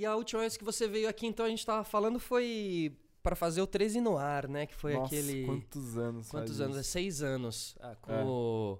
E 0.00 0.06
a 0.06 0.16
última 0.16 0.40
vez 0.40 0.56
que 0.56 0.64
você 0.64 0.88
veio 0.88 1.06
aqui, 1.06 1.26
então, 1.26 1.44
a 1.44 1.48
gente 1.50 1.66
tava 1.66 1.84
falando 1.84 2.18
foi 2.18 2.96
para 3.22 3.36
fazer 3.36 3.60
o 3.60 3.66
13 3.66 4.00
no 4.00 4.16
ar, 4.16 4.48
né? 4.48 4.64
Que 4.64 4.74
foi 4.74 4.94
Nossa, 4.94 5.14
aquele. 5.14 5.44
quantos 5.44 5.98
anos 5.98 6.30
Quantos 6.30 6.58
anos? 6.58 6.76
É 6.78 6.80
isso? 6.80 6.90
seis 6.90 7.22
anos. 7.22 7.76
ah, 7.80 7.94
com, 8.00 8.10
É. 8.10 8.24
o, 8.24 8.78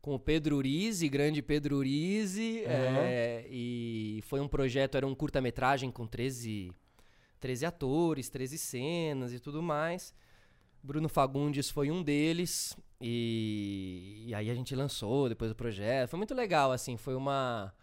com 0.00 0.14
o 0.14 0.18
Pedro 0.20 0.54
Urize, 0.58 1.08
grande 1.08 1.42
Pedro 1.42 1.74
Urize. 1.78 2.62
é, 2.66 3.46
e 3.50 4.20
foi 4.28 4.38
um 4.40 4.46
projeto, 4.46 4.94
era 4.94 5.04
um 5.04 5.12
curta-metragem 5.12 5.90
com 5.90 6.06
13, 6.06 6.70
13 7.40 7.66
atores, 7.66 8.28
13 8.28 8.56
cenas 8.56 9.32
e 9.32 9.40
tudo 9.40 9.60
mais. 9.60 10.14
Bruno 10.80 11.08
Fagundes 11.08 11.68
foi 11.68 11.90
um 11.90 12.00
deles. 12.00 12.76
E, 13.00 14.22
e 14.28 14.34
aí 14.36 14.48
a 14.48 14.54
gente 14.54 14.76
lançou 14.76 15.28
depois 15.28 15.50
o 15.50 15.54
projeto. 15.56 16.10
Foi 16.10 16.16
muito 16.16 16.32
legal, 16.32 16.70
assim. 16.70 16.96
Foi 16.96 17.16
uma. 17.16 17.74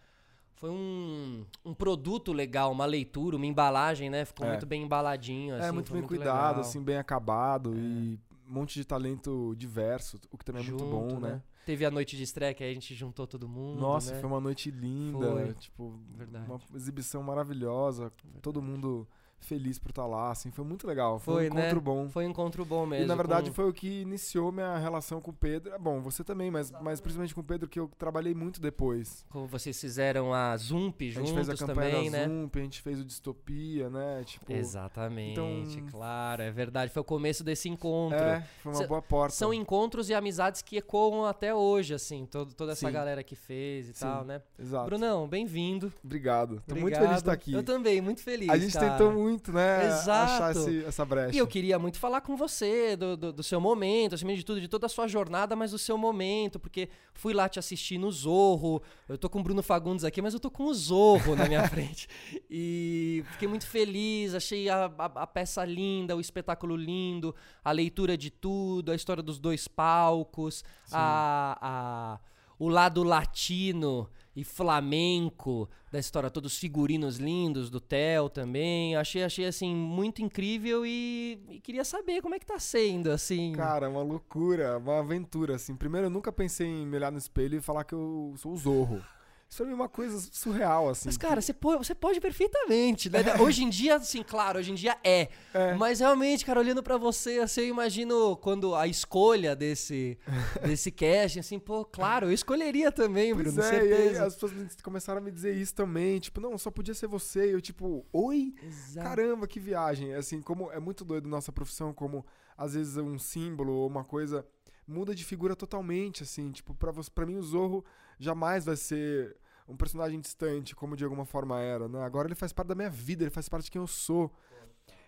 Foi 0.58 0.70
um, 0.70 1.44
um 1.64 1.72
produto 1.72 2.32
legal, 2.32 2.72
uma 2.72 2.84
leitura, 2.84 3.36
uma 3.36 3.46
embalagem, 3.46 4.10
né? 4.10 4.24
Ficou 4.24 4.44
É. 4.46 4.50
muito 4.50 4.66
bem 4.66 4.82
embaladinho. 4.82 5.54
É, 5.54 5.60
assim, 5.60 5.72
muito 5.72 5.90
foi 5.90 6.00
bem 6.00 6.08
cuidado, 6.08 6.48
legal. 6.56 6.60
assim, 6.60 6.82
bem 6.82 6.96
acabado 6.96 7.74
e 7.76 8.18
um 8.48 8.52
monte 8.54 8.74
de 8.74 8.84
talento 8.84 9.54
diverso, 9.56 10.18
o 10.32 10.36
que 10.38 10.44
também 10.44 10.62
é 10.62 10.68
muito 10.68 10.82
Junto, 10.84 10.90
bom, 11.14 11.20
né? 11.20 11.40
Teve 11.64 11.84
a 11.84 11.90
noite 11.90 12.16
de 12.16 12.22
estreia 12.22 12.54
que 12.54 12.64
aí 12.64 12.70
a 12.70 12.74
gente 12.74 12.94
juntou 12.94 13.26
todo 13.26 13.46
mundo. 13.46 13.78
Nossa, 13.78 14.14
né? 14.14 14.20
foi 14.20 14.28
uma 14.28 14.40
noite 14.40 14.70
linda, 14.70 15.30
Foi. 15.32 15.54
tipo, 15.54 16.00
Verdade. 16.16 16.46
uma 16.50 16.58
exibição 16.74 17.22
maravilhosa, 17.22 18.10
todo 18.40 18.62
mundo 18.62 19.06
feliz 19.40 19.78
por 19.78 19.90
estar 19.90 20.06
lá, 20.06 20.30
assim, 20.30 20.50
foi 20.50 20.64
muito 20.64 20.86
legal, 20.86 21.18
foi, 21.18 21.34
Foi, 21.34 21.44
um 21.44 21.46
encontro 21.46 21.76
né? 21.76 21.80
bom. 21.82 22.08
Foi 22.08 22.26
um 22.26 22.30
encontro 22.30 22.64
bom 22.64 22.84
mesmo. 22.86 23.04
E 23.04 23.08
na 23.08 23.14
verdade 23.14 23.48
com- 23.50 23.54
foi 23.54 23.68
o 23.68 23.72
que 23.72 24.02
iniciou 24.02 24.52
minha 24.52 24.76
relação 24.78 25.20
com 25.20 25.30
o 25.30 25.34
Pedro. 25.34 25.72
É 25.72 25.78
bom, 25.78 26.00
você 26.00 26.22
também, 26.22 26.50
mas, 26.50 26.70
mas 26.82 27.00
principalmente 27.00 27.34
com 27.34 27.40
o 27.40 27.44
Pedro, 27.44 27.68
que 27.68 27.78
eu 27.80 27.90
trabalhei 27.98 28.34
muito 28.34 28.60
depois. 28.60 29.24
Como 29.30 29.46
vocês 29.46 29.80
fizeram 29.80 30.34
a 30.34 30.56
Zump 30.56 31.00
a 31.00 31.04
gente 31.04 31.14
juntos 31.14 31.32
fez 31.32 31.48
a 31.48 31.56
campanha 31.66 31.90
também, 31.92 32.10
da 32.10 32.18
né? 32.18 32.26
Zump, 32.28 32.56
a 32.56 32.62
gente 32.62 32.82
fez 32.82 33.00
o 33.00 33.04
Distopia, 33.04 33.88
né? 33.88 34.22
Tipo, 34.24 34.52
Exatamente, 34.52 35.32
Então- 35.32 35.86
claro, 35.90 36.42
é 36.42 36.50
verdade. 36.50 36.92
Foi 36.92 37.00
o 37.00 37.04
começo 37.04 37.42
desse 37.44 37.68
encontro. 37.68 38.18
é, 38.18 38.44
foi 38.62 38.72
uma 38.72 38.78
Cê- 38.78 38.86
boa 38.86 39.02
porta. 39.02 39.34
São 39.34 39.52
encontros 39.54 40.08
e 40.10 40.14
amizades 40.14 40.62
que 40.62 40.76
ecoam 40.76 41.24
até 41.24 41.54
hoje, 41.54 41.94
assim, 41.94 42.26
todo, 42.26 42.54
toda 42.54 42.72
essa 42.72 42.86
Sim. 42.86 42.92
galera 42.92 43.22
que 43.22 43.36
fez 43.36 43.88
e 43.88 43.92
Sim, 43.94 44.00
tal, 44.00 44.24
né? 44.24 44.42
Exato. 44.58 44.86
Brunão, 44.86 45.28
bem-vindo. 45.28 45.92
Obrigado. 46.04 46.62
Tô 46.66 46.74
muito 46.74 46.84
Obrigado. 46.86 47.00
feliz 47.02 47.14
de 47.16 47.20
estar 47.20 47.32
aqui. 47.32 47.52
Eu 47.52 47.62
também, 47.62 48.00
muito 48.00 48.22
feliz. 48.22 48.48
A 48.48 48.58
gente 48.58 48.72
cara. 48.72 48.90
tentou 48.90 49.12
muito, 49.12 49.27
né? 49.52 49.86
Exato. 49.88 50.32
Achar 50.32 50.50
esse- 50.52 50.84
essa 50.84 51.04
brecha. 51.04 51.34
E 51.34 51.38
eu 51.38 51.46
queria 51.46 51.78
muito 51.78 51.98
falar 51.98 52.20
com 52.20 52.36
você 52.36 52.96
do, 52.96 53.16
do, 53.16 53.32
do 53.32 53.42
seu 53.42 53.60
momento, 53.60 54.14
acima 54.14 54.34
de 54.34 54.44
tudo, 54.44 54.60
de 54.60 54.68
toda 54.68 54.86
a 54.86 54.88
sua 54.88 55.06
jornada, 55.08 55.54
mas 55.56 55.70
do 55.72 55.78
seu 55.78 55.96
momento, 55.98 56.58
porque 56.58 56.88
fui 57.14 57.32
lá 57.34 57.48
te 57.48 57.58
assistir 57.58 57.98
no 57.98 58.10
Zorro. 58.10 58.82
Eu 59.08 59.18
tô 59.18 59.28
com 59.28 59.40
o 59.40 59.42
Bruno 59.42 59.62
Fagundes 59.62 60.04
aqui, 60.04 60.22
mas 60.22 60.34
eu 60.34 60.40
tô 60.40 60.50
com 60.50 60.64
o 60.64 60.74
Zorro 60.74 61.34
na 61.36 61.46
minha 61.46 61.66
frente. 61.68 62.08
E 62.50 63.24
fiquei 63.32 63.48
muito 63.48 63.66
feliz, 63.66 64.34
achei 64.34 64.68
a, 64.68 64.86
a, 64.98 65.04
a 65.22 65.26
peça 65.26 65.64
linda, 65.64 66.16
o 66.16 66.20
espetáculo 66.20 66.76
lindo, 66.76 67.34
a 67.64 67.72
leitura 67.72 68.16
de 68.16 68.30
tudo, 68.30 68.92
a 68.92 68.94
história 68.94 69.22
dos 69.22 69.38
dois 69.38 69.66
palcos, 69.68 70.64
a, 70.92 71.58
a, 71.60 72.18
o 72.58 72.68
lado 72.68 73.02
latino 73.02 74.08
e 74.38 74.44
flamenco 74.44 75.68
da 75.90 75.98
história 75.98 76.30
toda, 76.30 76.46
os 76.46 76.56
figurinos 76.56 77.16
lindos 77.16 77.68
do 77.70 77.80
Theo 77.80 78.28
também. 78.28 78.94
Achei, 78.94 79.24
achei 79.24 79.46
assim, 79.46 79.74
muito 79.74 80.22
incrível 80.22 80.86
e, 80.86 81.42
e 81.50 81.60
queria 81.60 81.84
saber 81.84 82.22
como 82.22 82.36
é 82.36 82.38
que 82.38 82.46
tá 82.46 82.56
sendo, 82.60 83.10
assim. 83.10 83.52
Cara, 83.52 83.90
uma 83.90 84.00
loucura, 84.00 84.78
uma 84.78 85.00
aventura, 85.00 85.56
assim. 85.56 85.74
Primeiro, 85.74 86.06
eu 86.06 86.10
nunca 86.10 86.30
pensei 86.30 86.68
em 86.68 86.86
me 86.86 86.96
olhar 86.96 87.10
no 87.10 87.18
espelho 87.18 87.58
e 87.58 87.60
falar 87.60 87.82
que 87.82 87.94
eu 87.94 88.32
sou 88.36 88.52
o 88.52 88.56
Zorro. 88.56 89.02
Isso 89.50 89.62
é 89.62 89.66
uma 89.74 89.88
coisa 89.88 90.18
surreal, 90.30 90.90
assim. 90.90 91.08
Mas, 91.08 91.16
cara, 91.16 91.40
você 91.40 91.54
pode, 91.54 91.86
você 91.86 91.94
pode 91.94 92.20
perfeitamente, 92.20 93.08
né? 93.08 93.20
Hoje 93.40 93.64
em 93.64 93.70
dia, 93.70 93.96
assim, 93.96 94.22
claro, 94.22 94.58
hoje 94.58 94.72
em 94.72 94.74
dia 94.74 94.98
é. 95.02 95.28
É. 95.54 95.74
Mas 95.74 96.00
realmente, 96.00 96.44
cara, 96.44 96.60
olhando 96.60 96.82
pra 96.82 96.98
você, 96.98 97.38
assim, 97.38 97.62
eu 97.62 97.68
imagino 97.68 98.36
quando 98.36 98.74
a 98.74 98.86
escolha 98.86 99.56
desse, 99.56 100.18
desse 100.62 100.90
casting, 100.92 101.38
assim, 101.40 101.58
pô, 101.58 101.82
claro, 101.82 102.26
eu 102.26 102.32
escolheria 102.32 102.92
também, 102.92 103.34
Pois 103.34 103.54
Bruno, 103.54 103.62
é, 103.62 103.72
e 103.72 103.78
aí 103.80 103.88
certeza. 103.88 104.26
as 104.26 104.34
pessoas 104.34 104.52
me- 104.52 104.68
começaram 104.82 105.18
a 105.20 105.24
me 105.24 105.30
dizer 105.30 105.54
isso 105.56 105.74
também. 105.74 106.18
Tipo, 106.18 106.42
não, 106.42 106.58
só 106.58 106.70
podia 106.70 106.92
ser 106.92 107.06
você. 107.06 107.48
E 107.48 107.52
eu, 107.52 107.60
tipo, 107.62 108.04
oi? 108.12 108.54
Exato. 108.62 109.08
Caramba, 109.08 109.46
que 109.48 109.58
viagem. 109.58 110.12
Assim, 110.14 110.42
como 110.42 110.70
é 110.72 110.78
muito 110.78 111.06
doido 111.06 111.26
nossa 111.26 111.50
profissão, 111.50 111.94
como 111.94 112.24
às 112.56 112.74
vezes 112.74 112.98
um 112.98 113.18
símbolo 113.18 113.72
ou 113.72 113.86
uma 113.88 114.04
coisa 114.04 114.44
muda 114.86 115.14
de 115.14 115.24
figura 115.24 115.56
totalmente, 115.56 116.22
assim. 116.22 116.50
Tipo, 116.52 116.74
pra, 116.74 116.90
você, 116.92 117.10
pra 117.10 117.24
mim 117.24 117.36
o 117.36 117.42
Zorro 117.42 117.82
jamais 118.18 118.64
vai 118.64 118.76
ser 118.76 119.36
um 119.68 119.76
personagem 119.76 120.20
distante, 120.20 120.74
como 120.74 120.96
de 120.96 121.04
alguma 121.04 121.24
forma 121.24 121.60
era, 121.60 121.88
né? 121.88 122.02
Agora 122.02 122.28
ele 122.28 122.34
faz 122.34 122.52
parte 122.52 122.68
da 122.68 122.74
minha 122.74 122.90
vida, 122.90 123.22
ele 123.22 123.30
faz 123.30 123.48
parte 123.48 123.64
de 123.66 123.70
quem 123.70 123.80
eu 123.80 123.86
sou. 123.86 124.32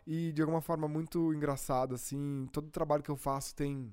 E 0.06 0.32
de 0.32 0.43
alguma 0.43 0.60
forma 0.60 0.88
muito 0.88 1.32
engraçada, 1.32 1.94
assim. 1.94 2.49
Todo 2.53 2.70
trabalho 2.70 3.03
que 3.03 3.10
eu 3.10 3.16
faço 3.16 3.54
tem 3.54 3.93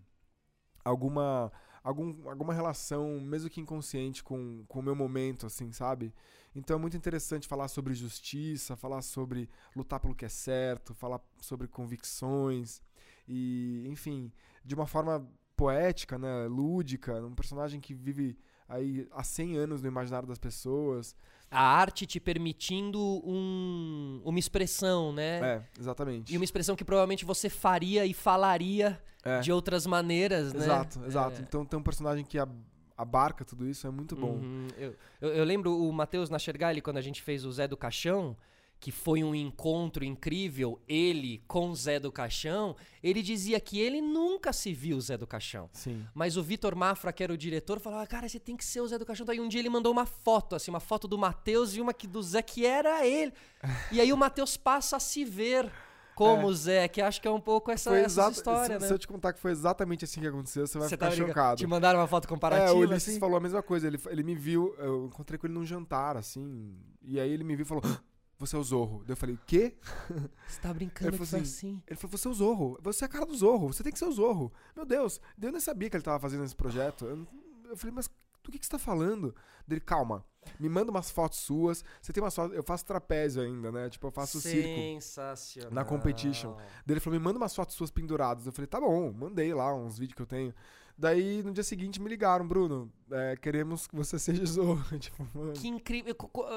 alguma 0.83 1.51
algum, 1.87 2.29
alguma 2.29 2.53
relação, 2.53 3.19
mesmo 3.21 3.49
que 3.49 3.61
inconsciente, 3.61 4.21
com, 4.21 4.65
com 4.67 4.79
o 4.79 4.83
meu 4.83 4.95
momento, 4.95 5.45
assim, 5.45 5.71
sabe? 5.71 6.13
Então 6.53 6.77
é 6.77 6.79
muito 6.79 6.97
interessante 6.97 7.47
falar 7.47 7.69
sobre 7.69 7.93
justiça, 7.93 8.75
falar 8.75 9.01
sobre 9.01 9.49
lutar 9.73 9.99
pelo 9.99 10.15
que 10.15 10.25
é 10.25 10.29
certo, 10.29 10.93
falar 10.93 11.21
sobre 11.39 11.67
convicções 11.67 12.81
e, 13.27 13.85
enfim, 13.87 14.31
de 14.65 14.75
uma 14.75 14.85
forma 14.85 15.25
poética, 15.55 16.17
né, 16.17 16.45
lúdica, 16.47 17.25
um 17.25 17.33
personagem 17.33 17.79
que 17.79 17.93
vive 17.93 18.37
aí 18.67 19.07
há 19.11 19.23
100 19.23 19.57
anos 19.57 19.81
no 19.81 19.87
imaginário 19.87 20.27
das 20.27 20.37
pessoas. 20.37 21.15
A 21.49 21.61
arte 21.61 22.05
te 22.05 22.19
permitindo 22.19 22.99
um, 23.25 24.21
uma 24.25 24.37
expressão, 24.39 25.13
né? 25.13 25.39
É, 25.41 25.63
exatamente. 25.79 26.33
E 26.33 26.37
uma 26.37 26.43
expressão 26.43 26.75
que 26.75 26.83
provavelmente 26.83 27.23
você 27.23 27.49
faria 27.49 28.05
e 28.05 28.13
falaria 28.13 29.01
É, 29.23 29.39
de 29.39 29.51
outras 29.51 29.85
maneiras, 29.87 30.51
né? 30.53 30.59
exato, 30.65 30.99
exato. 31.05 31.39
É. 31.39 31.43
Então 31.43 31.65
tem 31.65 31.79
um 31.79 31.83
personagem 31.83 32.25
que 32.25 32.37
ab- 32.37 32.51
abarca 32.97 33.45
tudo 33.45 33.65
isso, 33.67 33.87
é 33.87 33.89
muito 33.89 34.15
bom. 34.15 34.31
Uhum. 34.33 34.67
Eu, 34.77 34.93
eu, 35.21 35.29
eu 35.35 35.43
lembro 35.45 35.73
o 35.81 35.91
Matheus 35.93 36.29
Nachergali, 36.29 36.81
quando 36.81 36.97
a 36.97 37.01
gente 37.01 37.21
fez 37.21 37.45
o 37.45 37.51
Zé 37.51 37.65
do 37.67 37.77
Caixão, 37.77 38.35
que 38.79 38.91
foi 38.91 39.23
um 39.23 39.33
encontro 39.33 40.03
incrível, 40.05 40.79
ele 40.87 41.43
com 41.47 41.69
o 41.71 41.75
Zé 41.75 41.99
do 41.99 42.11
Caixão, 42.11 42.75
ele 43.01 43.21
dizia 43.23 43.59
que 43.59 43.79
ele 43.79 44.01
nunca 44.01 44.53
se 44.53 44.73
viu 44.73 44.97
o 44.97 45.01
Zé 45.01 45.17
do 45.17 45.25
Caixão. 45.25 45.69
Sim. 45.73 46.05
Mas 46.13 46.37
o 46.37 46.43
Vitor 46.43 46.75
Mafra, 46.75 47.11
que 47.11 47.23
era 47.23 47.33
o 47.33 47.37
diretor, 47.37 47.79
falava, 47.79 48.05
cara, 48.05 48.29
você 48.29 48.39
tem 48.39 48.55
que 48.55 48.63
ser 48.65 48.81
o 48.81 48.87
Zé 48.87 48.97
do 48.97 49.05
Caixão. 49.05 49.25
Daí 49.25 49.39
um 49.39 49.47
dia 49.47 49.59
ele 49.59 49.69
mandou 49.69 49.91
uma 49.91 50.05
foto, 50.05 50.55
assim, 50.55 50.69
uma 50.69 50.79
foto 50.79 51.07
do 51.07 51.17
Matheus 51.17 51.75
e 51.75 51.81
uma 51.81 51.93
que 51.93 52.05
do 52.07 52.21
Zé, 52.21 52.41
que 52.41 52.65
era 52.65 53.05
ele. 53.05 53.33
e 53.91 53.99
aí 53.99 54.13
o 54.13 54.17
Matheus 54.17 54.55
passa 54.57 54.97
a 54.97 54.99
se 54.99 55.25
ver 55.25 55.71
como 56.13 56.43
É. 56.43 56.45
o 56.45 56.53
Zé, 56.53 56.87
que 56.87 56.99
acho 56.99 57.21
que 57.21 57.27
é 57.27 57.31
um 57.31 57.39
pouco 57.39 57.69
essa, 57.69 57.91
essa 57.95 58.05
exato, 58.07 58.31
história, 58.37 58.65
se, 58.77 58.81
né? 58.81 58.87
se 58.87 58.91
eu 58.93 58.97
te 58.97 59.07
contar 59.07 59.33
que 59.33 59.39
foi 59.39 59.51
exatamente 59.51 60.03
assim 60.03 60.19
que 60.19 60.25
aconteceu, 60.25 60.65
você 60.65 60.77
vai 60.79 60.87
Você 60.89 60.95
ficar 60.95 61.09
tá 61.11 61.15
chocado. 61.15 61.57
Te 61.57 61.67
mandaram 61.67 61.99
uma 61.99 62.07
foto 62.07 62.27
comparativa, 62.27 62.69
É, 62.71 62.73
o 62.73 62.77
Ulisses 62.79 63.09
assim? 63.09 63.19
falou 63.19 63.37
a 63.37 63.39
mesma 63.39 63.61
coisa. 63.61 63.85
Ele, 63.85 63.99
ele 64.09 64.23
me 64.23 64.33
viu, 64.35 64.73
eu 64.79 65.05
encontrei 65.05 65.37
com 65.37 65.45
ele 65.45 65.53
num 65.53 65.63
jantar, 65.65 66.17
assim. 66.17 66.75
E 67.03 67.19
aí 67.19 67.31
ele 67.31 67.43
me 67.43 67.55
viu 67.55 67.63
e 67.63 67.67
falou: 67.67 67.83
"Ah, 67.85 67.99
Você 68.39 68.55
é 68.55 68.59
o 68.59 68.63
Zorro. 68.63 68.99
Daí 68.99 69.13
eu 69.13 69.17
falei: 69.17 69.39
Quê? 69.47 69.75
Você 70.47 70.61
tá 70.61 70.73
brincando 70.73 71.09
Ele 71.09 71.17
que 71.17 71.23
assim, 71.23 71.37
assim? 71.37 71.83
Ele 71.87 71.99
falou: 71.99 72.17
Você 72.17 72.27
é 72.27 72.31
o 72.31 72.33
Zorro. 72.33 72.79
Você 72.83 73.03
é 73.03 73.07
a 73.07 73.09
cara 73.09 73.25
do 73.25 73.35
Zorro. 73.35 73.73
Você 73.73 73.83
tem 73.83 73.91
que 73.91 73.99
ser 73.99 74.05
o 74.05 74.11
Zorro. 74.11 74.51
Meu 74.75 74.85
Deus. 74.85 75.19
Daí 75.37 75.49
eu 75.49 75.51
nem 75.51 75.61
sabia 75.61 75.89
que 75.89 75.95
ele 75.95 76.03
tava 76.03 76.19
fazendo 76.19 76.43
esse 76.43 76.55
projeto. 76.55 77.05
Eu, 77.05 77.27
eu 77.69 77.77
falei: 77.77 77.93
Mas 77.95 78.07
do 78.43 78.51
que, 78.51 78.59
que 78.59 78.65
você 78.65 78.71
tá 78.71 78.79
falando? 78.79 79.35
Dele, 79.67 79.81
calma. 79.81 80.23
Me 80.57 80.69
manda 80.69 80.89
umas 80.89 81.11
fotos 81.11 81.39
suas. 81.39 81.83
Você 82.01 82.13
tem 82.13 82.23
umas 82.23 82.33
fotos. 82.33 82.55
Eu 82.55 82.63
faço 82.63 82.85
trapézio 82.85 83.41
ainda, 83.41 83.71
né? 83.71 83.89
Tipo, 83.89 84.07
eu 84.07 84.11
faço 84.11 84.39
circo. 84.39 84.67
Sensacional. 84.67 85.73
na 85.73 85.83
competition. 85.83 86.53
Daí 86.85 86.93
ele 86.93 86.99
falou, 87.01 87.19
me 87.19 87.25
manda 87.25 87.37
umas 87.37 87.53
fotos 87.53 87.75
suas 87.75 87.91
penduradas. 87.91 88.45
Eu 88.45 88.53
falei, 88.53 88.67
tá 88.67 88.79
bom, 88.79 89.11
mandei 89.11 89.53
lá 89.53 89.75
uns 89.75 89.97
vídeos 89.99 90.15
que 90.15 90.21
eu 90.21 90.25
tenho. 90.25 90.53
Daí 90.97 91.43
no 91.43 91.51
dia 91.53 91.63
seguinte 91.63 92.01
me 92.01 92.09
ligaram, 92.09 92.47
Bruno, 92.47 92.91
é, 93.11 93.35
queremos 93.35 93.85
que 93.85 93.95
você 93.95 94.17
seja 94.19 94.43
Zorro. 94.45 94.97
tipo, 94.97 95.27
mano. 95.33 95.53
Que 95.53 95.67
incrível. 95.67 96.15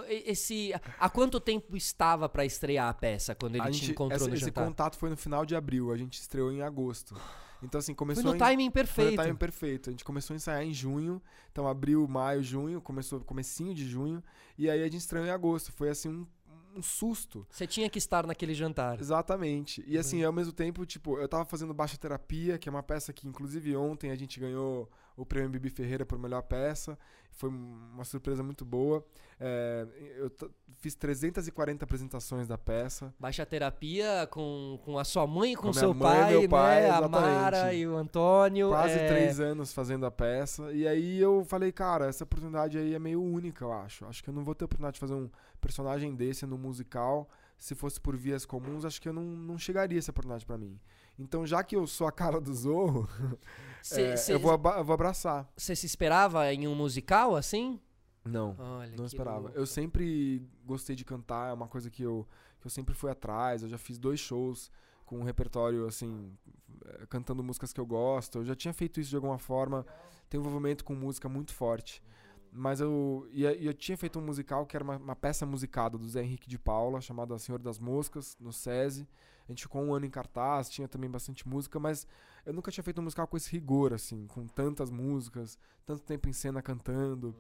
Esse, 0.09 0.73
há 0.99 1.11
quanto 1.11 1.39
tempo 1.39 1.77
estava 1.77 2.29
pra 2.29 2.45
estrear 2.45 2.89
a 2.89 2.95
peça 2.95 3.35
quando 3.35 3.57
ele 3.57 3.63
A 3.65 3.71
te 3.71 3.77
gente- 3.79 3.91
encontrou 3.91 4.17
essa- 4.17 4.29
no 4.29 4.35
esse 4.35 4.47
jantar? 4.47 4.65
contato 4.65 4.97
foi 4.97 5.11
no 5.11 5.17
final 5.17 5.45
de 5.45 5.55
abril, 5.55 5.93
a 5.93 5.97
gente 5.97 6.15
estreou 6.19 6.51
em 6.51 6.63
agosto. 6.63 7.15
Então 7.63 7.79
assim, 7.79 7.93
Foi 7.93 7.97
começou 7.97 8.25
no 8.25 8.35
em, 8.35 8.39
timing 8.39 8.65
foi 8.69 8.73
perfeito. 8.73 9.11
no 9.11 9.17
timing 9.19 9.37
perfeito. 9.37 9.91
A 9.91 9.93
gente 9.93 10.03
começou 10.05 10.33
a 10.33 10.37
ensaiar 10.39 10.63
em 10.63 10.73
junho, 10.73 11.21
então 11.53 11.69
abril, 11.69 12.09
maio, 12.09 12.43
junho, 12.43 12.81
começou 12.81 13.21
comecinho 13.21 13.75
de 13.75 13.87
junho, 13.87 14.25
e 14.57 14.71
aí 14.71 14.81
a 14.81 14.85
gente 14.85 14.97
estreou 15.01 15.27
em 15.27 15.31
agosto. 15.31 15.71
Foi 15.71 15.91
assim 15.91 16.09
um, 16.09 16.27
um 16.75 16.83
susto. 16.83 17.47
Você 17.51 17.67
tinha 17.67 17.89
que 17.89 17.99
estar 17.99 18.27
naquele 18.27 18.55
jantar. 18.55 19.01
Exatamente. 19.01 19.85
E 19.87 19.99
assim, 19.99 20.23
ao 20.23 20.33
mesmo 20.33 20.53
tempo, 20.53 20.85
tipo, 20.87 21.19
eu 21.19 21.29
tava 21.29 21.45
fazendo 21.45 21.75
Baixa 21.75 21.97
Terapia, 21.97 22.59
que 22.59 22.69
é 22.69 22.73
uma 22.73 22.83
peça 22.83 23.13
que, 23.13 23.27
inclusive, 23.27 23.77
ontem 23.77 24.11
a 24.11 24.17
gente 24.17 24.39
ganhou 24.39 24.89
o 25.17 25.27
prêmio 25.27 25.51
Bibi 25.51 25.71
Ferreira 25.71 26.07
por 26.07 26.19
melhor 26.19 26.43
peça. 26.43 26.99
foi 27.31 27.49
uma 27.49 28.05
surpresa 28.05 28.43
muito 28.43 28.65
boa. 28.65 29.05
É, 29.39 29.87
eu 30.19 30.31
fiz 30.79 30.95
340 30.95 31.85
apresentações 31.85 32.47
da 32.47 32.59
peça. 32.59 33.15
Baixa 33.19 33.47
terapia 33.47 34.29
com, 34.31 34.79
com 34.85 34.99
a 34.99 35.05
sua 35.05 35.27
mãe 35.27 35.53
e 35.53 35.57
com, 35.57 35.69
Com 35.69 35.73
seu 35.73 35.95
mãe 35.95 36.03
pai, 36.03 36.31
meu 36.33 36.49
pai, 36.49 36.83
né? 36.83 36.91
A. 36.91 37.09
Mara 37.09 37.73
e 37.73 37.87
o 37.87 37.97
Antônio. 37.97 38.69
Quase 38.69 38.99
é, 38.99 39.09
três 39.09 39.41
anos 39.41 39.73
fazendo 39.73 40.05
a 40.05 40.11
peça. 40.11 40.71
E 40.73 40.87
aí 40.87 41.19
eu 41.19 41.45
falei, 41.45 41.73
cara, 41.73 42.07
essa 42.07 42.25
oportunidade 42.25 42.77
aí 42.77 42.95
é 42.95 42.99
meio 42.99 43.23
única, 43.23 43.65
eu 43.65 43.73
acho. 43.73 44.05
Acho 44.05 44.23
que 44.23 44.29
eu 44.29 44.35
não 44.35 44.45
vou 44.45 44.55
ter 44.55 44.65
oportunidade 44.65 44.95
de 44.95 45.01
fazer 45.01 45.15
um 45.15 45.31
personagem 45.61 46.15
desse 46.15 46.45
no 46.45 46.59
musical. 46.59 47.29
Se 47.57 47.75
fosse 47.75 48.01
por 48.01 48.17
vias 48.17 48.47
comuns, 48.47 48.85
acho 48.85 49.01
que 49.01 49.09
eu 49.09 49.13
não, 49.13 49.23
não 49.23 49.59
chegaria 49.59 49.99
essa 49.99 50.11
oportunidade 50.11 50.47
pra 50.47 50.57
mim. 50.57 50.79
Então, 51.21 51.47
já 51.47 51.63
que 51.63 51.77
eu 51.77 51.87
sou 51.87 52.07
a 52.07 52.13
cara 52.13 52.41
do 52.41 52.53
Zorro, 52.55 53.09
Cê, 53.83 54.03
é, 54.03 54.17
cê- 54.17 54.35
eu, 54.35 54.39
vou, 54.41 54.53
eu 54.53 54.85
vou 54.85 54.95
abraçar. 54.95 55.49
cê 55.57 55.75
se 55.77 55.87
esperava 55.87 56.53
em 56.53 56.67
um 56.67 56.75
musical 56.75 57.37
assim? 57.37 57.79
Não. 58.25 58.55
Olha, 58.59 58.95
Não 58.97 59.05
esperava. 59.07 59.39
louco. 59.41 59.57
Eu 59.57 59.67
sempre 59.67 60.43
gostei 60.65 60.95
de 60.97 61.05
cantar, 61.05 61.51
é 61.51 61.53
uma 61.53 61.67
coisa 61.69 61.91
que 61.91 62.03
eu, 62.03 62.27
que 62.61 62.67
eu 62.67 62.71
sempre 62.71 62.95
fui 62.95 63.11
atrás. 63.11 63.63
Eu 63.63 63.69
já 63.69 63.79
fiz 63.79 63.99
dois 63.99 64.21
shows 64.21 64.71
com 65.07 65.19
um 65.19 65.23
repertório, 65.23 65.87
assim, 65.87 66.31
eh, 66.85 67.07
cantando 67.09 67.43
músicas 67.43 67.73
que 67.73 67.81
eu 67.81 67.87
gosto. 67.87 68.39
Eu 68.39 68.45
já 68.45 68.55
tinha 68.55 68.73
feito 68.75 69.01
isso 69.01 69.11
de 69.11 69.17
alguma 69.17 69.39
forma. 69.39 69.87
Tenho 70.29 70.43
um 70.43 70.47
envolvimento 70.47 70.85
com 70.85 70.95
música 70.95 71.29
muito 71.29 71.53
forte. 71.55 72.03
Mas 72.53 72.81
eu, 72.81 73.27
e 73.33 73.45
e 73.45 73.67
eu 73.67 73.73
tinha 73.75 73.97
feito 73.97 74.19
um 74.19 74.23
musical 74.23 74.67
que 74.67 74.77
era 74.77 74.85
uma, 74.85 74.97
uma 74.99 75.17
peça 75.17 75.47
musicada 75.47 75.97
do 75.97 76.07
Zé 76.09 76.23
Henrique 76.23 76.49
de 76.49 76.59
Paula, 76.59 77.01
chamada 77.01 77.39
Senhor 77.39 77.61
das 77.63 77.79
Moscas, 77.79 78.37
no 78.39 78.53
SESI. 78.53 79.09
A 79.51 79.53
gente 79.53 79.63
ficou 79.65 79.83
um 79.83 79.93
ano 79.93 80.07
em 80.07 80.11
cartaz, 80.11 80.71
tinha 80.71 80.87
também 80.87 81.11
bastante 81.11 81.47
música, 81.49 81.81
mas 81.81 82.07
eu 82.47 82.53
nunca 82.53 82.71
tinha 82.71 82.85
feito 82.85 83.01
um 83.01 83.05
musical 83.05 83.27
com 83.27 83.37
esse 83.37 83.51
rigor, 83.51 83.93
assim, 83.93 84.29
com 84.29 84.47
tantas 84.47 84.91
músicas, 84.93 85.59
tanto 85.85 86.03
tempo 86.05 86.29
em 86.29 86.33
cena 86.33 86.63
cantando 86.63 87.35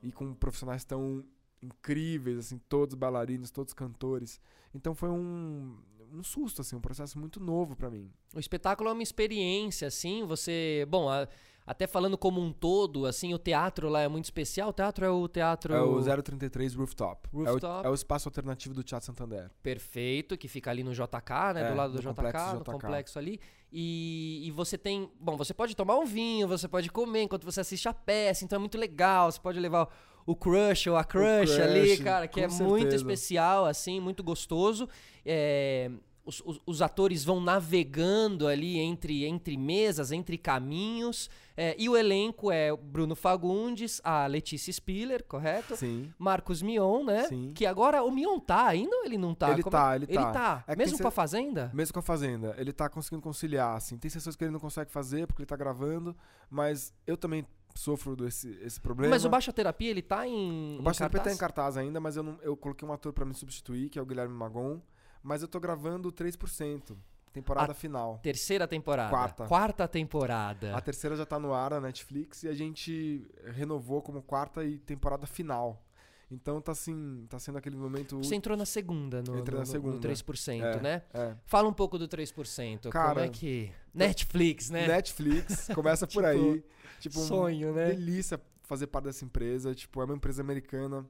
e 0.00 0.12
com 0.12 0.32
profissionais 0.34 0.84
tão 0.84 1.24
incríveis, 1.60 2.38
assim, 2.38 2.58
todos 2.68 2.94
bailarinos, 2.94 3.50
todos 3.50 3.74
cantores. 3.74 4.40
Então 4.72 4.94
foi 4.94 5.08
um, 5.10 5.76
um 6.12 6.22
susto, 6.22 6.60
assim, 6.60 6.76
um 6.76 6.80
processo 6.80 7.18
muito 7.18 7.40
novo 7.40 7.74
pra 7.74 7.90
mim. 7.90 8.08
O 8.32 8.38
espetáculo 8.38 8.88
é 8.90 8.92
uma 8.92 9.02
experiência, 9.02 9.88
assim, 9.88 10.24
você... 10.24 10.86
Bom, 10.88 11.10
a- 11.10 11.26
até 11.68 11.86
falando 11.86 12.16
como 12.16 12.40
um 12.40 12.50
todo, 12.50 13.04
assim, 13.04 13.34
o 13.34 13.38
teatro 13.38 13.90
lá 13.90 14.00
é 14.00 14.08
muito 14.08 14.24
especial. 14.24 14.70
O 14.70 14.72
teatro 14.72 15.04
é 15.04 15.10
o 15.10 15.28
teatro... 15.28 15.74
É 15.74 15.82
o 15.82 16.00
033 16.22 16.74
Rooftop. 16.74 17.28
Rooftop. 17.30 17.84
É, 17.84 17.88
o, 17.88 17.90
é 17.90 17.90
o 17.90 17.94
espaço 17.94 18.26
alternativo 18.26 18.74
do 18.74 18.82
Teatro 18.82 19.04
Santander. 19.04 19.50
Perfeito, 19.62 20.38
que 20.38 20.48
fica 20.48 20.70
ali 20.70 20.82
no 20.82 20.92
JK, 20.92 21.52
né? 21.54 21.62
É, 21.62 21.70
do 21.70 21.76
lado 21.76 21.92
do 21.92 22.00
JK, 22.00 22.08
complexo 22.08 22.54
no 22.54 22.60
JK. 22.60 22.72
complexo 22.72 23.18
ali. 23.18 23.38
E, 23.70 24.46
e 24.46 24.50
você 24.50 24.78
tem. 24.78 25.10
Bom, 25.20 25.36
você 25.36 25.52
pode 25.52 25.76
tomar 25.76 25.98
um 25.98 26.06
vinho, 26.06 26.48
você 26.48 26.66
pode 26.66 26.90
comer 26.90 27.24
enquanto 27.24 27.44
você 27.44 27.60
assiste 27.60 27.86
a 27.86 27.92
peça, 27.92 28.46
então 28.46 28.56
é 28.56 28.60
muito 28.60 28.78
legal. 28.78 29.30
Você 29.30 29.38
pode 29.38 29.60
levar 29.60 29.88
o 30.24 30.34
crush 30.34 30.88
ou 30.88 30.96
a 30.96 31.04
crush, 31.04 31.54
crush, 31.54 31.60
ali, 31.60 31.98
cara, 31.98 32.26
que 32.26 32.40
é 32.40 32.48
muito 32.48 32.82
certeza. 32.82 32.96
especial, 32.96 33.66
assim, 33.66 34.00
muito 34.00 34.22
gostoso. 34.22 34.88
É, 35.24 35.90
os, 36.28 36.42
os- 36.44 36.60
os 36.66 36.82
atores 36.82 37.24
vão 37.24 37.40
navegando 37.40 38.46
ali 38.46 38.78
entre, 38.78 39.24
entre 39.24 39.56
mesas, 39.56 40.12
entre 40.12 40.36
caminhos. 40.36 41.30
é, 41.56 41.74
e 41.78 41.88
o 41.88 41.96
elenco 41.96 42.52
é 42.52 42.74
Bruno 42.76 43.16
Fagundes, 43.16 44.00
a 44.04 44.26
Letícia 44.26 44.72
Spiller, 44.72 45.24
correto? 45.24 45.74
Sim. 45.76 46.12
Marcos 46.18 46.62
Mion, 46.62 47.02
né? 47.04 47.24
Sim. 47.28 47.52
Que 47.54 47.66
agora 47.66 48.02
o 48.04 48.10
Mion 48.12 48.38
tá 48.38 48.66
ainda 48.68 48.94
ou 48.96 49.04
ele 49.04 49.18
não 49.18 49.34
tá? 49.34 49.50
Ele 49.52 49.62
Como- 49.62 49.72
tá, 49.72 49.96
ele 49.96 50.04
Ele 50.04 50.14
tá. 50.18 50.32
tá. 50.32 50.64
É 50.68 50.76
Mesmo 50.76 50.98
com 50.98 51.08
a 51.08 51.10
Fazenda? 51.10 51.70
Mesmo 51.74 51.92
com 51.94 51.98
a 51.98 52.02
Fazenda, 52.02 52.54
ele 52.58 52.72
tá 52.72 52.88
conseguindo 52.88 53.22
conciliar, 53.22 53.76
assim. 53.76 53.96
Tem 53.98 54.08
sessões 54.10 54.36
que 54.36 54.44
ele 54.44 54.52
não 54.52 54.60
consegue 54.60 54.90
fazer 54.92 55.26
porque 55.26 55.42
ele 55.42 55.46
tá 55.48 55.56
gravando, 55.56 56.14
mas 56.50 56.92
eu 57.06 57.16
também 57.16 57.44
sofro 57.74 58.14
desse 58.16 58.50
esse 58.62 58.80
problema. 58.80 59.14
Mas 59.14 59.24
o 59.24 59.28
Baixa 59.28 59.52
Terapia, 59.52 59.90
ele 59.90 60.02
tá 60.02 60.26
em. 60.28 60.78
O 60.78 60.82
Baixa 60.82 61.04
em 61.04 61.08
Terapia 61.08 61.30
tá 61.30 61.32
em 61.34 61.38
cartaz 61.38 61.76
ainda, 61.76 61.98
mas 62.00 62.16
eu, 62.16 62.22
não, 62.22 62.38
eu 62.42 62.56
coloquei 62.56 62.86
um 62.86 62.92
ator 62.92 63.12
pra 63.12 63.24
me 63.24 63.34
substituir, 63.34 63.88
que 63.88 63.98
é 63.98 64.02
o 64.02 64.06
Guilherme 64.06 64.34
Magon. 64.34 64.80
Mas 65.22 65.42
eu 65.42 65.48
tô 65.48 65.58
gravando 65.60 66.10
3%, 66.12 66.96
temporada 67.32 67.72
A- 67.72 67.74
final. 67.74 68.18
Terceira 68.22 68.66
temporada. 68.66 69.10
Quarta. 69.10 69.46
Quarta 69.46 69.88
temporada. 69.88 70.76
A 70.76 70.80
terceira 70.80 71.16
já 71.16 71.26
tá 71.26 71.38
no 71.38 71.52
ar 71.52 71.70
na 71.72 71.80
Netflix 71.80 72.42
e 72.44 72.48
a 72.48 72.54
gente 72.54 73.26
renovou 73.54 74.00
como 74.02 74.22
quarta 74.22 74.64
e 74.64 74.78
temporada 74.78 75.26
final. 75.26 75.84
Então 76.30 76.60
tá 76.60 76.72
assim, 76.72 77.24
tá 77.28 77.38
sendo 77.38 77.56
aquele 77.56 77.74
momento. 77.76 78.18
Você 78.18 78.34
entrou 78.34 78.54
na 78.56 78.66
segunda, 78.66 79.22
no, 79.22 79.38
Entrei 79.38 79.54
no, 79.54 79.60
na 79.60 79.64
segunda. 79.66 79.94
no 79.96 80.00
3%, 80.14 80.62
É, 80.62 80.80
né? 80.80 81.02
É. 81.14 81.34
Fala 81.46 81.66
um 81.68 81.72
pouco 81.72 81.98
do 81.98 82.06
3%. 82.06 82.80
Como 82.82 82.92
Cara, 82.92 83.24
é 83.24 83.28
que. 83.30 83.72
Netflix, 83.94 84.68
né? 84.68 84.86
Netflix, 84.86 85.68
começa 85.74 86.06
por 86.06 86.22
Tipo, 86.22 86.26
aí. 86.26 86.64
Tipo, 87.00 87.20
um- 87.20 87.26
Sonho, 87.26 87.72
né? 87.72 87.86
delícia 87.86 88.38
fazer 88.62 88.88
parte 88.88 89.06
dessa 89.06 89.24
empresa. 89.24 89.74
Tipo, 89.74 90.02
é 90.02 90.04
uma 90.04 90.14
empresa 90.16 90.42
americana, 90.42 91.06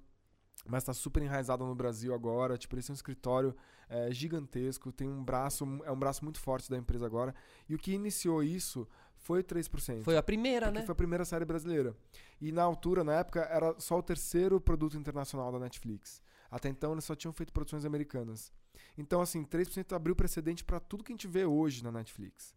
mas 0.64 0.84
tá 0.84 0.92
super 0.94 1.20
enraizada 1.20 1.64
no 1.64 1.74
Brasil 1.74 2.14
agora. 2.14 2.56
Tipo, 2.56 2.76
eles 2.76 2.86
têm 2.86 2.92
um 2.92 2.94
escritório 2.94 3.56
é, 3.88 4.12
gigantesco, 4.12 4.92
tem 4.92 5.08
um 5.08 5.24
braço, 5.24 5.64
é 5.84 5.90
um 5.90 5.98
braço 5.98 6.24
muito 6.24 6.40
forte 6.40 6.70
da 6.70 6.76
empresa 6.76 7.06
agora. 7.06 7.34
E 7.68 7.74
o 7.74 7.78
que 7.78 7.92
iniciou 7.92 8.42
isso 8.42 8.86
foi 9.16 9.40
o 9.40 9.44
3%. 9.44 10.04
Foi 10.04 10.16
a 10.16 10.22
primeira, 10.22 10.70
né? 10.70 10.82
foi 10.82 10.92
a 10.92 10.96
primeira 10.96 11.24
série 11.24 11.44
brasileira. 11.44 11.94
E 12.40 12.52
na 12.52 12.62
altura, 12.62 13.02
na 13.02 13.14
época, 13.14 13.40
era 13.40 13.78
só 13.78 13.98
o 13.98 14.02
terceiro 14.02 14.60
produto 14.60 14.96
internacional 14.96 15.50
da 15.50 15.58
Netflix. 15.58 16.22
Até 16.50 16.68
então, 16.68 16.92
eles 16.92 17.04
só 17.04 17.14
tinham 17.14 17.32
feito 17.32 17.52
produções 17.52 17.84
americanas. 17.84 18.52
Então, 18.96 19.20
assim, 19.20 19.44
3% 19.44 19.94
abriu 19.94 20.14
precedente 20.14 20.64
para 20.64 20.80
tudo 20.80 21.04
que 21.04 21.12
a 21.12 21.14
gente 21.14 21.26
vê 21.26 21.44
hoje 21.44 21.82
na 21.82 21.92
Netflix. 21.92 22.54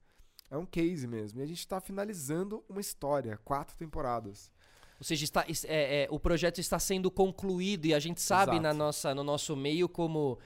É 0.49 0.57
um 0.57 0.65
case 0.65 1.07
mesmo. 1.07 1.39
E 1.39 1.43
a 1.43 1.45
gente 1.45 1.67
tá 1.67 1.79
finalizando 1.79 2.63
uma 2.69 2.81
história, 2.81 3.37
quatro 3.43 3.75
temporadas. 3.75 4.51
Ou 4.99 5.03
seja, 5.03 5.23
está, 5.23 5.45
é, 5.65 6.03
é, 6.03 6.07
o 6.11 6.19
projeto 6.19 6.59
está 6.59 6.77
sendo 6.77 7.09
concluído 7.09 7.85
e 7.85 7.93
a 7.93 7.99
gente 7.99 8.21
sabe 8.21 8.51
Exato. 8.51 8.61
na 8.61 8.73
nossa, 8.73 9.15
no 9.15 9.23
nosso 9.23 9.55
meio 9.55 9.89
como 9.89 10.37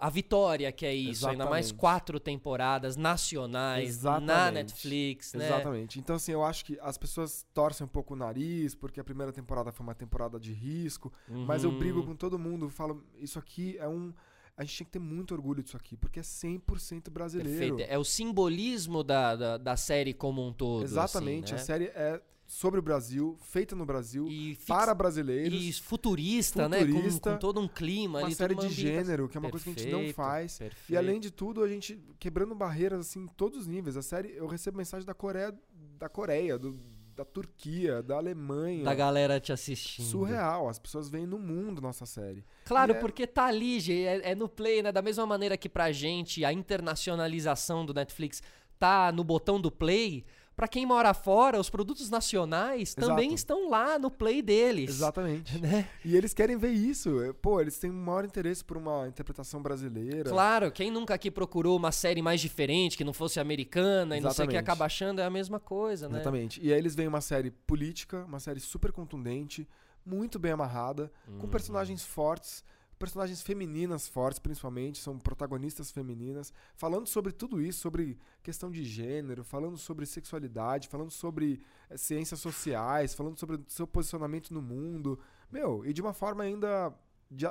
a 0.00 0.10
vitória 0.10 0.72
que 0.72 0.84
é 0.86 0.94
isso. 0.94 1.28
Ainda 1.28 1.44
mais 1.44 1.66
Exatamente. 1.66 1.80
quatro 1.80 2.18
temporadas 2.20 2.96
nacionais 2.96 3.84
na 4.02 4.16
Exatamente. 4.18 4.54
Netflix, 4.54 5.34
né? 5.34 5.46
Exatamente. 5.46 5.98
Então, 5.98 6.16
assim, 6.16 6.32
eu 6.32 6.42
acho 6.44 6.64
que 6.64 6.78
as 6.80 6.96
pessoas 6.98 7.46
torcem 7.54 7.84
um 7.84 7.88
pouco 7.88 8.14
o 8.14 8.16
nariz, 8.16 8.74
porque 8.74 8.98
a 9.00 9.04
primeira 9.04 9.32
temporada 9.32 9.70
foi 9.72 9.84
uma 9.86 9.94
temporada 9.94 10.38
de 10.40 10.52
risco. 10.52 11.12
Mas 11.28 11.62
eu 11.64 11.70
Uhum. 11.70 11.78
brigo 11.78 12.02
com 12.04 12.14
todo 12.16 12.38
mundo, 12.38 12.68
falo, 12.68 13.04
isso 13.18 13.38
aqui 13.38 13.76
é 13.78 13.86
um. 13.88 14.12
A 14.56 14.64
gente 14.64 14.74
tinha 14.76 14.86
que 14.86 14.92
ter 14.92 14.98
muito 14.98 15.34
orgulho 15.34 15.62
disso 15.62 15.76
aqui, 15.76 15.96
porque 15.98 16.18
é 16.18 16.22
100% 16.22 17.10
brasileiro. 17.10 17.76
Perfeito. 17.76 17.92
É 17.92 17.98
o 17.98 18.04
simbolismo 18.04 19.04
da, 19.04 19.36
da, 19.36 19.56
da 19.58 19.76
série 19.76 20.14
como 20.14 20.46
um 20.46 20.50
todo. 20.52 20.82
Exatamente. 20.82 21.54
assim, 21.54 21.62
A 21.62 21.66
série 21.66 21.84
é 21.94 22.22
sobre 22.46 22.78
o 22.78 22.82
Brasil, 22.82 23.36
feita 23.42 23.74
no 23.74 23.84
Brasil, 23.84 24.26
fix- 24.28 24.64
para 24.66 24.94
brasileiros. 24.94 25.52
E 25.60 25.72
futurista, 25.82 26.68
né? 26.68 26.84
Com- 26.86 26.92
Futurista, 26.92 27.32
Com, 27.32 27.38
todo 27.38 27.60
um 27.60 27.66
clima 27.68 28.20
uma 28.20 28.26
ali. 28.26 28.34
série 28.36 28.54
de 28.54 28.68
gênero, 28.68 29.28
que 29.28 29.36
é 29.36 29.40
uma 29.40 29.50
coisa 29.50 29.64
que 29.64 29.70
a 29.70 29.72
gente 29.74 29.90
não 29.90 29.98
Perfeito, 29.98 30.16
faz. 30.16 30.58
perfeito. 30.58 30.92
E 30.92 30.96
além 30.96 31.18
de 31.20 31.30
tudo, 31.30 31.62
a 31.62 31.68
gente 31.68 31.98
quebrando 32.20 32.54
barreiras 32.54 33.00
assim 33.00 33.20
em 33.24 33.26
todos 33.26 33.58
os 33.58 33.66
níveis. 33.66 33.96
A 33.96 34.02
série, 34.02 34.32
eu 34.36 34.46
recebo 34.46 34.76
mensagem 34.78 35.04
da 35.04 35.12
Coreia, 35.14 35.52
da 35.98 36.08
Coreia, 36.08 36.56
do- 36.58 36.78
da 37.16 37.24
Turquia, 37.24 38.02
da 38.02 38.16
Alemanha. 38.16 38.84
Da 38.84 38.94
galera 38.94 39.40
te 39.40 39.50
assistindo. 39.50 40.04
Surreal. 40.04 40.68
As 40.68 40.78
pessoas 40.78 41.08
veem 41.08 41.26
no 41.26 41.38
mundo 41.38 41.80
nossa 41.80 42.04
série. 42.04 42.44
Claro, 42.66 42.92
é- 42.92 42.94
porque 43.00 43.26
tá 43.26 43.46
ali, 43.46 43.78
é, 43.90 44.32
é 44.32 44.34
no 44.34 44.48
play, 44.48 44.82
né? 44.82 44.92
Da 44.92 45.00
mesma 45.00 45.24
maneira 45.26 45.56
que 45.56 45.66
pra 45.68 45.90
gente 45.92 46.44
a 46.44 46.52
internacionalização 46.52 47.84
do 47.86 47.94
Netflix 47.94 48.42
tá 48.78 49.10
no 49.12 49.24
botão 49.24 49.58
do 49.60 49.70
play, 49.70 50.24
pra 50.56 50.66
quem 50.66 50.86
mora 50.86 51.12
fora, 51.12 51.60
os 51.60 51.68
produtos 51.68 52.08
nacionais 52.08 52.94
também 52.94 53.26
Exato. 53.26 53.34
estão 53.34 53.68
lá 53.70 53.98
no 53.98 54.10
play 54.10 54.40
deles. 54.40 54.88
Exatamente. 54.90 55.56
Né? 55.66 55.88
E 56.04 56.16
eles 56.16 56.32
querem 56.32 56.56
ver 56.56 56.70
isso. 56.70 57.20
É, 57.22 57.32
Pô, 57.32 57.60
eles 57.60 57.78
têm 57.78 57.90
um 57.90 57.94
maior 58.04 58.24
interesse 58.24 58.64
por 58.64 58.76
uma 58.76 59.06
interpretação 59.08 59.60
brasileira. 59.62 60.30
Claro, 60.30 60.70
quem 60.70 60.90
nunca 60.90 61.14
aqui 61.14 61.30
procurou 61.30 61.76
uma 61.76 61.92
série 61.92 62.22
mais 62.22 62.40
diferente, 62.40 62.96
que 62.96 63.04
não 63.04 63.12
fosse 63.12 63.38
americana 63.40 64.16
e 64.16 64.20
não 64.20 64.30
sei 64.30 64.44
o 64.44 64.48
que, 64.48 64.54
Exatamente. 64.54 64.56
acaba 64.58 64.84
achando 64.86 65.20
é 65.20 65.24
a 65.24 65.30
mesma 65.30 65.58
coisa, 65.60 66.08
né? 66.08 66.16
Exatamente. 66.16 66.60
E 66.62 66.72
aí 66.72 66.78
eles 66.78 66.94
veem 66.94 67.08
uma 67.08 67.20
série 67.20 67.50
política, 67.50 68.24
uma 68.24 68.38
série 68.40 68.60
super 68.60 68.92
contundente, 68.92 69.66
muito 70.04 70.38
bem 70.38 70.52
amarrada, 70.52 71.10
Uhum. 71.26 71.38
com 71.38 71.48
personagens 71.48 72.04
fortes, 72.04 72.62
personagens 72.98 73.42
femininas 73.42 74.08
fortes, 74.08 74.38
principalmente, 74.38 74.98
são 74.98 75.18
protagonistas 75.18 75.90
femininas, 75.90 76.52
falando 76.74 77.06
sobre 77.06 77.32
tudo 77.32 77.60
isso, 77.60 77.80
sobre 77.80 78.18
questão 78.42 78.70
de 78.70 78.84
gênero, 78.84 79.44
falando 79.44 79.76
sobre 79.76 80.06
sexualidade, 80.06 80.88
falando 80.88 81.10
sobre 81.10 81.60
eh, 81.90 81.96
ciências 81.96 82.40
sociais, 82.40 83.14
falando 83.14 83.38
sobre 83.38 83.60
seu 83.68 83.86
posicionamento 83.86 84.52
no 84.52 84.62
mundo. 84.62 85.18
Meu, 85.50 85.84
e 85.84 85.92
de 85.92 86.00
uma 86.00 86.12
forma 86.12 86.44
ainda 86.44 86.94
de 87.30 87.46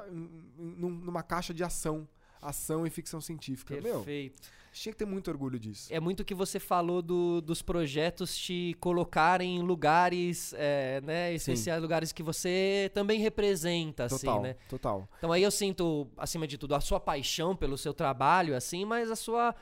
numa 0.57 1.21
caixa 1.21 1.53
de 1.53 1.63
ação, 1.63 2.07
ação 2.47 2.85
e 2.85 2.89
ficção 2.89 3.19
científica. 3.21 3.73
Meu, 3.81 3.95
Perfeito. 3.95 4.41
tinha 4.71 4.91
que 4.91 4.97
ter 4.99 5.05
muito 5.05 5.29
orgulho 5.31 5.57
disso. 5.59 5.87
É 5.93 5.99
muito 5.99 6.19
o 6.21 6.25
que 6.25 6.33
você 6.35 6.59
falou 6.59 7.01
do- 7.01 7.41
dos 7.41 7.61
projetos 7.61 8.37
te 8.37 8.75
colocarem 8.79 9.57
em 9.57 9.61
lugares, 9.61 10.53
é, 10.57 11.01
né, 11.01 11.33
especiais, 11.33 11.81
lugares 11.81 12.11
que 12.11 12.21
você 12.23 12.91
também 12.93 13.19
representa, 13.19 14.05
assim, 14.05 14.25
Total, 14.27 14.41
né? 14.41 14.55
total. 14.69 15.09
Então 15.17 15.31
aí 15.31 15.43
eu 15.43 15.51
sinto, 15.51 16.07
acima 16.17 16.45
de 16.47 16.57
tudo, 16.57 16.75
a 16.75 16.81
sua 16.81 16.99
paixão 16.99 17.55
pelo 17.55 17.77
seu 17.77 17.93
trabalho, 17.93 18.55
assim, 18.55 18.85
mas 18.85 19.09
a 19.11 19.15
sua 19.15 19.55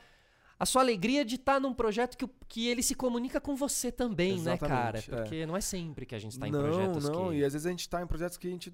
a 0.56 0.64
sua 0.64 0.82
alegria 0.82 1.24
de 1.24 1.34
estar 1.34 1.60
num 1.60 1.74
projeto 1.74 2.16
que, 2.16 2.26
que 2.48 2.68
ele 2.68 2.80
se 2.80 2.94
comunica 2.94 3.40
com 3.40 3.56
você 3.56 3.90
também, 3.90 4.40
né, 4.40 4.56
cara? 4.56 4.98
Exatamente, 4.98 5.12
é. 5.12 5.16
Porque 5.16 5.46
não 5.46 5.56
é 5.56 5.60
sempre 5.60 6.06
que 6.06 6.14
a 6.14 6.18
gente 6.18 6.38
tá 6.38 6.46
em 6.46 6.52
não, 6.52 6.60
projetos 6.62 7.08
não, 7.08 7.30
que... 7.30 7.36
e 7.38 7.44
às 7.44 7.52
vezes 7.52 7.66
a 7.66 7.70
gente 7.70 7.88
tá 7.88 8.00
em 8.00 8.06
projetos 8.06 8.36
que 8.38 8.46
a 8.46 8.50
gente 8.50 8.72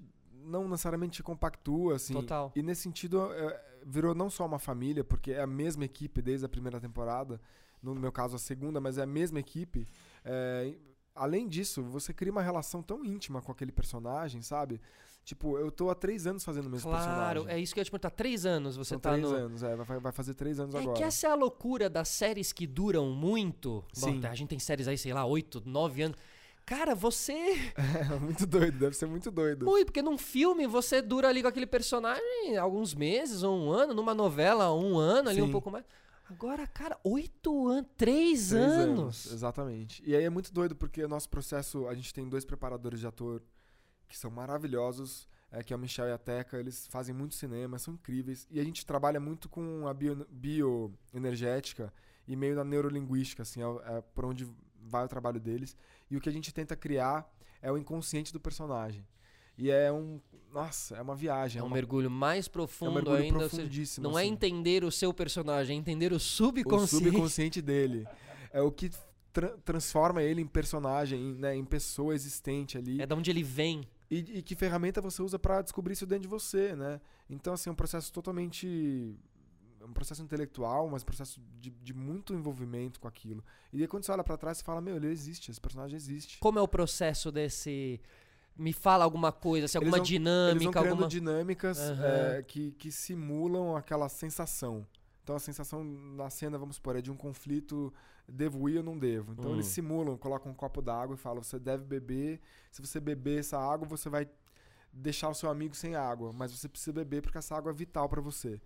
não 0.51 0.69
necessariamente 0.69 1.23
compactua, 1.23 1.97
assim. 1.97 2.13
Total. 2.15 2.53
E 2.55 2.63
nesse 2.63 2.83
sentido, 2.83 3.33
é, 3.33 3.63
virou 3.87 4.15
não 4.15 4.29
só 4.29 4.45
uma 4.45 4.59
família, 4.59 5.05
porque 5.05 5.33
é 5.33 5.41
a 5.41 5.47
mesma 5.47 5.85
equipe 5.85 6.21
desde 6.21 6.45
a 6.45 6.49
primeira 6.49 6.81
temporada, 6.81 7.41
no 7.83 7.95
meu 7.95 8.13
caso 8.13 8.37
a 8.37 8.39
segunda, 8.39 8.81
mas 8.81 8.99
é 8.99 9.03
a 9.03 9.07
mesma 9.07 9.39
equipe. 9.41 9.89
É, 10.25 10.75
além 11.15 11.49
disso, 11.49 11.83
você 11.83 12.13
cria 12.13 12.33
uma 12.33 12.43
relação 12.43 12.83
tão 12.83 13.05
íntima 13.05 13.41
com 13.41 13.53
aquele 13.53 13.73
personagem, 13.73 14.43
sabe? 14.43 14.81
Tipo, 15.23 15.59
eu 15.59 15.71
tô 15.71 15.91
há 15.91 15.95
três 15.95 16.27
anos 16.27 16.43
fazendo 16.43 16.67
o 16.67 16.71
mesmo 16.71 16.91
Claro, 16.91 17.05
personagem. 17.43 17.49
é 17.49 17.59
isso 17.63 17.75
que 17.75 17.79
eu 17.79 17.83
ia 17.83 17.85
te 17.85 17.91
perguntar. 17.91 18.11
Três 18.11 18.47
anos 18.47 18.77
você 18.77 18.89
São 18.91 18.99
tá 18.99 19.11
três 19.13 19.29
no... 19.29 19.35
anos, 19.37 19.63
é, 19.63 19.77
vai, 19.77 20.01
vai 20.01 20.13
fazer 20.13 20.35
três 20.35 20.59
anos 20.59 20.75
É 20.75 20.79
agora. 20.79 20.97
que 20.97 21.03
essa 21.03 21.27
é 21.27 21.31
a 21.31 21.35
loucura 21.35 21.91
das 21.91 22.09
séries 22.09 22.53
que 22.53 22.67
duram 22.67 23.11
muito. 23.11 23.85
Bom, 24.01 24.13
Sim. 24.13 24.27
a 24.27 24.35
gente 24.35 24.49
tem 24.49 24.59
séries 24.59 24.89
aí, 24.89 24.97
sei 24.97 25.13
lá, 25.13 25.25
oito, 25.27 25.63
nove 25.65 26.03
anos. 26.03 26.17
Cara, 26.71 26.95
você. 26.95 27.33
É 27.75 28.15
muito 28.23 28.47
doido, 28.47 28.79
deve 28.79 28.95
ser 28.95 29.07
muito 29.07 29.29
doido. 29.29 29.67
Muito, 29.67 29.87
porque 29.87 30.01
num 30.01 30.17
filme 30.17 30.69
você 30.69 31.03
dura 31.03 31.27
ali 31.29 31.43
com 31.43 31.49
aquele 31.49 31.67
personagem 31.67 32.57
alguns 32.57 32.95
meses 32.95 33.43
ou 33.43 33.59
um 33.59 33.73
ano, 33.73 33.93
numa 33.93 34.15
novela, 34.15 34.73
um 34.73 34.97
ano, 34.97 35.31
ali 35.31 35.43
um 35.43 35.47
Sim. 35.47 35.53
pouco 35.53 35.69
mais. 35.69 35.85
Agora, 36.29 36.69
cara, 36.69 36.97
oito 37.03 37.67
anos, 37.67 37.91
três, 37.97 38.51
Três 38.51 38.55
anos. 38.55 39.33
Exatamente. 39.33 40.01
E 40.07 40.15
aí 40.15 40.23
é 40.23 40.31
muito 40.31 40.53
doido 40.55 40.77
porque 40.77 41.03
o 41.03 41.09
nosso 41.09 41.29
processo, 41.29 41.89
a 41.89 41.95
gente 41.95 42.15
tem 42.15 42.29
dois 42.29 42.45
preparadores 42.45 43.01
de 43.01 43.07
ator 43.09 43.43
que 44.07 44.17
são 44.17 44.31
maravilhosos, 44.31 45.29
é, 45.51 45.65
que 45.65 45.73
é 45.73 45.77
o 45.77 45.79
Michel 45.79 46.07
e 46.07 46.13
a 46.13 46.19
Teca, 46.19 46.57
eles 46.57 46.87
fazem 46.87 47.13
muito 47.13 47.35
cinema, 47.35 47.81
são 47.81 47.95
incríveis. 47.95 48.47
E 48.49 48.61
a 48.61 48.65
gente 48.65 48.87
trabalha 48.87 49.19
muito 49.19 49.49
com 49.49 49.89
a 49.89 49.93
bio- 49.93 50.25
bioenergética 50.31 51.93
e 52.29 52.37
meio 52.37 52.55
na 52.55 52.63
neurolinguística, 52.63 53.43
assim, 53.43 53.61
é, 53.61 53.97
é 53.99 54.01
por 54.15 54.25
onde 54.25 54.49
vai 54.83 55.05
o 55.05 55.09
trabalho 55.09 55.41
deles. 55.41 55.77
E 56.11 56.17
o 56.17 56.21
que 56.21 56.29
a 56.29 56.33
gente 56.33 56.53
tenta 56.53 56.75
criar 56.77 57.31
é 57.63 57.71
o 57.71 57.79
inconsciente 57.79 58.33
do 58.33 58.41
personagem. 58.41 59.07
E 59.57 59.71
é 59.71 59.93
um. 59.93 60.21
Nossa, 60.53 60.97
é 60.97 61.03
uma 61.03 61.15
viagem. 61.15 61.61
É 61.61 61.63
um 61.63 61.67
uma, 61.67 61.75
mergulho 61.75 62.11
mais 62.11 62.47
é 62.47 62.49
um 62.49 62.53
profundo 62.53 62.95
mergulho 62.95 63.17
ainda. 63.17 63.39
profundíssimo. 63.39 64.09
não 64.09 64.19
é 64.19 64.23
assim. 64.23 64.33
entender 64.33 64.83
o 64.85 64.91
seu 64.91 65.13
personagem, 65.13 65.77
é 65.77 65.79
entender 65.79 66.13
o 66.13 66.17
o 66.17 66.21
subconsciente. 66.21 67.05
subconsciente 67.05 67.63
dele. 67.63 68.07
É 68.53 68.61
o 68.61 68.73
que 68.73 68.91
tra- 69.33 69.57
transforma 69.65 70.23
ele 70.23 70.41
em 70.41 70.47
personagem, 70.47 71.21
em, 71.21 71.35
né, 71.35 71.55
em 71.55 71.65
pessoa 71.65 72.15
existente 72.15 72.77
ali. 72.79 73.01
É 73.01 73.07
de 73.07 73.15
onde 73.15 73.31
ele 73.31 73.43
vem. 73.43 73.87
E, 74.11 74.39
e 74.39 74.43
que 74.43 74.57
ferramenta 74.57 75.01
você 75.01 75.23
usa 75.23 75.39
pra 75.39 75.63
descobrir 75.63 75.93
isso 75.93 76.05
dentro 76.07 76.23
de 76.23 76.29
você, 76.29 76.75
né? 76.75 77.01
Então, 77.29 77.53
assim, 77.53 77.71
é 77.71 77.73
um 77.73 77.77
processo 77.77 78.13
totalmente. 78.13 79.15
Um 79.91 79.93
processo 79.93 80.23
intelectual, 80.23 80.89
mas 80.89 81.03
um 81.03 81.07
processo 81.07 81.41
de, 81.61 81.69
de 81.71 81.93
muito 81.93 82.33
envolvimento 82.33 83.01
com 83.01 83.09
aquilo. 83.09 83.45
E 83.73 83.83
aí, 83.83 83.89
quando 83.89 84.05
você 84.05 84.13
olha 84.13 84.23
pra 84.23 84.37
trás, 84.37 84.59
você 84.59 84.65
fala: 84.65 84.81
Meu, 84.81 84.97
ele 84.97 85.09
existe, 85.09 85.51
esse 85.51 85.61
personagem 85.61 85.97
existe. 85.97 86.39
Como 86.39 86.59
é 86.59 86.63
o 86.63 86.69
processo 86.69 87.33
desse. 87.33 88.01
Me 88.57 88.73
fala 88.73 89.05
alguma 89.05 89.33
coisa, 89.33 89.67
se 89.67 89.77
Eles 89.77 89.87
alguma 89.89 89.97
vão- 89.99 90.05
Eles 90.05 90.63
vão 90.63 90.73
dinâmica, 90.73 90.79
alguma. 90.81 91.09
dinâmicas 91.09 91.79
Aham. 91.79 92.05
é, 92.39 92.43
que, 92.43 92.73
que 92.73 92.93
simulam 92.93 93.75
aquela 93.77 94.09
sensação. 94.09 94.87
Então 95.25 95.35
a 95.37 95.41
sensação 95.41 95.83
na 95.85 96.29
cena, 96.31 96.59
vamos 96.59 96.77
supor, 96.77 96.97
é 96.97 97.01
de 97.01 97.11
um 97.11 97.17
conflito, 97.17 97.93
devo 98.29 98.69
ir 98.69 98.79
ou 98.79 98.83
não 98.85 98.99
devo. 98.99 99.33
Então 99.33 99.51
Hum. 99.51 99.55
eles 99.55 99.67
simulam, 99.67 100.17
colocam 100.17 100.51
um 100.53 100.55
copo 100.55 100.81
d'água 100.83 101.15
e 101.15 101.19
falam, 101.19 101.43
você 101.43 101.59
deve 101.59 101.85
beber, 101.85 102.41
se 102.71 102.81
você 102.83 103.01
beber 103.01 103.41
essa 103.41 103.59
água, 103.59 103.87
você 103.89 104.09
vai 104.09 104.29
deixar 104.93 105.29
o 105.29 105.35
seu 105.35 105.49
amigo 105.49 105.75
sem 105.75 105.95
água, 105.95 106.33
mas 106.33 106.53
você 106.53 106.69
precisa 106.69 106.93
beber 106.93 107.23
porque 107.23 107.39
essa 107.39 107.57
água 107.57 107.71
é 107.71 107.75
vital 107.75 108.09
pra 108.09 108.21
você. 108.21 108.61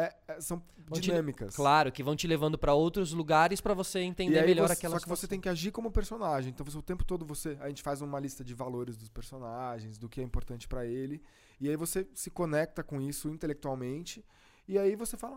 É, 0.00 0.14
é, 0.28 0.40
são 0.40 0.62
Vão 0.86 1.00
te- 1.00 1.10
dinâmicas. 1.10 1.56
Claro, 1.56 1.90
que 1.90 2.02
vão 2.04 2.14
te 2.14 2.26
levando 2.28 2.56
pra 2.56 2.72
outros 2.72 3.12
lugares 3.12 3.60
pra 3.60 3.74
você 3.74 3.98
entender 3.98 4.44
melhor 4.46 4.68
você- 4.68 4.74
aquela 4.74 4.94
Só 4.98 5.02
que 5.02 5.08
você 5.08 5.26
tem 5.26 5.40
que 5.40 5.48
agir 5.48 5.72
como 5.72 5.90
personagem. 5.90 6.50
Então 6.50 6.64
você, 6.64 6.78
o 6.78 6.82
tempo 6.82 7.04
todo 7.04 7.24
você. 7.26 7.56
A 7.60 7.68
gente 7.68 7.82
faz 7.82 8.00
uma 8.00 8.20
lista 8.20 8.44
de 8.44 8.54
valores 8.54 8.96
dos 8.96 9.08
personagens, 9.08 9.98
do 9.98 10.08
que 10.08 10.20
é 10.20 10.24
importante 10.24 10.68
pra 10.68 10.86
ele. 10.86 11.20
E 11.60 11.68
aí 11.68 11.74
você 11.74 12.06
se 12.14 12.30
conecta 12.30 12.84
com 12.84 13.00
isso 13.00 13.28
intelectualmente. 13.28 14.24
E 14.68 14.78
aí 14.78 14.94
você 14.94 15.16
fala. 15.16 15.36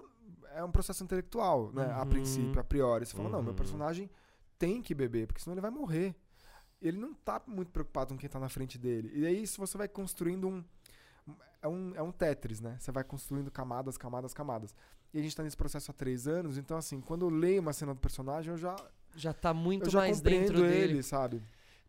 É 0.53 0.63
um 0.63 0.71
processo 0.71 1.03
intelectual, 1.03 1.71
né? 1.73 1.89
A 1.93 2.03
Uhum. 2.03 2.09
princípio, 2.09 2.59
a 2.59 2.63
priori. 2.63 3.05
Você 3.05 3.15
fala, 3.15 3.29
não, 3.29 3.41
meu 3.41 3.51
Uhum. 3.51 3.55
personagem 3.55 4.09
tem 4.59 4.81
que 4.81 4.93
beber, 4.93 5.25
porque 5.25 5.41
senão 5.41 5.53
ele 5.53 5.61
vai 5.61 5.71
morrer. 5.71 6.13
Ele 6.81 6.97
não 6.97 7.13
tá 7.13 7.41
muito 7.47 7.71
preocupado 7.71 8.13
com 8.13 8.19
quem 8.19 8.29
tá 8.29 8.39
na 8.39 8.49
frente 8.49 8.77
dele. 8.77 9.11
E 9.13 9.25
aí 9.25 9.41
isso 9.41 9.59
você 9.59 9.77
vai 9.77 9.87
construindo 9.87 10.47
um. 10.47 10.63
É 11.61 11.67
um, 11.67 11.93
é 11.95 12.01
um 12.01 12.11
Tetris, 12.11 12.59
né? 12.59 12.75
Você 12.79 12.91
vai 12.91 13.03
construindo 13.03 13.51
camadas, 13.51 13.97
camadas, 13.97 14.33
camadas. 14.33 14.75
E 15.13 15.19
a 15.19 15.21
gente 15.21 15.35
tá 15.35 15.43
nesse 15.43 15.57
processo 15.57 15.91
há 15.91 15.93
três 15.93 16.27
anos, 16.27 16.57
então 16.57 16.77
assim, 16.77 17.01
quando 17.01 17.25
eu 17.25 17.29
leio 17.29 17.61
uma 17.61 17.73
cena 17.73 17.93
do 17.93 17.99
personagem, 17.99 18.51
eu 18.51 18.57
já, 18.57 18.75
Já 19.15 19.33
tá 19.33 19.53
muito 19.53 19.89
já 19.89 19.99
mais 19.99 20.21
dentro 20.21 20.65
ele, 20.65 20.87
dele. 20.87 21.03
sabe? 21.03 21.41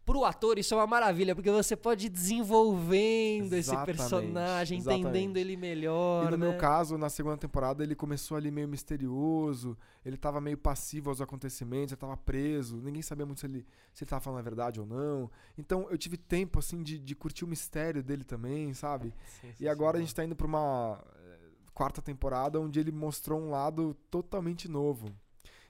Pro 0.04 0.25
ator, 0.25 0.59
isso 0.59 0.75
é 0.75 0.76
uma 0.76 0.87
maravilha, 0.87 1.32
porque 1.32 1.50
você 1.50 1.76
pode 1.76 2.06
ir 2.06 2.09
desenvolvendo 2.09 3.52
esse 3.52 3.71
Exatamente, 3.71 3.87
personagem, 3.87 4.78
exatamente. 4.78 5.06
entendendo 5.06 5.37
ele 5.37 5.56
melhor. 5.56 6.26
e 6.26 6.30
no 6.32 6.37
né? 6.37 6.49
meu 6.49 6.59
caso, 6.59 6.99
na 6.99 7.09
segunda 7.09 7.37
temporada, 7.37 7.85
ele 7.85 7.94
começou 7.94 8.37
ali 8.37 8.50
meio 8.50 8.66
misterioso, 8.66 9.78
ele 10.04 10.16
tava 10.16 10.40
meio 10.40 10.59
passivo 10.59 11.11
aos 11.11 11.21
acontecimentos, 11.21 11.92
ele 11.92 12.00
tava 12.00 12.16
preso, 12.16 12.78
ninguém 12.78 13.00
sabia 13.00 13.25
muito 13.25 13.40
se 13.40 13.47
ele, 13.47 13.64
se 13.94 14.02
ele 14.02 14.09
tava 14.09 14.21
falando 14.21 14.40
a 14.40 14.42
verdade 14.42 14.80
ou 14.80 14.87
não. 14.87 15.30
Então 15.56 15.87
eu 15.88 15.97
tive 15.97 16.16
tempo, 16.16 16.59
assim, 16.59 16.82
de, 16.82 16.99
de 16.99 17.14
curtir 17.14 17.44
o 17.44 17.49
mistério 17.49 18.02
dele 18.02 18.25
também, 18.25 18.75
sabe? 18.75 19.14
E 19.61 19.68
agora 19.68 19.99
a 19.99 20.00
gente 20.00 20.12
tá 20.12 20.25
indo 20.25 20.35
pra 20.35 20.49
uma 20.49 20.99
eh, 21.14 21.38
quarta 21.73 22.02
temporada 22.02 22.61
onde 22.61 22.80
ele 22.80 22.90
mostrou 22.90 23.40
um 23.40 23.50
lado 23.50 23.94
totalmente 24.11 24.68
novo. 24.68 25.14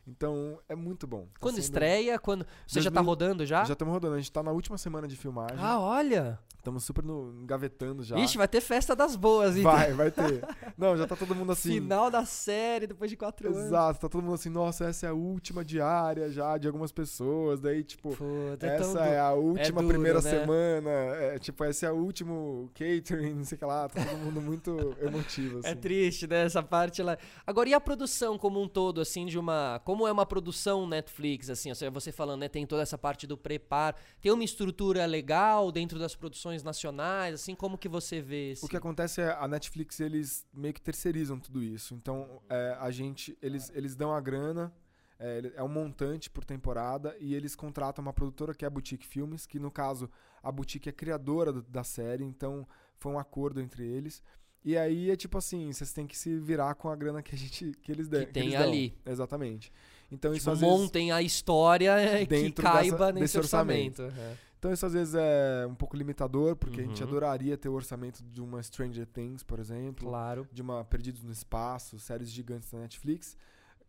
Então 0.06 0.58
é 0.68 0.74
muito 0.74 1.06
bom. 1.06 1.22
Tá 1.26 1.38
Quando 1.40 1.54
sendo- 1.56 1.64
estreia, 1.64 2.18
quando. 2.18 2.44
Você 2.66 2.80
já 2.80 2.90
tá 2.90 3.00
2000 3.02 3.08
rodando 3.08 3.46
já? 3.46 3.64
Já 3.64 3.72
estamos 3.74 3.94
rodando, 3.94 4.14
a 4.14 4.18
gente 4.18 4.32
tá 4.32 4.42
na 4.42 4.50
última 4.50 4.76
semana 4.76 5.06
de 5.06 5.16
filmagem. 5.16 5.56
Ah, 5.60 5.78
olha! 5.78 6.38
Estamos 6.58 6.84
super 6.84 7.04
no, 7.04 7.32
engavetando 7.42 8.04
já. 8.04 8.16
Ixi, 8.16 8.38
vai 8.38 8.46
ter 8.46 8.60
festa 8.60 8.94
das 8.94 9.16
boas, 9.16 9.56
então. 9.56 9.70
vai, 9.72 9.92
vai 9.92 10.10
ter. 10.12 10.44
Não, 10.78 10.96
já 10.96 11.08
tá 11.08 11.16
todo 11.16 11.34
mundo 11.34 11.50
assim. 11.50 11.72
Final 11.72 12.08
da 12.08 12.24
série, 12.24 12.86
depois 12.86 13.10
de 13.10 13.16
quatro 13.16 13.48
anos. 13.48 13.64
Exato, 13.64 13.98
tá 14.00 14.08
todo 14.08 14.22
mundo 14.22 14.34
assim, 14.34 14.48
nossa, 14.48 14.84
essa 14.84 15.06
é 15.06 15.08
a 15.08 15.12
última 15.12 15.64
diária 15.64 16.30
já 16.30 16.56
de 16.58 16.68
algumas 16.68 16.92
pessoas. 16.92 17.60
Daí, 17.60 17.82
tipo, 17.82 18.10
Puta, 18.16 18.64
é 18.64 18.76
tão 18.76 18.86
essa 18.90 18.92
du- 18.92 19.04
é 19.04 19.18
a 19.18 19.32
última 19.32 19.80
duro, 19.82 19.88
primeira 19.94 20.20
né? 20.22 20.30
semana. 20.30 20.90
É, 20.90 21.38
tipo, 21.40 21.64
esse 21.64 21.84
é 21.84 21.90
o 21.90 21.96
último 21.96 22.70
catering, 22.74 23.34
não 23.34 23.44
sei 23.44 23.56
o 23.56 23.58
que 23.58 23.64
lá. 23.64 23.88
Tá 23.88 24.04
todo 24.04 24.18
mundo 24.18 24.40
muito 24.40 24.96
emotivo, 25.00 25.58
assim. 25.58 25.68
É 25.68 25.74
triste, 25.74 26.28
né? 26.28 26.44
Essa 26.44 26.62
parte 26.62 27.02
lá. 27.02 27.18
Agora, 27.44 27.68
e 27.68 27.74
a 27.74 27.80
produção 27.80 28.38
como 28.38 28.62
um 28.62 28.68
todo, 28.68 29.00
assim, 29.00 29.26
de 29.26 29.36
uma. 29.36 29.80
Como 29.92 30.08
é 30.08 30.12
uma 30.12 30.24
produção 30.24 30.86
Netflix, 30.86 31.50
assim? 31.50 31.68
Ou 31.68 31.74
seja, 31.74 31.90
você 31.90 32.10
falando, 32.10 32.40
né? 32.40 32.48
Tem 32.48 32.66
toda 32.66 32.80
essa 32.80 32.96
parte 32.96 33.26
do 33.26 33.36
preparo. 33.36 33.94
Tem 34.22 34.32
uma 34.32 34.42
estrutura 34.42 35.04
legal 35.04 35.70
dentro 35.70 35.98
das 35.98 36.14
produções 36.16 36.62
nacionais, 36.62 37.34
assim? 37.34 37.54
Como 37.54 37.76
que 37.76 37.90
você 37.90 38.18
vê 38.18 38.52
esse. 38.52 38.64
O 38.64 38.68
que 38.68 38.76
acontece 38.78 39.20
é 39.20 39.36
a 39.38 39.46
Netflix 39.46 40.00
eles 40.00 40.46
meio 40.50 40.72
que 40.72 40.80
terceirizam 40.80 41.38
tudo 41.38 41.62
isso. 41.62 41.92
Então 41.94 42.40
é, 42.48 42.74
a 42.80 42.90
gente 42.90 43.36
eles, 43.42 43.70
eles 43.74 43.94
dão 43.94 44.14
a 44.14 44.20
grana 44.22 44.72
é, 45.18 45.52
é 45.56 45.62
um 45.62 45.68
montante 45.68 46.30
por 46.30 46.42
temporada 46.42 47.14
e 47.20 47.34
eles 47.34 47.54
contratam 47.54 48.00
uma 48.00 48.14
produtora 48.14 48.54
que 48.54 48.64
é 48.64 48.68
a 48.68 48.70
Boutique 48.70 49.06
Filmes, 49.06 49.44
que 49.44 49.58
no 49.58 49.70
caso 49.70 50.08
a 50.42 50.50
Boutique 50.50 50.88
é 50.88 50.92
criadora 50.92 51.52
do- 51.52 51.60
da 51.60 51.84
série, 51.84 52.24
então 52.24 52.66
foi 52.96 53.12
um 53.12 53.18
acordo 53.18 53.60
entre 53.60 53.86
eles. 53.86 54.22
E 54.64 54.76
aí 54.76 55.10
é 55.10 55.16
tipo 55.16 55.36
assim, 55.38 55.72
vocês 55.72 55.92
têm 55.92 56.06
que 56.06 56.16
se 56.16 56.38
virar 56.38 56.74
com 56.74 56.88
a 56.88 56.94
grana 56.96 57.22
que 57.22 57.34
a 57.34 57.38
gente 57.38 57.72
que 57.82 57.90
eles 57.90 58.08
dão. 58.08 58.20
Que 58.24 58.32
tem 58.32 58.50
dão. 58.50 58.62
ali. 58.62 58.96
Exatamente. 59.04 59.72
Então 60.10 60.32
Tipo, 60.34 60.54
montem 60.56 61.10
a 61.10 61.20
história 61.22 61.92
eh, 61.98 62.26
que 62.26 62.52
caiba 62.52 63.06
dessa- 63.06 63.12
nesse 63.12 63.38
orçamento. 63.38 64.02
orçamento. 64.02 64.20
É. 64.20 64.36
Então 64.58 64.72
isso 64.72 64.86
às 64.86 64.92
vezes 64.92 65.14
é 65.16 65.66
um 65.66 65.74
pouco 65.74 65.96
limitador, 65.96 66.54
porque 66.54 66.80
a 66.80 66.84
gente 66.84 67.02
Uhum. 67.02 67.08
adoraria 67.08 67.56
ter 67.56 67.68
o 67.68 67.72
orçamento 67.72 68.22
de 68.22 68.40
uma 68.40 68.62
Stranger 68.62 69.06
Things, 69.06 69.42
por 69.42 69.58
exemplo 69.58 70.06
Claro. 70.08 70.46
de 70.52 70.62
uma 70.62 70.84
Perdidos 70.84 71.22
no 71.24 71.32
Espaço, 71.32 71.98
séries 71.98 72.30
gigantes 72.30 72.70
da 72.70 72.78
Netflix, 72.78 73.36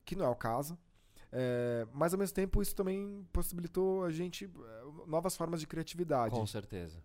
que 0.03 0.15
não 0.15 0.25
é 0.25 0.29
o 0.29 0.35
caso. 0.35 0.75
É, 1.31 1.85
mas 1.93 2.13
ao 2.13 2.19
mesmo 2.19 2.33
tempo 2.35 2.61
isso 2.61 2.73
também 2.75 3.23
possibilitou 3.33 4.03
a 4.05 4.11
gente 4.11 4.45
é, 4.45 5.07
novas 5.07 5.35
formas 5.35 5.59
de 5.59 5.67
criatividade. 5.67 6.33
Com 6.33 6.45
certeza. 6.47 6.97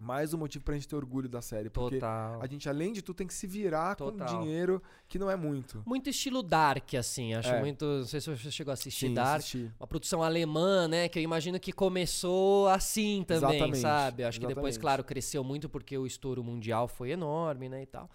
Mais 0.00 0.34
um 0.34 0.38
motivo 0.38 0.62
pra 0.64 0.74
gente 0.74 0.86
ter 0.88 0.96
orgulho 0.96 1.28
da 1.28 1.40
série, 1.40 1.70
porque 1.70 1.96
Total. 1.96 2.38
a 2.42 2.46
gente 2.46 2.68
além 2.68 2.92
de 2.92 3.00
tudo 3.00 3.16
tem 3.16 3.26
que 3.26 3.32
se 3.32 3.46
virar 3.46 3.94
Total. 3.94 4.26
com 4.28 4.42
dinheiro 4.42 4.82
que 5.08 5.18
não 5.18 5.30
é 5.30 5.36
muito. 5.36 5.82
Muito 5.86 6.10
estilo 6.10 6.42
Dark, 6.42 6.92
assim. 6.94 7.32
Acho 7.32 7.48
É. 7.50 7.60
muito. 7.60 7.84
Não 7.84 8.04
sei 8.04 8.20
se 8.20 8.28
você 8.36 8.50
chegou 8.50 8.70
a 8.70 8.74
assistir 8.74 9.08
Sim, 9.08 9.14
Dark. 9.14 9.38
assisti. 9.38 9.70
Uma 9.80 9.86
produção 9.86 10.22
alemã, 10.22 10.88
né? 10.88 11.08
Que 11.08 11.20
eu 11.20 11.22
imagino 11.22 11.58
que 11.58 11.72
começou 11.72 12.68
assim 12.68 13.24
também, 13.26 13.50
Exatamente, 13.56 13.78
sabe? 13.78 14.24
Acho 14.24 14.40
que 14.40 14.46
depois, 14.46 14.74
exatamente. 14.74 14.80
claro, 14.80 15.04
cresceu 15.04 15.42
muito 15.44 15.68
porque 15.70 15.96
o 15.96 16.06
estouro 16.06 16.42
mundial 16.44 16.86
foi 16.86 17.10
enorme, 17.12 17.68
né? 17.68 17.82
E 17.82 17.86
tal. 17.86 18.10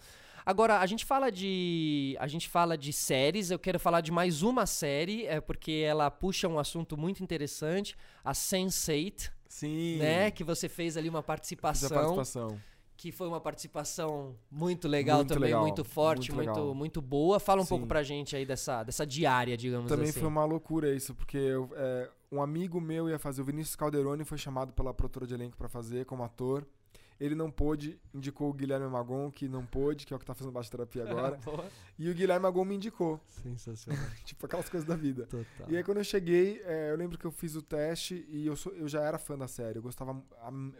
Agora, 0.46 0.78
a 0.80 0.86
gente 0.86 1.04
fala 1.04 1.30
de. 1.30 2.16
A 2.20 2.26
gente 2.28 2.48
fala 2.48 2.76
de 2.78 2.92
séries, 2.92 3.50
eu 3.50 3.58
quero 3.58 3.80
falar 3.80 4.00
de 4.00 4.12
mais 4.12 4.42
uma 4.42 4.64
série, 4.64 5.26
é 5.26 5.40
porque 5.40 5.84
ela 5.86 6.10
puxa 6.10 6.46
um 6.46 6.58
assunto 6.58 6.96
muito 6.96 7.22
interessante, 7.22 7.96
a 8.24 8.32
Sense8, 8.32 9.30
Sim. 9.50 9.98
né? 9.98 10.30
Que 10.30 10.44
você 10.44 10.68
fez 10.68 10.96
ali 10.96 11.08
uma 11.08 11.18
Fiz 11.20 11.24
a 11.24 11.26
participação. 11.26 11.88
participação. 11.90 12.60
que 12.96 13.10
foi 13.10 13.26
uma 13.26 13.40
participação 13.40 14.36
muito 14.50 14.86
legal 14.86 15.18
Muito 15.18 15.28
também, 15.34 15.44
legal, 15.48 15.62
muito 15.62 15.82
forte, 15.84 16.32
muito 16.32 16.50
muito, 16.52 16.74
muito, 16.74 17.02
boa. 17.02 17.40
Fala 17.40 17.60
um 17.62 17.66
pouco 17.66 17.84
Sim. 17.84 17.88
pra 17.88 18.02
gente 18.02 18.36
aí 18.36 18.46
dessa, 18.46 18.82
dessa 18.84 19.04
diária, 19.06 19.56
digamos 19.56 19.88
Também 19.88 20.10
assim. 20.10 20.20
foi 20.20 20.28
uma 20.28 20.44
loucura 20.44 20.94
isso, 20.94 21.14
porque 21.14 21.36
eu, 21.36 21.68
é, 21.74 22.08
um 22.30 22.40
amigo 22.40 22.80
meu 22.80 23.08
ia 23.08 23.18
fazer, 23.18 23.42
o 23.42 23.44
Vinícius 23.44 23.74
Calderoni 23.74 24.24
foi 24.24 24.38
chamado 24.38 24.72
pela 24.72 24.94
produtora 24.94 25.26
de 25.26 25.34
elenco 25.34 25.56
pra 25.56 25.68
fazer 25.68 26.04
como 26.04 26.22
ator. 26.22 26.64
Ele 27.20 27.34
não 27.34 27.50
pôde, 27.50 28.00
indicou 28.14 28.48
o 28.48 28.52
Guilherme 28.54 28.88
Magon, 28.88 29.30
que 29.30 29.46
não 29.46 29.66
pôde, 29.66 30.06
que 30.06 30.12
é 30.14 30.16
o 30.16 30.18
que 30.18 30.24
tá 30.24 30.32
fazendo 30.34 30.52
baixa 30.54 30.70
terapia 30.70 31.02
agora. 31.08 31.36
Boa. 31.44 31.66
e 31.98 32.08
o 32.08 32.14
Guilherme 32.14 32.42
Magon 32.44 32.64
me 32.64 32.76
indicou. 32.76 33.20
Sensacional. 33.26 34.02
tipo, 34.24 34.46
aquelas 34.46 34.70
coisas 34.70 34.88
da 34.88 34.96
vida. 34.96 35.26
Total. 35.26 35.66
E 35.68 35.76
aí 35.76 35.84
quando 35.84 35.98
eu 35.98 36.04
cheguei, 36.04 36.62
é, 36.64 36.90
eu 36.90 36.96
lembro 36.96 37.18
que 37.18 37.26
eu 37.26 37.30
fiz 37.30 37.54
o 37.54 37.60
teste 37.62 38.24
e 38.28 38.46
eu, 38.46 38.56
sou- 38.56 38.72
eu 38.72 38.88
já 38.88 39.02
era 39.02 39.18
fã 39.18 39.36
da 39.36 39.46
série. 39.46 39.78
Eu 39.78 39.82
gostava. 39.82 40.18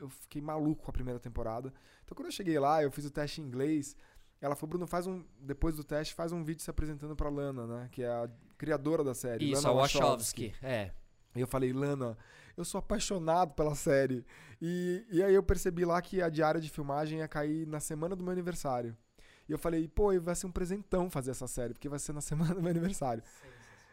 Eu 0.01 0.09
fiquei 0.09 0.41
maluco 0.41 0.83
com 0.83 0.91
a 0.91 0.95
primeira 0.95 1.21
temporada. 1.21 1.73
Então 2.05 2.17
quando 2.17 2.27
eu 2.27 2.33
cheguei 2.33 2.59
lá, 2.59 2.83
eu 2.83 2.91
fiz 2.91 3.05
o 3.05 3.11
teste 3.11 3.43
em 3.43 3.45
inglês. 3.45 3.95
Ela 4.41 4.57
falou, 4.57 4.71
Bruno, 4.71 4.87
faz 4.87 5.07
um. 5.07 5.23
Depois 5.39 5.77
do 5.77 5.85
teste, 5.85 6.15
faz 6.15 6.33
um 6.33 6.43
vídeo 6.43 6.63
se 6.63 6.71
apresentando 6.71 7.15
pra 7.15 7.29
Lana, 7.29 7.67
né? 7.67 7.89
Que 7.93 8.03
é 8.03 8.09
a 8.09 8.27
criadora 8.57 9.05
da 9.05 9.13
série. 9.13 9.45
Isso, 9.53 9.61
Lana 9.67 9.69
a 9.69 9.83
Wachowski. 9.83 10.55
É. 10.63 10.91
E 11.37 11.41
eu 11.43 11.47
falei, 11.47 11.71
Lana, 11.75 12.17
eu 12.61 12.65
sou 12.65 12.79
apaixonado 12.79 13.55
pela 13.55 13.75
série. 13.75 14.25
E, 14.61 15.05
e 15.11 15.23
aí 15.23 15.35
eu 15.35 15.43
percebi 15.43 15.85
lá 15.85 16.01
que 16.01 16.21
a 16.23 16.29
diária 16.29 16.61
de 16.61 16.69
filmagem 16.71 17.19
ia 17.19 17.29
cair 17.29 17.67
na 17.67 17.81
semana 17.81 18.15
do 18.15 18.23
meu 18.23 18.33
aniversário. 18.33 18.97
E 19.49 19.53
eu 19.53 19.59
falei, 19.59 19.89
pô, 19.89 20.19
vai 20.21 20.35
ser 20.35 20.47
um 20.47 20.53
presentão 20.53 21.11
fazer 21.11 21.33
essa 21.33 21.49
série, 21.49 21.73
porque 21.75 21.89
vai 21.89 21.99
ser 21.99 22.13
na 22.13 22.21
semana 22.23 22.55
do 22.55 22.63
meu 22.63 22.71
aniversário. 22.71 23.23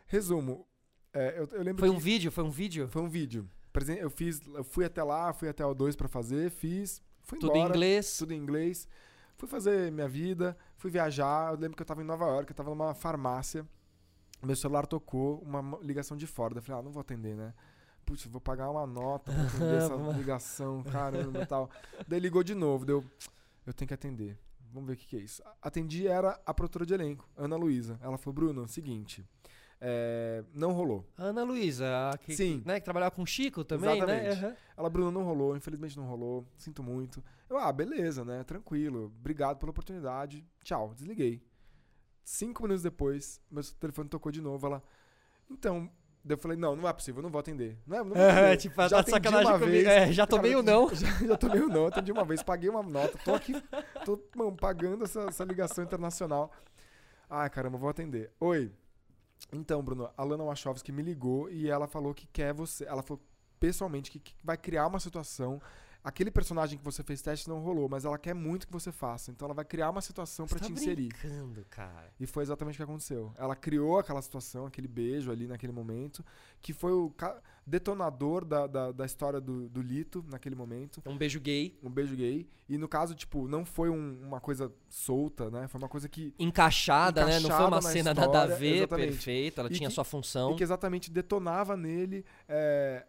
Resumo, 0.05 0.67
é, 1.13 1.39
eu, 1.39 1.47
eu 1.51 1.63
lembro 1.63 1.79
Foi 1.79 1.89
que 1.89 1.95
um 1.95 1.99
vídeo? 1.99 2.31
Foi 2.31 2.43
um 2.43 2.51
vídeo? 2.51 2.87
foi 2.89 3.01
um 3.01 3.09
vídeo. 3.09 3.49
Eu 3.99 4.09
fiz, 4.09 4.41
eu 4.47 4.63
fui 4.63 4.85
até 4.85 5.03
lá, 5.03 5.31
fui 5.33 5.47
até 5.47 5.63
o 5.65 5.73
2 5.73 5.95
pra 5.95 6.07
fazer, 6.07 6.49
fiz, 6.49 7.01
fui 7.21 7.37
Tudo 7.37 7.53
em 7.53 7.59
embora, 7.59 7.75
inglês. 7.75 8.17
tudo 8.17 8.33
em 8.33 8.37
inglês. 8.37 8.87
Fui 9.35 9.47
fazer 9.47 9.91
minha 9.91 10.07
vida, 10.07 10.57
fui 10.77 10.89
viajar. 10.89 11.53
Eu 11.53 11.59
lembro 11.59 11.77
que 11.77 11.83
eu 11.83 11.85
tava 11.85 12.01
em 12.01 12.05
Nova 12.05 12.25
York, 12.25 12.51
eu 12.51 12.55
tava 12.55 12.71
numa 12.71 12.95
farmácia. 12.95 13.67
Meu 14.43 14.55
celular 14.55 14.87
tocou, 14.87 15.39
uma 15.41 15.77
ligação 15.81 16.17
de 16.17 16.25
fora. 16.25 16.57
Eu 16.57 16.61
falei, 16.61 16.81
ah, 16.81 16.83
não 16.83 16.91
vou 16.91 17.01
atender, 17.01 17.35
né? 17.35 17.53
Putz, 18.07 18.25
vou 18.27 18.39
pagar 18.39 18.69
uma 18.71 18.87
nota 18.87 19.33
pra 19.33 19.43
atender 19.43 19.77
essa 19.79 19.93
ligação, 20.17 20.81
caramba 20.81 21.41
e 21.41 21.45
tal. 21.45 21.69
Daí 22.07 22.21
ligou 22.21 22.41
de 22.41 22.55
novo, 22.55 22.85
deu. 22.85 23.03
Eu 23.65 23.73
tenho 23.73 23.85
que 23.87 23.93
atender. 23.93 24.37
Vamos 24.71 24.87
ver 24.87 24.93
o 24.93 24.95
que, 24.97 25.05
que 25.05 25.17
é 25.17 25.19
isso. 25.19 25.43
Atendi 25.61 26.07
era 26.07 26.39
a 26.45 26.53
produtora 26.53 26.85
de 26.85 26.93
elenco, 26.93 27.27
Ana 27.35 27.57
Luísa. 27.57 27.99
Ela 28.01 28.17
falou, 28.17 28.33
Bruno, 28.33 28.65
seguinte. 28.65 29.25
é, 29.81 30.41
não 30.53 30.71
rolou. 30.71 31.05
Ana 31.17 31.43
Luísa, 31.43 31.85
que, 32.21 32.33
Sim. 32.33 32.63
né, 32.65 32.79
que 32.79 32.85
trabalhava 32.85 33.11
com 33.13 33.23
o 33.23 33.27
Chico 33.27 33.63
também, 33.65 34.01
né? 34.05 34.27
Exatamente. 34.29 34.45
Aham. 34.45 34.55
Ela, 34.77 34.89
Bruno, 34.89 35.11
não 35.11 35.23
rolou, 35.23 35.55
infelizmente 35.57 35.97
não 35.97 36.05
rolou, 36.05 36.47
sinto 36.57 36.81
muito. 36.81 37.21
Eu, 37.49 37.57
ah, 37.57 37.71
beleza, 37.73 38.23
né? 38.23 38.43
Tranquilo, 38.45 39.11
obrigado 39.19 39.57
pela 39.57 39.69
oportunidade, 39.71 40.45
tchau, 40.63 40.93
desliguei. 40.95 41.41
Cinco 42.23 42.63
minutos 42.63 42.83
depois, 42.83 43.41
meu 43.51 43.63
telefone 43.79 44.09
tocou 44.09 44.31
de 44.31 44.41
novo, 44.41 44.65
ela, 44.65 44.81
então, 45.49 45.89
daí 46.27 46.35
eu 46.35 46.39
falei, 46.39 46.57
não, 46.57 46.75
não 46.75 46.87
é 46.87 46.93
possível, 46.93 47.19
eu 47.19 47.23
não 47.23 47.29
vou 47.31 47.39
atender. 47.39 47.77
Não, 47.87 47.97
é- 47.97 47.99
não 48.03 48.09
vou 48.09 48.17
É, 48.21 48.29
atender. 48.31 48.57
tipo, 48.57 48.75
tá 48.75 48.87
de 48.87 48.95
atendi 48.95 49.11
sacanagem 49.11 49.47
uma 49.47 49.59
comigo. 49.59 49.71
vez. 49.71 49.87
É, 49.87 50.11
já 50.11 50.27
tomei 50.27 50.51
Cara, 50.51 50.61
o 50.61 50.65
não. 50.65 50.89
Já, 50.95 51.07
já 51.27 51.37
tomei 51.37 51.61
o 51.61 51.67
não, 51.67 51.87
atendi 51.87 52.11
uma 52.11 52.23
vez, 52.25 52.43
paguei 52.43 52.69
uma 52.69 52.83
nota, 52.83 53.17
tô 53.23 53.33
aqui, 53.33 53.53
tô 54.05 54.19
mano, 54.35 54.55
pagando 54.55 55.03
essa, 55.05 55.21
essa 55.21 55.43
ligação 55.43 55.83
internacional. 55.83 56.51
Ai, 57.29 57.49
caramba, 57.49 57.77
vou 57.77 57.89
atender. 57.89 58.31
Oi. 58.39 58.71
Então, 59.51 59.83
Bruno, 59.83 60.09
a 60.17 60.23
Lana 60.23 60.43
Wachowski 60.43 60.91
me 60.91 61.01
ligou 61.03 61.49
e 61.49 61.69
ela 61.69 61.87
falou 61.87 62.13
que 62.13 62.27
quer 62.27 62.53
você. 62.53 62.85
Ela 62.85 63.01
falou 63.03 63.21
pessoalmente 63.59 64.09
que, 64.11 64.19
que 64.19 64.33
vai 64.43 64.57
criar 64.57 64.87
uma 64.87 64.99
situação. 64.99 65.61
Aquele 66.07 66.31
personagem 66.31 66.77
que 66.77 66.85
você 66.85 67.03
fez 67.03 67.21
teste 67.21 67.49
não 67.49 67.59
rolou, 67.59 67.89
mas 67.89 68.05
ela 68.05 68.17
quer 68.17 68.33
muito 68.33 68.65
que 68.65 68.71
você 68.71 68.91
faça. 68.93 69.29
Então 69.29 69.45
ela 69.45 69.53
vai 69.53 69.65
criar 69.65 69.89
uma 69.89 69.99
situação 70.01 70.45
pra 70.45 70.57
Você 70.57 70.65
te 70.65 70.73
tá 70.73 70.79
inserir. 70.79 71.09
brincando, 71.09 71.65
cara. 71.69 72.09
E 72.17 72.25
foi 72.25 72.43
exatamente 72.43 72.75
o 72.75 72.77
que 72.77 72.83
aconteceu. 72.83 73.33
Ela 73.37 73.55
criou 73.55 73.99
aquela 73.99 74.21
situação, 74.21 74.65
aquele 74.65 74.87
beijo 74.87 75.29
ali 75.31 75.47
naquele 75.47 75.73
momento, 75.73 76.23
que 76.61 76.71
foi 76.71 76.93
o 76.93 77.13
detonador 77.65 78.45
da, 78.45 78.65
da, 78.67 78.91
da 78.93 79.05
história 79.05 79.41
do, 79.41 79.67
do 79.67 79.81
Lito 79.81 80.23
naquele 80.29 80.55
momento. 80.55 81.01
Um 81.05 81.17
beijo 81.17 81.39
gay. 81.41 81.77
Um 81.83 81.89
beijo 81.89 82.15
gay. 82.15 82.47
E 82.69 82.77
no 82.77 82.87
caso, 82.87 83.13
tipo, 83.13 83.47
não 83.47 83.65
foi 83.65 83.89
um- 83.89 84.19
uma 84.23 84.39
coisa 84.39 84.71
solta, 84.87 85.49
né? 85.51 85.67
Foi 85.67 85.79
uma 85.79 85.89
coisa 85.89 86.07
que. 86.07 86.33
Encaixada, 86.39 87.25
né? 87.25 87.39
Não 87.39 87.49
foi 87.49 87.65
uma 87.65 87.67
Encaixada 87.67 87.87
na 87.87 87.91
cena 87.93 88.13
nada 88.13 88.21
a 88.21 88.25
história, 88.45 88.55
ver, 88.55 88.75
exatamente. 88.77 89.07
perfeito. 89.09 89.59
Ela 89.59 89.69
E 89.69 89.73
tinha 89.73 89.89
que- 89.89 89.95
sua 89.95 90.03
função. 90.05 90.53
E 90.53 90.55
que 90.55 90.63
exatamente 90.63 91.11
detonava 91.11 91.75
nele 91.75 92.23
é, 92.47 93.05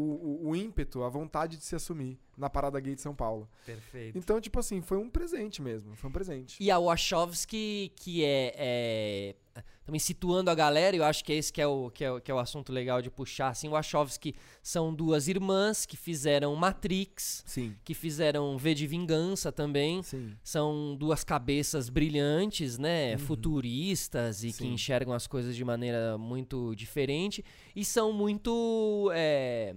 o, 0.00 0.46
o, 0.46 0.48
o 0.50 0.56
ímpeto, 0.56 1.02
a 1.02 1.08
vontade 1.08 1.56
de 1.56 1.64
se 1.64 1.74
assumir 1.76 2.18
na 2.36 2.48
parada 2.48 2.80
gay 2.80 2.94
de 2.94 3.00
São 3.02 3.14
Paulo. 3.14 3.48
Perfeito. 3.66 4.16
Então, 4.16 4.40
tipo 4.40 4.58
assim, 4.58 4.80
foi 4.80 4.96
um 4.96 5.10
presente 5.10 5.60
mesmo. 5.60 5.94
Foi 5.94 6.08
um 6.08 6.12
presente. 6.12 6.56
E 6.58 6.70
a 6.70 6.78
Wachowski, 6.78 7.92
que 7.96 8.24
é, 8.24 8.54
é, 8.56 9.62
Também 9.84 9.98
situando 9.98 10.48
a 10.50 10.54
galera, 10.54 10.96
eu 10.96 11.04
acho 11.04 11.22
que 11.22 11.32
é 11.32 11.36
esse 11.36 11.52
que 11.52 11.60
é 11.60 11.66
o, 11.66 11.90
que 11.90 12.02
é, 12.04 12.10
o- 12.10 12.18
que 12.20 12.30
é 12.30 12.34
o 12.34 12.38
assunto 12.38 12.72
legal 12.72 13.02
de 13.02 13.10
puxar. 13.10 13.48
Assim, 13.48 13.68
Wachowski 13.68 14.34
são 14.62 14.94
duas 14.94 15.28
irmãs 15.28 15.84
que 15.84 15.96
fizeram 15.98 16.54
Matrix, 16.56 17.42
Sim. 17.46 17.74
que 17.84 17.92
fizeram 17.92 18.56
V 18.56 18.72
de 18.74 18.86
Vingança 18.86 19.52
também. 19.52 20.02
Sim. 20.02 20.32
São 20.42 20.96
duas 20.96 21.22
cabeças 21.24 21.90
brilhantes, 21.90 22.78
né? 22.78 23.18
Futuristas 23.18 24.42
e 24.44 24.48
que 24.48 24.52
Sim. 24.64 24.72
enxergam 24.72 25.12
as 25.12 25.26
coisas 25.26 25.54
de 25.54 25.64
maneira 25.64 26.16
muito 26.16 26.74
diferente. 26.74 27.44
E 27.76 27.84
são 27.84 28.12
muito. 28.12 29.10
é, 29.12 29.74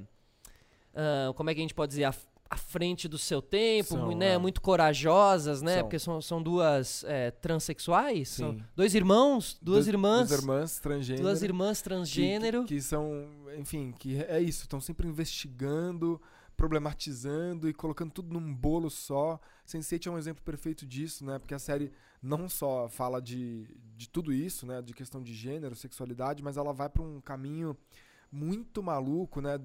ah, 0.93 1.33
como 1.35 1.49
é 1.49 1.53
que 1.53 1.59
a 1.59 1.63
gente 1.63 1.73
pode 1.73 1.89
dizer? 1.91 2.03
À, 2.05 2.13
à 2.49 2.57
frente 2.57 3.07
do 3.07 3.17
seu 3.17 3.41
tempo, 3.41 3.89
São, 3.89 4.15
né? 4.15 4.33
é. 4.33 4.37
Muito 4.37 4.61
corajosas, 4.61 5.61
né? 5.61 5.75
São. 5.75 5.83
Porque 5.83 5.97
são, 5.99 6.21
são 6.21 6.43
duas 6.43 7.03
é, 7.05 7.31
transexuais. 7.31 8.29
São 8.29 8.53
Sim. 8.53 8.63
dois 8.75 8.93
irmãos, 8.93 9.57
duas 9.61 9.85
Duas- 9.85 9.87
irmãs. 9.87 10.29
Duas 10.29 10.39
irmãs 10.41 10.79
transgênero. 10.79 11.23
Duas 11.23 11.41
irmãs 11.43 11.77
que- 11.79 11.83
transgênero. 11.83 12.61
Que, 12.65 12.75
que 12.75 12.81
são, 12.81 13.27
enfim, 13.57 13.91
que 13.97 14.21
é 14.23 14.39
isso, 14.39 14.61
estão 14.63 14.79
sempre 14.79 15.07
investigando, 15.07 16.21
problematizando 16.55 17.67
e 17.69 17.73
colocando 17.73 18.11
tudo 18.11 18.33
num 18.33 18.53
bolo 18.53 18.89
só. 18.89 19.39
Sense8 19.67 20.07
é 20.07 20.11
um 20.11 20.17
exemplo 20.17 20.43
perfeito 20.43 20.85
disso, 20.85 21.25
né? 21.25 21.39
Porque 21.39 21.53
a 21.53 21.59
série 21.59 21.91
não 22.21 22.47
só 22.47 22.87
fala 22.87 23.21
de, 23.21 23.67
de 23.95 24.07
tudo 24.09 24.31
isso, 24.33 24.65
né? 24.65 24.81
De 24.81 24.93
questão 24.93 25.21
de 25.21 25.33
gênero, 25.33 25.75
sexualidade, 25.75 26.43
mas 26.43 26.57
ela 26.57 26.73
vai 26.73 26.89
para 26.89 27.01
um 27.01 27.19
caminho 27.21 27.75
muito 28.31 28.81
maluco, 28.83 29.41
né? 29.41 29.59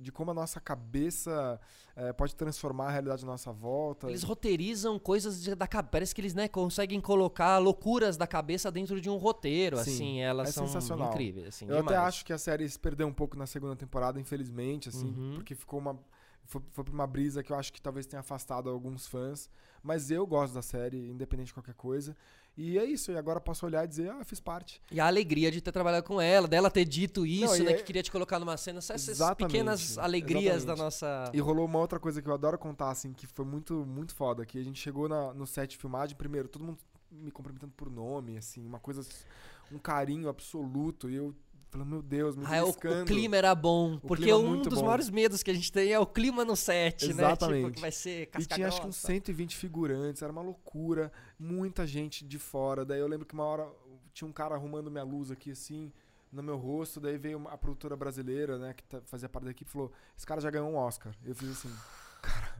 De 0.00 0.10
como 0.12 0.30
a 0.30 0.34
nossa 0.34 0.60
cabeça 0.60 1.60
eh, 1.96 2.12
pode 2.12 2.34
transformar 2.34 2.86
a 2.86 2.90
realidade 2.90 3.24
à 3.24 3.26
nossa 3.26 3.52
volta. 3.52 4.08
Eles 4.08 4.22
roteirizam 4.22 4.98
coisas 4.98 5.44
da 5.56 5.66
cabeça. 5.66 5.90
Parece 5.90 6.14
que 6.14 6.20
eles 6.20 6.34
né, 6.34 6.48
conseguem 6.48 7.00
colocar 7.00 7.58
loucuras 7.58 8.16
da 8.16 8.26
cabeça 8.26 8.70
dentro 8.70 9.00
de 9.00 9.08
um 9.10 9.16
roteiro. 9.16 9.76
Sim, 9.78 9.82
assim, 9.90 10.20
elas 10.20 10.48
é 10.48 10.52
são 10.52 10.66
sensacional. 10.66 11.10
incríveis. 11.10 11.48
Assim, 11.48 11.66
Eu 11.68 11.78
até 11.78 11.88
demais. 11.94 12.08
acho 12.08 12.24
que 12.24 12.32
a 12.32 12.38
série 12.38 12.68
se 12.68 12.78
perdeu 12.78 13.06
um 13.06 13.12
pouco 13.12 13.36
na 13.36 13.46
segunda 13.46 13.74
temporada, 13.76 14.20
infelizmente, 14.20 14.88
assim, 14.88 15.08
Uhum. 15.08 15.32
porque 15.36 15.54
ficou 15.54 15.78
uma. 15.78 15.98
Foi, 16.46 16.62
foi 16.70 16.84
pra 16.84 16.92
uma 16.94 17.06
brisa 17.06 17.42
que 17.42 17.52
eu 17.52 17.56
acho 17.56 17.72
que 17.72 17.80
talvez 17.82 18.06
tenha 18.06 18.20
afastado 18.20 18.70
alguns 18.70 19.06
fãs. 19.06 19.50
Mas 19.82 20.10
eu 20.10 20.26
gosto 20.26 20.54
da 20.54 20.62
série, 20.62 21.08
independente 21.10 21.48
de 21.48 21.54
qualquer 21.54 21.74
coisa. 21.74 22.16
E 22.56 22.78
é 22.78 22.84
isso, 22.84 23.12
e 23.12 23.16
agora 23.18 23.38
posso 23.38 23.66
olhar 23.66 23.84
e 23.84 23.88
dizer, 23.88 24.10
ah, 24.10 24.24
fiz 24.24 24.40
parte. 24.40 24.80
E 24.90 24.98
a 24.98 25.06
alegria 25.06 25.50
de 25.50 25.60
ter 25.60 25.70
trabalhado 25.70 26.06
com 26.06 26.18
ela, 26.20 26.48
dela 26.48 26.70
ter 26.70 26.86
dito 26.86 27.26
isso, 27.26 27.56
e 27.56 27.64
né? 27.64 27.72
é- 27.72 27.74
Que 27.74 27.82
queria 27.82 28.02
te 28.02 28.10
colocar 28.10 28.38
numa 28.38 28.56
cena. 28.56 28.78
Essas 28.78 29.18
pequenas 29.36 29.98
alegrias 29.98 30.64
da 30.64 30.72
exatamente. 30.72 30.78
nossa. 30.82 31.30
E 31.34 31.38
rolou 31.40 31.66
uma 31.66 31.78
outra 31.78 32.00
coisa 32.00 32.22
que 32.22 32.28
eu 32.28 32.32
adoro 32.32 32.56
contar, 32.58 32.90
assim, 32.90 33.12
que 33.12 33.26
foi 33.26 33.44
muito, 33.44 33.84
muito 33.84 34.14
foda. 34.14 34.46
Que 34.46 34.58
a 34.58 34.64
gente 34.64 34.80
chegou 34.80 35.06
na- 35.08 35.34
no 35.34 35.46
set 35.46 35.72
de 35.72 35.76
filmagem, 35.76 36.16
primeiro, 36.16 36.48
todo 36.48 36.64
mundo 36.64 36.78
me 37.10 37.30
cumprimentando 37.30 37.72
por 37.76 37.90
nome, 37.90 38.38
assim, 38.38 38.64
uma 38.66 38.80
coisa, 38.80 39.06
um 39.70 39.78
carinho 39.78 40.28
absoluto. 40.28 41.10
E 41.10 41.14
eu 41.16 41.34
falando, 41.70 41.88
meu 41.88 42.02
Deus, 42.02 42.36
me 42.36 42.44
Ah, 42.46 42.56
é, 42.56 42.62
o, 42.62 42.68
o 42.70 43.04
clima 43.04 43.36
era 43.36 43.54
bom. 43.54 43.98
porque 43.98 44.24
clima 44.24 44.38
um 44.38 44.62
dos 44.62 44.78
bom. 44.78 44.84
maiores 44.86 45.10
medos 45.10 45.42
que 45.42 45.50
a 45.50 45.54
gente 45.54 45.70
tem 45.72 45.92
é 45.92 45.98
o 45.98 46.06
clima 46.06 46.44
no 46.44 46.56
set, 46.56 47.06
né? 47.06 47.12
Tipo, 47.12 47.20
Exatamente. 47.22 47.74
que 47.74 47.80
vai 47.80 47.92
ser 47.92 48.30
E 48.38 48.46
tinha 48.46 48.68
acho 48.68 48.80
que 48.80 48.86
uns 48.86 48.96
grossa. 48.96 49.06
120 49.08 49.56
figurantes, 49.56 50.22
era 50.22 50.32
uma 50.32 50.42
loucura, 50.42 51.12
muita 51.38 51.86
gente 51.86 52.24
de 52.24 52.38
fora. 52.38 52.84
Daí 52.84 53.00
eu 53.00 53.06
lembro 53.08 53.26
que 53.26 53.34
uma 53.34 53.44
hora 53.44 53.68
tinha 54.14 54.26
um 54.28 54.32
cara 54.32 54.54
arrumando 54.54 54.90
minha 54.90 55.04
luz 55.04 55.30
aqui 55.30 55.50
assim, 55.50 55.92
no 56.32 56.42
meu 56.42 56.56
rosto, 56.56 57.00
daí 57.00 57.16
veio 57.18 57.38
uma- 57.38 57.50
a 57.52 57.56
produtora 57.58 57.96
brasileira, 57.96 58.58
né, 58.58 58.74
que 58.74 58.82
tá- 58.84 59.00
fazia 59.04 59.28
parte 59.28 59.44
da 59.44 59.50
equipe, 59.50 59.68
e 59.68 59.72
falou: 59.72 59.92
"Esse 60.16 60.26
cara 60.26 60.40
já 60.40 60.50
ganhou 60.50 60.68
um 60.70 60.76
Oscar". 60.76 61.14
Eu 61.24 61.34
fiz 61.34 61.50
assim, 61.50 61.70
cara, 62.22 62.56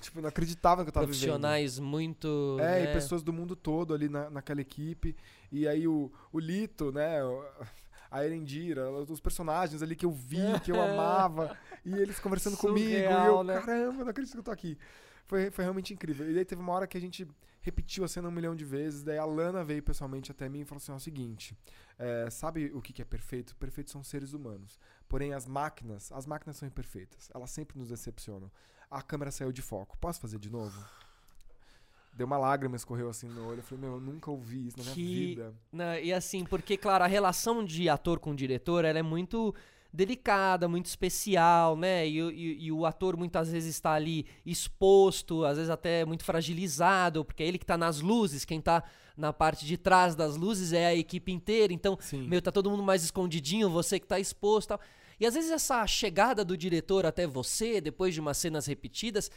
tipo, 0.00 0.20
não 0.20 0.28
acreditava 0.28 0.82
que 0.82 0.88
eu 0.88 0.92
tava 0.92 1.06
vivendo. 1.06 1.20
Profissionais 1.20 1.78
muito. 1.78 2.56
É, 2.60 2.84
né? 2.84 2.90
e 2.90 2.92
pessoas 2.94 3.22
do 3.22 3.32
mundo 3.32 3.54
todo 3.54 3.94
ali 3.94 4.08
na, 4.08 4.28
naquela 4.30 4.60
equipe. 4.60 5.14
E 5.50 5.68
aí 5.68 5.86
o, 5.86 6.10
o 6.32 6.38
Lito, 6.40 6.90
né? 6.90 7.20
A 8.12 8.24
Erendira, 8.24 8.90
os 8.90 9.20
personagens 9.20 9.82
ali 9.82 9.96
que 9.96 10.04
eu 10.04 10.12
vi, 10.12 10.60
que 10.62 10.70
eu 10.70 10.76
amava. 10.82 11.56
E 11.82 11.94
eles 11.94 12.20
conversando 12.20 12.58
comigo. 12.58 12.90
E 12.90 13.26
eu, 13.26 13.42
né? 13.42 13.58
caramba, 13.60 14.04
não 14.04 14.10
acredito 14.10 14.32
que 14.34 14.38
eu 14.38 14.42
tô 14.42 14.50
aqui. 14.50 14.76
Foi, 15.24 15.50
foi 15.50 15.64
realmente 15.64 15.94
incrível. 15.94 16.30
E 16.30 16.34
daí 16.34 16.44
teve 16.44 16.60
uma 16.60 16.72
hora 16.74 16.86
que 16.86 16.98
a 16.98 17.00
gente 17.00 17.26
repetiu 17.62 18.04
a 18.04 18.08
cena 18.08 18.28
um 18.28 18.30
milhão 18.30 18.54
de 18.54 18.66
vezes. 18.66 19.02
Daí 19.02 19.16
a 19.16 19.24
Lana 19.24 19.64
veio 19.64 19.82
pessoalmente 19.82 20.30
até 20.30 20.46
mim 20.46 20.60
e 20.60 20.64
falou 20.66 20.76
assim: 20.76 20.92
ó, 20.92 20.94
é 20.94 20.98
o 20.98 21.00
seguinte, 21.00 21.56
é, 21.98 22.28
sabe 22.28 22.70
o 22.74 22.82
que 22.82 22.92
que 22.92 23.00
é 23.00 23.04
perfeito? 23.04 23.56
Perfeitos 23.56 23.92
são 23.92 24.02
seres 24.02 24.34
humanos. 24.34 24.78
Porém, 25.08 25.32
as 25.32 25.46
máquinas, 25.46 26.12
as 26.12 26.26
máquinas 26.26 26.56
são 26.56 26.68
imperfeitas. 26.68 27.30
Elas 27.34 27.50
sempre 27.50 27.78
nos 27.78 27.88
decepcionam. 27.88 28.50
a 28.90 29.00
câmera 29.00 29.30
saiu 29.30 29.52
de 29.52 29.62
foco. 29.62 29.96
Posso 29.96 30.20
fazer 30.20 30.38
de 30.38 30.50
novo? 30.50 30.78
Deu 32.14 32.26
uma 32.26 32.36
lágrima, 32.36 32.76
escorreu 32.76 33.08
assim 33.08 33.26
no 33.28 33.48
olho. 33.48 33.58
Eu 33.60 33.62
falei, 33.62 33.84
meu, 33.84 33.94
eu 33.94 34.00
nunca 34.00 34.30
ouvi 34.30 34.66
isso 34.66 34.76
na 34.78 34.84
minha 34.84 34.94
Que- 34.94 35.02
vida. 35.26 35.54
Né, 35.72 36.04
E 36.04 36.12
assim, 36.12 36.44
porque, 36.44 36.76
claro, 36.76 37.02
a 37.04 37.06
relação 37.06 37.64
de 37.64 37.88
ator 37.88 38.18
com 38.18 38.34
diretor, 38.34 38.84
ela 38.84 38.98
é 38.98 39.02
muito 39.02 39.54
delicada, 39.94 40.68
muito 40.68 40.86
especial, 40.86 41.76
né? 41.76 42.08
E, 42.08 42.22
o- 42.22 42.30
e- 42.30 42.64
e 42.64 42.72
o 42.72 42.86
ator 42.86 43.16
muitas 43.16 43.50
vezes 43.52 43.74
está 43.74 43.92
ali 43.92 44.26
exposto, 44.44 45.44
às 45.44 45.56
vezes 45.56 45.70
até 45.70 46.04
muito 46.04 46.24
fragilizado, 46.24 47.24
porque 47.24 47.42
é 47.42 47.46
ele 47.46 47.58
que 47.58 47.66
tá 47.66 47.76
nas 47.76 48.00
luzes, 48.00 48.44
quem 48.44 48.60
tá 48.60 48.82
na 49.16 49.32
parte 49.32 49.66
de 49.66 49.76
trás 49.76 50.14
das 50.14 50.36
luzes 50.36 50.72
é 50.72 50.86
a 50.86 50.94
equipe 50.94 51.30
inteira. 51.30 51.72
Então, 51.72 51.98
Sim. 52.00 52.26
meu, 52.26 52.40
tá 52.40 52.50
todo 52.50 52.70
mundo 52.70 52.82
mais 52.82 53.04
escondidinho, 53.04 53.68
você 53.68 54.00
que 54.00 54.06
tá 54.06 54.18
exposto 54.18 54.66
e 54.66 54.68
tal. 54.68 54.80
E 55.20 55.26
às 55.26 55.34
vezes 55.34 55.50
essa 55.50 55.86
chegada 55.86 56.42
do 56.44 56.56
diretor 56.56 57.04
até 57.04 57.26
você, 57.26 57.80
depois 57.80 58.14
de 58.14 58.20
umas 58.20 58.38
cenas 58.38 58.66
repetidas, 58.66 59.30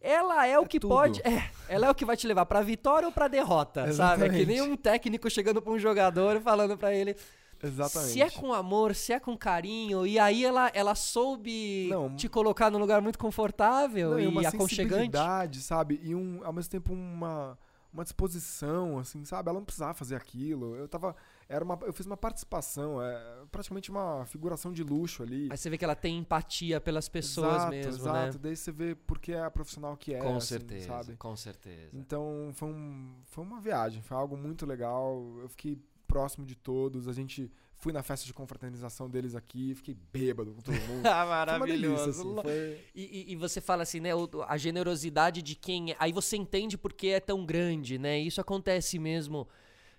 ela 0.00 0.46
é 0.46 0.58
o 0.58 0.62
É 0.62 0.66
que 0.66 0.80
tudo. 0.80 0.90
pode. 0.94 1.20
É, 1.22 1.50
ela 1.68 1.86
é 1.86 1.90
o 1.90 1.94
que 1.94 2.04
vai 2.04 2.16
te 2.16 2.26
levar 2.26 2.46
pra 2.46 2.62
vitória 2.62 3.06
ou 3.06 3.12
pra 3.12 3.28
derrota, 3.28 3.92
sabe? 3.92 4.24
É 4.24 4.28
que 4.28 4.46
nem 4.46 4.60
um 4.62 4.76
técnico 4.76 5.28
chegando 5.30 5.60
pra 5.60 5.72
um 5.72 5.78
jogador 5.78 6.36
e 6.36 6.40
falando 6.40 6.76
pra 6.76 6.94
ele. 6.94 7.14
Exatamente. 7.62 8.12
Se 8.12 8.22
é 8.22 8.30
com 8.30 8.54
amor, 8.54 8.94
se 8.94 9.12
é 9.12 9.20
com 9.20 9.36
carinho, 9.36 10.06
e 10.06 10.18
aí 10.18 10.44
ela, 10.46 10.70
ela 10.72 10.94
soube 10.94 11.88
Não. 11.90 12.16
te 12.16 12.26
colocar 12.28 12.70
num 12.70 12.78
lugar 12.78 13.02
muito 13.02 13.18
confortável 13.18 14.12
Não, 14.12 14.18
e 14.20 14.26
uma 14.26 14.40
aconchegante. 14.48 15.58
sabe? 15.60 16.00
E 16.02 16.14
um, 16.14 16.40
ao 16.42 16.54
mesmo 16.54 16.70
tempo 16.70 16.90
uma, 16.94 17.58
uma 17.92 18.02
disposição, 18.02 18.98
assim, 18.98 19.26
sabe? 19.26 19.50
Ela 19.50 19.58
não 19.58 19.64
precisava 19.66 19.92
fazer 19.92 20.16
aquilo. 20.16 20.74
Eu 20.74 20.88
tava. 20.88 21.14
Era 21.52 21.64
uma, 21.64 21.76
eu 21.82 21.92
fiz 21.92 22.06
uma 22.06 22.16
participação, 22.16 23.02
é 23.02 23.44
praticamente 23.50 23.90
uma 23.90 24.24
figuração 24.24 24.72
de 24.72 24.84
luxo 24.84 25.24
ali. 25.24 25.48
Aí 25.50 25.56
você 25.58 25.68
vê 25.68 25.76
que 25.76 25.84
ela 25.84 25.96
tem 25.96 26.16
empatia 26.18 26.80
pelas 26.80 27.08
pessoas 27.08 27.56
exato, 27.56 27.70
mesmo, 27.72 27.92
exato. 27.92 28.34
né? 28.36 28.40
Daí 28.40 28.56
você 28.56 28.70
vê 28.70 28.94
porque 28.94 29.32
é 29.32 29.42
a 29.42 29.50
profissional 29.50 29.96
que 29.96 30.14
é, 30.14 30.20
com 30.20 30.36
assim, 30.36 30.46
certeza, 30.46 30.86
sabe? 30.86 31.16
com 31.16 31.34
certeza. 31.34 31.90
Então 31.92 32.50
foi, 32.54 32.68
um, 32.68 33.16
foi 33.24 33.42
uma 33.42 33.60
viagem, 33.60 34.00
foi 34.00 34.16
algo 34.16 34.36
muito 34.36 34.64
legal. 34.64 35.20
Eu 35.42 35.48
fiquei 35.48 35.76
próximo 36.06 36.46
de 36.46 36.54
todos. 36.54 37.08
A 37.08 37.12
gente 37.12 37.50
fui 37.74 37.92
na 37.92 38.02
festa 38.02 38.26
de 38.26 38.32
confraternização 38.34 39.10
deles 39.10 39.34
aqui, 39.34 39.74
fiquei 39.74 39.96
bêbado 40.12 40.52
com 40.54 40.60
todo 40.60 40.74
mundo. 40.82 41.02
Ah, 41.06 41.24
uma 41.24 41.66
delícia, 41.66 41.90
maravilhoso. 41.90 42.10
assim, 42.10 42.42
foi- 42.42 42.78
E, 42.94 43.32
e- 43.32 43.36
você 43.36 43.60
fala 43.60 43.82
assim, 43.82 43.98
né? 43.98 44.14
o- 44.14 44.28
A 44.46 44.56
generosidade 44.56 45.42
de 45.42 45.56
quem. 45.56 45.90
é- 45.90 45.96
Aí 45.98 46.12
você 46.12 46.36
entende 46.36 46.78
porque 46.78 47.08
é 47.08 47.18
tão 47.20 47.44
grande, 47.44 47.98
né? 47.98 48.18
Isso 48.20 48.40
acontece 48.40 48.98
mesmo. 49.00 49.48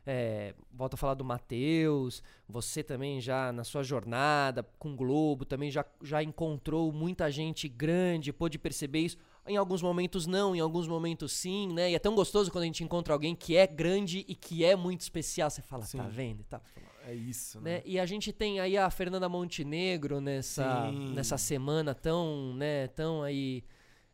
É, 0.06 0.56
volto 0.74 0.96
a 0.96 0.98
falar 0.98 1.14
do 1.14 1.24
Matheus. 1.24 2.24
Você 2.48 2.84
também 2.84 3.22
já 3.22 3.52
na 3.52 3.64
sua 3.64 3.84
jornada 3.84 4.64
com 4.80 4.94
o 4.94 4.96
Globo 4.96 5.46
também 5.46 5.70
já, 5.70 5.86
já 6.02 6.24
encontrou 6.24 6.92
muita 6.92 7.30
gente 7.30 7.68
grande, 7.68 8.34
pôde 8.34 8.58
perceber 8.58 9.00
isso. 9.00 9.18
Em 9.48 9.58
alguns 9.58 9.82
momentos 9.82 10.28
não, 10.28 10.56
em 10.56 10.60
alguns 10.60 10.88
momentos 10.88 11.32
sim, 11.32 11.72
né? 11.74 11.92
E 11.92 11.96
é 11.96 12.00
tão 12.00 12.16
gostoso 12.16 12.52
quando 12.52 12.64
a 12.64 12.68
gente 12.68 12.84
encontra 12.84 13.14
alguém 13.14 13.36
que 13.36 13.56
é 13.56 13.66
grande 13.66 14.26
e 14.28 14.36
que 14.36 14.64
é 14.64 14.76
muito 14.76 15.02
especial. 15.02 15.50
Você 15.50 15.62
fala, 15.62 15.84
Sim. 15.84 15.98
tá 15.98 16.08
vendo 16.08 16.44
tal 16.44 16.62
É 17.08 17.14
isso, 17.14 17.60
né? 17.60 17.78
né? 17.78 17.84
E 17.86 18.00
a 18.00 18.06
gente 18.06 18.32
tem 18.32 18.60
aí 18.60 18.78
a 18.78 18.90
Fernanda 18.90 19.28
Montenegro 19.28 20.20
nessa, 20.22 20.90
Sim. 20.90 21.14
nessa 21.14 21.38
semana 21.38 21.94
tão, 21.96 22.54
né, 22.56 22.88
tão 22.90 23.24
aí 23.24 23.64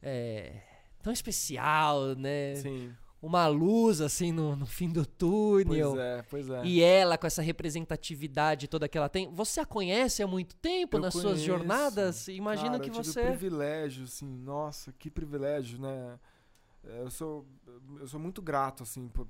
é, 0.01 0.61
tão 1.01 1.11
especial, 1.11 2.15
né? 2.15 2.55
Sim. 2.55 2.93
Uma 3.21 3.47
luz 3.47 3.99
assim 3.99 4.31
no, 4.31 4.55
no 4.55 4.65
fim 4.65 4.89
do 4.89 5.05
túnel. 5.05 5.91
Pois 5.91 5.99
é, 5.99 6.21
pois 6.29 6.49
é. 6.49 6.65
E 6.65 6.81
ela 6.81 7.17
com 7.17 7.25
essa 7.25 7.41
representatividade 7.41 8.67
toda 8.67 8.87
que 8.87 8.97
ela 8.97 9.09
tem. 9.09 9.31
Você 9.33 9.59
a 9.59 9.65
conhece 9.65 10.21
há 10.21 10.27
muito 10.27 10.55
tempo 10.55 10.97
Eu 10.97 11.01
nas 11.01 11.13
suas 11.13 11.25
conheço. 11.25 11.45
jornadas? 11.45 12.27
Imagino 12.27 12.71
Cara, 12.71 12.83
que 12.83 12.89
eu 12.89 12.93
tive 12.93 13.07
você 13.07 13.23
privilégio, 13.25 14.03
assim, 14.03 14.27
nossa, 14.27 14.93
que 14.93 15.09
privilégio, 15.09 15.79
né? 15.79 16.19
É, 16.83 17.01
Eu 17.01 17.09
sou, 17.09 17.45
eu 17.99 18.07
sou 18.07 18.19
muito 18.19 18.41
grato, 18.41 18.83
assim, 18.83 19.07
por 19.09 19.27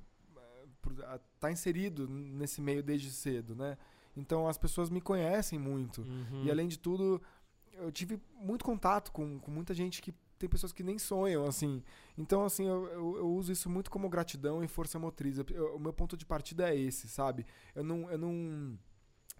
estar 0.92 1.50
inserido 1.50 2.08
nesse 2.08 2.60
meio 2.60 2.82
desde 2.82 3.10
cedo, 3.10 3.54
né? 3.54 3.76
Então 4.16 4.48
as 4.48 4.58
pessoas 4.58 4.90
me 4.90 5.00
conhecem 5.00 5.58
muito. 5.58 6.02
Uhum. 6.02 6.44
E 6.44 6.50
além 6.50 6.68
de 6.68 6.78
tudo, 6.78 7.22
eu 7.72 7.90
tive 7.92 8.20
muito 8.34 8.64
contato 8.64 9.12
com, 9.12 9.38
com 9.38 9.50
muita 9.50 9.72
gente 9.74 10.02
que 10.02 10.12
tem 10.38 10.48
pessoas 10.48 10.72
que 10.72 10.82
nem 10.82 10.98
sonham, 10.98 11.44
assim. 11.44 11.82
Então, 12.16 12.44
assim, 12.44 12.66
eu, 12.66 12.86
eu, 12.86 13.16
eu 13.18 13.28
uso 13.30 13.50
isso 13.52 13.68
muito 13.68 13.90
como 13.90 14.08
gratidão 14.08 14.62
e 14.62 14.68
força 14.68 14.98
motriz. 14.98 15.38
Eu- 15.38 15.76
o 15.76 15.78
meu 15.78 15.92
ponto 15.92 16.16
de 16.16 16.24
partida 16.24 16.70
é 16.72 16.76
esse, 16.78 17.08
sabe? 17.08 17.44
Eu 17.74 17.82
não, 17.84 18.10
eu 18.10 18.18
não 18.18 18.78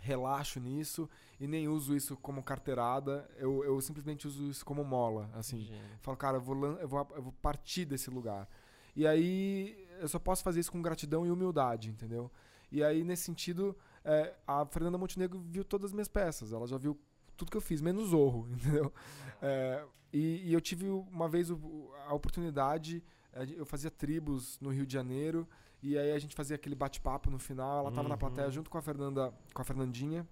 relaxo 0.00 0.60
nisso 0.60 1.08
e 1.40 1.46
nem 1.46 1.68
uso 1.68 1.94
isso 1.96 2.16
como 2.16 2.42
carteirada. 2.42 3.28
Eu, 3.36 3.64
eu 3.64 3.80
simplesmente 3.80 4.26
uso 4.26 4.48
isso 4.50 4.64
como 4.64 4.84
mola, 4.84 5.30
assim. 5.34 5.68
Falo, 6.00 6.16
cara, 6.16 6.36
eu 6.36 6.40
vou, 6.40 6.64
eu, 6.78 6.88
vou, 6.88 7.08
eu 7.16 7.22
vou 7.22 7.32
partir 7.42 7.84
desse 7.84 8.10
lugar. 8.10 8.48
E 8.94 9.06
aí 9.06 9.86
eu 10.00 10.08
só 10.08 10.18
posso 10.18 10.42
fazer 10.42 10.60
isso 10.60 10.72
com 10.72 10.80
gratidão 10.82 11.26
e 11.26 11.30
humildade, 11.30 11.90
entendeu? 11.90 12.30
E 12.70 12.82
aí, 12.84 13.02
nesse 13.02 13.22
sentido, 13.24 13.74
é, 14.04 14.34
a 14.46 14.66
Fernanda 14.66 14.98
Montenegro 14.98 15.38
viu 15.40 15.64
todas 15.64 15.86
as 15.86 15.92
minhas 15.92 16.08
peças. 16.08 16.52
Ela 16.52 16.66
já 16.66 16.76
viu 16.76 16.98
tudo 17.38 17.50
que 17.50 17.56
eu 17.56 17.60
fiz, 17.62 17.80
menos 17.80 18.10
Zorro, 18.10 18.46
entendeu? 18.52 18.92
É, 19.40 19.82
e, 20.12 20.50
e 20.50 20.52
eu 20.52 20.60
tive 20.60 20.88
uma 20.90 21.28
vez 21.28 21.50
o- 21.50 21.90
a 22.06 22.12
oportunidade, 22.14 23.02
de- 23.46 23.54
eu 23.56 23.64
fazia 23.64 23.90
tribos 23.90 24.58
no 24.60 24.68
Rio 24.70 24.84
de 24.84 24.92
Janeiro, 24.92 25.48
e 25.82 25.96
aí 25.96 26.12
a 26.12 26.18
gente 26.18 26.34
fazia 26.34 26.56
aquele 26.56 26.74
bate-papo 26.74 27.30
no 27.30 27.38
final. 27.38 27.78
Ela 27.80 27.92
tava 27.92 28.08
na 28.08 28.14
Uhum. 28.16 28.18
plateia 28.18 28.50
junto 28.50 28.68
com 28.68 28.76
a 28.76 28.82
Fernanda, 28.82 29.32
com 29.54 29.62
a 29.62 29.64
Fernandinha. 29.64 30.26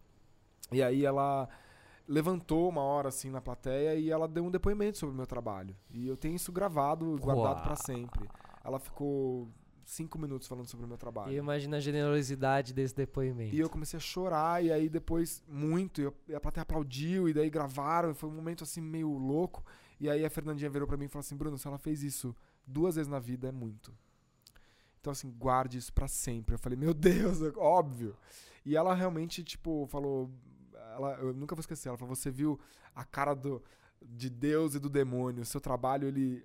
E 0.73 0.83
aí 0.83 1.05
ela 1.05 1.49
levantou 2.09 2.69
uma 2.69 2.81
hora 2.83 3.09
assim 3.09 3.31
na 3.31 3.41
plateia 3.41 3.95
e 3.95 4.11
ela 4.11 4.27
deu 4.29 4.45
um 4.45 4.51
depoimento 4.51 4.99
sobre 4.99 5.13
o 5.15 5.17
meu 5.17 5.27
trabalho. 5.27 5.75
E 5.91 6.07
eu 6.09 6.17
tenho 6.17 6.35
isso 6.35 6.51
gravado, 6.53 7.17
guardado 7.21 7.63
pra 7.63 7.73
Uau. 7.75 7.85
sempre. 7.85 8.29
Ela 8.65 8.79
ficou 8.81 9.49
cinco 9.89 10.19
minutos 10.19 10.49
falando 10.49 10.67
sobre 10.67 10.85
o 10.85 10.89
meu 10.89 10.99
trabalho. 10.99 11.33
E 11.33 11.37
imagina 11.37 11.77
a 11.77 11.81
generosidade 11.81 12.75
desse 12.75 12.95
depoimento. 12.95 13.55
E 13.55 13.59
eu 13.61 13.71
comecei 13.71 13.97
a 13.97 14.01
chorar, 14.01 14.63
e 14.65 14.73
aí 14.73 14.89
depois, 14.89 15.43
muito, 15.49 16.01
e 16.01 16.05
eu- 16.05 16.15
e 16.29 16.35
a 16.35 16.41
plateia 16.41 16.63
aplaudiu, 16.63 17.29
e 17.29 17.33
daí 17.33 17.49
gravaram, 17.49 18.11
e 18.11 18.15
foi 18.15 18.29
um 18.29 18.33
momento 18.35 18.65
assim 18.65 18.81
meio 18.81 19.09
louco. 19.17 19.65
E 20.01 20.11
aí 20.11 20.25
a 20.25 20.29
Fernandinha 20.31 20.69
virou 20.69 20.87
pra 20.89 20.97
mim 20.97 21.05
e 21.05 21.09
falou 21.09 21.21
assim: 21.21 21.37
Bruno, 21.37 21.57
se 21.57 21.67
ela 21.67 21.79
fez 21.79 22.03
isso 22.03 22.35
duas 22.67 22.97
vezes 22.97 23.09
na 23.09 23.19
vida, 23.21 23.49
é 23.49 23.53
muito. 23.53 23.95
Então, 25.01 25.13
assim, 25.13 25.31
guarde 25.31 25.79
isso 25.79 25.93
pra 25.93 26.09
sempre. 26.09 26.57
Eu 26.57 26.59
falei, 26.59 26.77
meu 26.77 26.93
Deus, 26.93 27.41
é 27.41 27.53
óbvio. 27.57 28.17
E 28.65 28.77
ela 28.77 28.93
realmente, 28.93 29.45
tipo, 29.45 29.87
falou. 29.87 30.29
Ela, 30.97 31.15
eu 31.21 31.33
nunca 31.33 31.55
vou 31.55 31.61
esquecer, 31.61 31.89
ela 31.89 31.97
falou: 31.97 32.15
você 32.15 32.29
viu 32.31 32.59
a 32.95 33.05
cara 33.05 33.33
do, 33.35 33.63
de 34.03 34.29
Deus 34.29 34.75
e 34.75 34.81
do 34.81 34.91
demônio. 34.91 35.43
O 35.43 35.47
seu 35.47 35.61
trabalho, 35.61 36.09
ele 36.09 36.45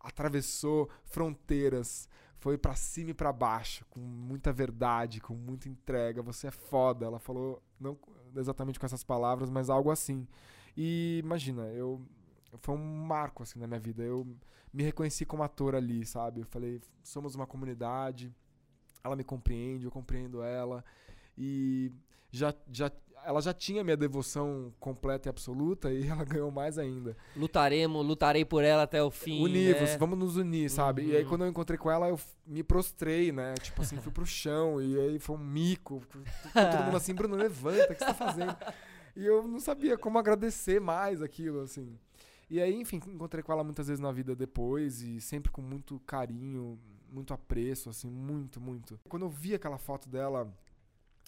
atravessou 0.00 0.90
fronteiras, 1.04 2.08
foi 2.42 2.58
pra 2.58 2.74
cima 2.74 3.10
e 3.10 3.14
pra 3.14 3.32
baixo, 3.32 3.86
com 3.88 4.00
muita 4.00 4.52
verdade, 4.52 5.20
com 5.20 5.32
muita 5.32 5.68
entrega. 5.68 6.20
Você 6.22 6.48
é 6.48 6.50
foda. 6.50 7.06
Ela 7.06 7.20
falou, 7.20 7.62
não 7.78 7.96
exatamente 8.36 8.80
com 8.80 8.84
essas 8.84 9.04
palavras, 9.04 9.48
mas 9.48 9.70
algo 9.70 9.92
assim. 9.92 10.26
E 10.76 11.20
imagina, 11.22 11.62
eu 11.68 12.02
foi 12.58 12.74
um 12.74 13.04
marco 13.06 13.44
assim 13.44 13.60
na 13.60 13.68
minha 13.68 13.78
vida. 13.78 14.02
Eu 14.02 14.26
me 14.74 14.82
reconheci 14.82 15.24
como 15.24 15.44
ator 15.44 15.76
ali, 15.76 16.04
sabe? 16.04 16.40
Eu 16.40 16.46
falei, 16.46 16.80
somos 17.04 17.36
uma 17.36 17.46
comunidade. 17.46 18.34
Ela 19.04 19.14
me 19.14 19.22
compreende, 19.22 19.84
eu 19.84 19.92
compreendo 19.92 20.42
ela. 20.42 20.84
E 21.38 21.92
já, 22.32 22.52
já, 22.72 22.90
ela 23.24 23.40
já 23.40 23.52
tinha 23.52 23.82
minha 23.84 23.96
devoção 23.96 24.72
completa 24.80 25.28
e 25.28 25.30
absoluta 25.30 25.92
e 25.92 26.06
ela 26.08 26.24
ganhou 26.24 26.50
mais 26.50 26.78
ainda. 26.78 27.16
Lutaremos, 27.36 28.04
lutarei 28.06 28.44
por 28.44 28.62
ela 28.64 28.82
até 28.82 29.02
o 29.02 29.10
fim. 29.10 29.42
Univos, 29.42 29.80
né? 29.90 29.96
vamos 29.98 30.18
nos 30.18 30.36
unir, 30.36 30.68
sabe? 30.70 31.02
E 31.06 31.16
aí 31.16 31.22
Uhum. 31.22 31.28
quando 31.28 31.44
eu 31.44 31.48
encontrei 31.48 31.78
com 31.78 31.90
ela, 31.90 32.08
eu 32.08 32.18
me 32.46 32.62
prostrei, 32.62 33.32
né? 33.32 33.54
Tipo 33.54 33.82
assim, 33.82 33.96
fui 33.96 34.12
pro 34.12 34.26
chão 34.26 34.80
e 34.80 34.98
aí 34.98 35.18
foi 35.18 35.36
um 35.36 35.38
mico. 35.38 36.02
Todo 36.52 36.84
mundo 36.84 36.96
assim, 36.96 37.14
Bruno, 37.14 37.36
levanta, 37.36 37.84
o 37.84 37.94
que 37.94 37.98
você 37.98 38.04
tá 38.06 38.14
fazendo? 38.14 38.56
E 39.14 39.26
eu 39.26 39.46
não 39.46 39.60
sabia 39.60 39.98
como 39.98 40.18
agradecer 40.18 40.80
mais 40.80 41.20
aquilo, 41.20 41.60
assim. 41.60 41.98
E 42.48 42.58
aí, 42.58 42.74
enfim, 42.80 42.96
encontrei 43.08 43.42
com 43.42 43.52
ela 43.52 43.62
muitas 43.62 43.86
vezes 43.88 44.00
na 44.00 44.10
vida 44.10 44.34
depois 44.34 45.02
e 45.02 45.20
sempre 45.20 45.52
com 45.52 45.60
muito 45.60 46.00
carinho, 46.06 46.78
muito 47.10 47.34
apreço, 47.34 47.90
assim, 47.90 48.08
muito, 48.08 48.58
muito. 48.58 48.98
Quando 49.10 49.26
eu 49.26 49.28
vi 49.28 49.54
aquela 49.54 49.76
foto 49.76 50.08
dela, 50.08 50.50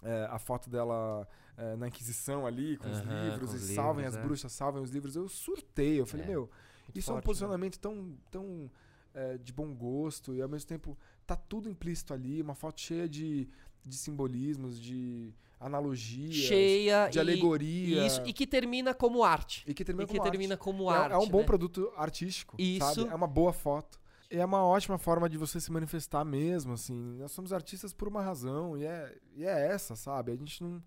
é, 0.04 0.28
a 0.30 0.38
foto 0.38 0.68
dela 0.70 1.26
é, 1.56 1.74
na 1.76 1.88
Inquisição 1.88 2.46
ali, 2.46 2.76
com 2.76 2.88
os 2.90 2.98
livros, 3.00 3.50
com 3.50 3.56
e 3.56 3.58
os 3.58 3.74
salvem 3.74 4.04
livros, 4.04 4.14
as 4.16 4.16
é. 4.16 4.26
bruxas, 4.26 4.52
salvem 4.52 4.82
os 4.82 4.90
livros, 4.90 5.16
eu 5.16 5.28
surtei. 5.28 6.00
Eu 6.00 6.06
falei, 6.06 6.26
É, 6.26 6.28
meu, 6.28 6.50
isso 6.94 7.10
é 7.10 7.12
um 7.12 7.16
forte, 7.16 7.22
né? 7.24 7.26
posicionamento 7.26 7.78
tão, 7.78 8.14
tão 8.30 8.70
é, 9.14 9.38
de 9.38 9.52
bom 9.52 9.74
gosto 9.74 10.34
e 10.34 10.42
ao 10.42 10.48
mesmo 10.48 10.68
tempo 10.68 10.96
tá 11.26 11.34
tudo 11.36 11.68
implícito 11.68 12.12
ali, 12.12 12.42
uma 12.42 12.54
foto 12.54 12.80
cheia 12.80 13.08
de, 13.08 13.48
de 13.84 13.96
simbolismos, 13.96 14.78
de 14.80 15.32
analogias, 15.58 16.34
cheia 16.34 17.08
de 17.08 17.18
e- 17.18 17.20
alegoria. 17.20 18.06
Isso, 18.06 18.22
e 18.26 18.32
que 18.32 18.46
termina 18.46 18.92
como 18.92 19.24
arte. 19.24 19.64
E 19.66 19.72
que 19.72 19.84
termina 19.84 20.04
e 20.04 20.06
que 20.06 20.18
como 20.18 20.30
termina 20.30 20.54
arte. 20.54 20.62
como 20.62 20.90
É- 20.92 20.96
arte. 20.96 21.14
é, 21.14 21.16
um 21.18 21.28
bom 21.28 21.38
né? 21.40 21.44
produto 21.44 21.90
artístico, 21.96 22.56
Isso. 22.58 22.94
sabe? 22.94 23.08
É 23.10 23.14
uma 23.14 23.26
boa 23.26 23.52
foto. 23.52 23.98
É 24.30 24.44
uma 24.44 24.64
ótima 24.64 24.98
forma 24.98 25.28
de 25.28 25.38
você 25.38 25.60
se 25.60 25.70
manifestar 25.70 26.24
mesmo, 26.24 26.72
assim. 26.72 26.94
Nós 27.18 27.32
somos 27.32 27.52
artistas 27.52 27.92
por 27.92 28.08
uma 28.08 28.22
razão 28.22 28.76
e 28.76 28.84
é, 28.84 29.16
e 29.34 29.44
é 29.44 29.68
essa, 29.68 29.94
sabe? 29.96 30.32
A 30.32 30.36
gente 30.36 30.62
não, 30.62 30.82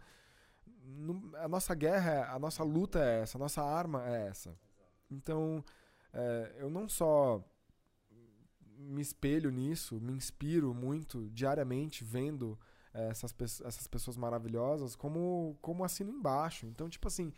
não- 0.86 1.32
A 1.38 1.48
nossa 1.48 1.76
guerra, 1.76 2.32
a 2.34 2.40
nossa 2.40 2.64
luta 2.64 3.00
é 3.04 3.22
essa, 3.22 3.38
a 3.38 3.40
nossa 3.40 3.64
arma 3.64 4.06
é 4.08 4.28
essa. 4.28 4.58
Então, 5.12 5.64
é, 6.14 6.56
eu 6.60 6.70
não 6.70 6.90
só 6.90 7.44
me 8.78 9.02
espelho 9.02 9.50
nisso, 9.50 10.00
me 10.00 10.14
inspiro 10.14 10.74
muito 10.74 11.30
diariamente 11.32 12.04
vendo 12.04 12.58
é, 12.94 13.10
essas, 13.10 13.34
essas 13.66 13.88
pessoas 13.88 14.16
maravilhosas, 14.18 14.96
como, 14.96 15.58
como 15.62 15.84
assino 15.84 16.12
embaixo. 16.12 16.66
Então, 16.68 16.88
tipo 16.90 17.08
assim, 17.08 17.34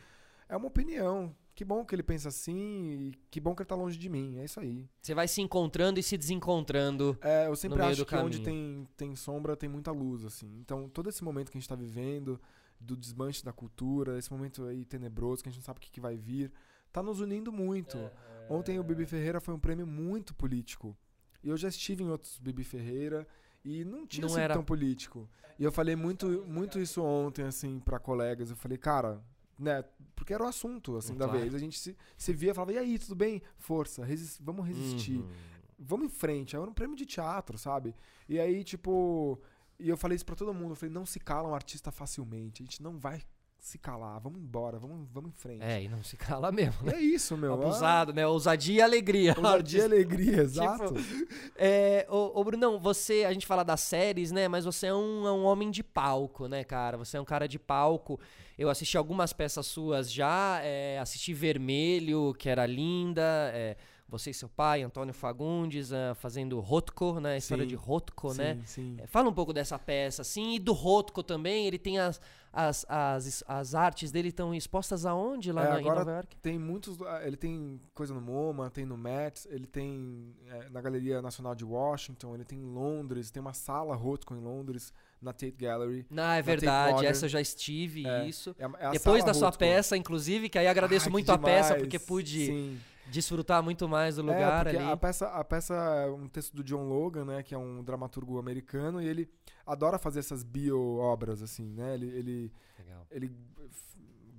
é 0.50 0.58
uma 0.58 0.68
opinião. 0.68 1.34
Que 1.56 1.66
bom 1.66 1.84
que 1.84 1.94
ele 1.94 2.04
pensa 2.04 2.30
assim 2.30 2.58
e 2.58 3.14
que 3.30 3.40
bom 3.40 3.54
que 3.54 3.62
ele 3.62 3.68
tá 3.68 3.76
longe 3.76 3.98
de 3.98 4.10
mim. 4.10 4.38
É 4.38 4.46
isso 4.46 4.60
aí. 4.60 4.90
Você 5.02 5.14
vai 5.14 5.28
se 5.28 5.42
encontrando 5.42 6.00
e 6.00 6.04
se 6.04 6.18
desencontrando. 6.18 7.18
É, 7.22 7.48
eu 7.48 7.56
sempre 7.56 7.82
acho 7.82 8.06
que 8.06 8.12
caminho. 8.12 8.28
onde 8.28 8.42
tem, 8.42 8.88
tem 8.96 9.16
sombra 9.16 9.58
tem 9.58 9.68
muita 9.68 9.92
luz, 9.92 10.24
assim. 10.24 10.58
Então, 10.62 10.90
todo 10.90 11.10
esse 11.10 11.24
momento 11.24 11.52
que 11.52 11.58
a 11.58 11.60
gente 11.60 11.68
tá 11.68 11.76
vivendo, 11.76 12.40
do 12.80 12.96
desmanche 12.96 13.44
da 13.44 13.52
cultura, 13.52 14.18
esse 14.18 14.32
momento 14.32 14.66
aí 14.66 14.86
tenebroso 14.86 15.44
que 15.44 15.50
a 15.50 15.52
gente 15.52 15.60
não 15.60 15.66
sabe 15.66 15.80
o 15.80 15.82
que, 15.82 15.92
que 15.92 16.00
vai 16.00 16.18
vir, 16.18 16.52
tá 16.94 17.04
nos 17.04 17.20
unindo 17.20 17.52
muito. 17.52 17.98
É, 17.98 18.06
é... 18.06 18.48
Ontem 18.50 18.80
o 18.80 18.84
Bibi 18.84 19.06
Ferreira 19.06 19.42
foi 19.42 19.54
um 19.54 19.60
prêmio 19.60 19.86
muito 19.86 20.34
político. 20.34 20.98
E 21.44 21.50
eu 21.50 21.58
já 21.58 21.68
estive 21.68 22.04
em 22.04 22.10
outros 22.10 22.40
Bibi 22.40 22.64
Ferreira 22.64 23.28
e 23.66 23.84
não 23.84 24.08
tinha 24.08 24.22
não 24.22 24.30
sido 24.30 24.40
era... 24.40 24.54
tão 24.54 24.64
político. 24.64 25.30
E 25.58 25.64
eu 25.64 25.74
falei 25.74 25.96
muito, 25.96 26.46
muito 26.48 26.80
isso 26.80 27.04
ontem, 27.04 27.44
assim, 27.44 27.80
para 27.80 28.00
colegas. 28.00 28.50
Eu 28.50 28.56
falei, 28.56 28.78
cara, 28.78 29.22
né? 29.60 29.84
Porque 30.16 30.34
era 30.34 30.44
o 30.44 30.48
assunto, 30.48 30.96
assim, 30.98 31.16
claro. 31.16 31.34
da 31.34 31.40
vez. 31.40 31.54
A 31.54 31.60
gente 31.60 31.78
se, 31.78 31.96
se 32.18 32.34
via 32.34 32.52
e 32.52 32.54
falava, 32.54 32.74
e 32.74 32.78
aí, 32.78 32.98
tudo 32.98 33.16
bem? 33.16 33.42
Força, 33.58 34.04
resist, 34.04 34.42
vamos 34.42 34.66
resistir. 34.66 35.18
Uhum. 35.18 35.30
Vamos 35.78 36.06
em 36.08 36.10
frente. 36.10 36.56
Era 36.56 36.66
um 36.66 36.74
prêmio 36.74 36.96
de 36.96 37.06
teatro, 37.06 37.58
sabe? 37.58 37.96
E 38.28 38.40
aí, 38.40 38.64
tipo. 38.64 39.40
E 39.80 39.88
eu 39.88 39.96
falei 39.96 40.16
isso 40.16 40.26
pra 40.26 40.36
todo 40.36 40.54
mundo. 40.54 40.72
Eu 40.72 40.76
falei, 40.76 40.94
não 40.94 41.06
se 41.06 41.20
cala 41.20 41.48
um 41.48 41.56
artista 41.56 41.92
facilmente. 41.92 42.62
A 42.62 42.66
gente 42.66 42.84
não 42.84 42.98
vai 42.98 43.22
se 43.60 43.78
calar, 43.78 44.20
vamos 44.20 44.40
embora, 44.40 44.80
vamos, 44.80 45.08
vamos 45.12 45.32
em 45.32 45.34
frente. 45.34 45.62
É, 45.62 45.84
e 45.84 45.90
não 45.90 46.02
se 46.02 46.16
cala 46.16 46.52
mesmo, 46.52 46.84
né? 46.84 46.94
É 46.96 47.02
isso, 47.02 47.36
meu. 47.36 47.54
Abusado, 47.54 48.12
ah. 48.12 48.16
né? 48.16 48.26
Ousadia 48.28 48.80
e 48.80 48.82
alegria. 48.82 49.36
Ousadia 49.38 49.82
e 49.82 49.84
alegria, 49.84 50.42
exato. 50.44 50.94
tipo, 50.96 51.28
é, 51.56 52.08
ô, 52.10 52.40
ô, 52.40 52.44
Brunão, 52.44 52.80
você, 52.80 53.26
a 53.26 53.34
gente 53.34 53.46
fala 53.46 53.64
das 53.64 53.82
séries, 53.82 54.32
né? 54.32 54.48
Mas 54.48 54.66
você 54.66 54.88
é 54.88 54.94
um, 54.94 55.28
é 55.28 55.32
um 55.32 55.44
homem 55.44 55.70
de 55.70 55.84
palco, 55.84 56.48
né, 56.48 56.64
cara? 56.64 56.98
Você 56.98 57.18
é 57.18 57.22
um 57.22 57.26
cara 57.26 57.48
de 57.48 57.60
palco. 57.60 58.20
Eu 58.58 58.70
assisti 58.70 58.98
algumas 58.98 59.34
peças 59.34 59.66
suas 59.66 60.12
já, 60.12 60.60
é, 60.64 60.98
assisti 61.00 61.34
Vermelho, 61.34 62.34
que 62.38 62.50
era 62.50 62.66
linda, 62.66 63.52
é, 63.54 63.78
você 64.10 64.32
e 64.32 64.34
seu 64.34 64.50
pai, 64.50 64.82
Antônio 64.82 65.14
Fagundes, 65.14 65.92
uh, 65.92 66.16
fazendo 66.16 66.60
Rotko, 66.60 67.20
né? 67.20 67.34
A 67.34 67.38
história 67.38 67.64
sim, 67.64 67.70
de 67.70 67.76
Rotko, 67.76 68.34
né? 68.34 68.60
Sim. 68.66 68.98
É, 68.98 69.08
fala 69.08 69.30
um 69.30 69.34
pouco 69.34 69.54
dessa 69.54 69.78
peça, 69.78 70.24
assim, 70.24 70.56
e 70.56 70.60
do 70.60 70.74
Rotko 70.74 71.22
também. 71.22 71.68
Ele 71.68 71.78
tem 71.78 72.00
as, 72.00 72.20
as, 72.52 72.86
as, 72.90 73.44
as 73.48 73.76
artes 73.76 74.12
dele 74.12 74.30
estão 74.30 74.54
expostas 74.54 75.06
aonde 75.06 75.52
lá 75.52 75.64
é, 75.64 75.70
na, 75.70 75.82
em 75.82 75.86
Nova 75.86 76.12
York? 76.12 76.36
Tem 76.42 76.58
muitos. 76.58 77.00
Ah, 77.02 77.22
ele 77.26 77.38
tem 77.38 77.80
coisa 77.94 78.14
no 78.14 78.22
MoMA, 78.22 78.70
tem 78.72 78.86
no 78.86 78.98
Met, 78.98 79.48
ele 79.50 79.68
tem 79.68 80.36
é, 80.48 80.70
na 80.70 80.82
Galeria 80.82 81.22
Nacional 81.22 81.54
de 81.54 81.64
Washington, 81.64 82.34
ele 82.34 82.44
tem 82.44 82.60
em 82.60 82.66
Londres, 82.66 83.30
tem 83.30 83.40
uma 83.40 83.54
sala 83.54 83.96
Rotko 83.96 84.34
em 84.34 84.40
Londres 84.40 84.92
na 85.22 85.32
Tate 85.34 85.52
Gallery. 85.52 86.08
Não, 86.10 86.32
é 86.32 86.42
verdade, 86.42 87.06
essa 87.06 87.26
eu 87.26 87.30
já 87.30 87.42
estive, 87.42 88.08
é, 88.08 88.26
isso. 88.26 88.56
É, 88.58 88.88
é 88.88 88.92
Depois 88.92 89.24
da 89.24 89.34
sua 89.34 89.52
peça, 89.52 89.96
inclusive, 89.96 90.50
que 90.50 90.58
aí 90.58 90.68
agradeço 90.68 91.08
Ai, 91.08 91.12
muito 91.12 91.32
a 91.32 91.38
peça, 91.38 91.76
porque 91.76 92.00
pude 92.00 92.46
Sim 92.48 92.80
desfrutar 93.10 93.62
muito 93.64 93.88
mais 93.88 94.16
do 94.16 94.22
é, 94.22 94.26
lugar 94.26 94.68
é, 94.68 94.70
ali. 94.70 94.92
A 94.92 94.98
peça, 94.98 95.28
a 95.28 95.44
peça 95.44 95.74
é 95.74 96.10
um 96.10 96.28
texto 96.28 96.56
do 96.56 96.64
John 96.64 96.88
Logan, 96.88 97.26
né, 97.26 97.44
que 97.44 97.54
é 97.54 97.58
um 97.58 97.84
dramaturgo 97.84 98.40
americano, 98.40 99.02
e 99.02 99.08
ele 99.08 99.30
adora 99.66 99.98
fazer 99.98 100.20
essas 100.20 100.44
bio-obras, 100.44 101.42
assim, 101.42 101.74
né? 101.74 101.94
Ele, 101.94 102.08
ele, 102.08 102.54
ele 103.12 103.36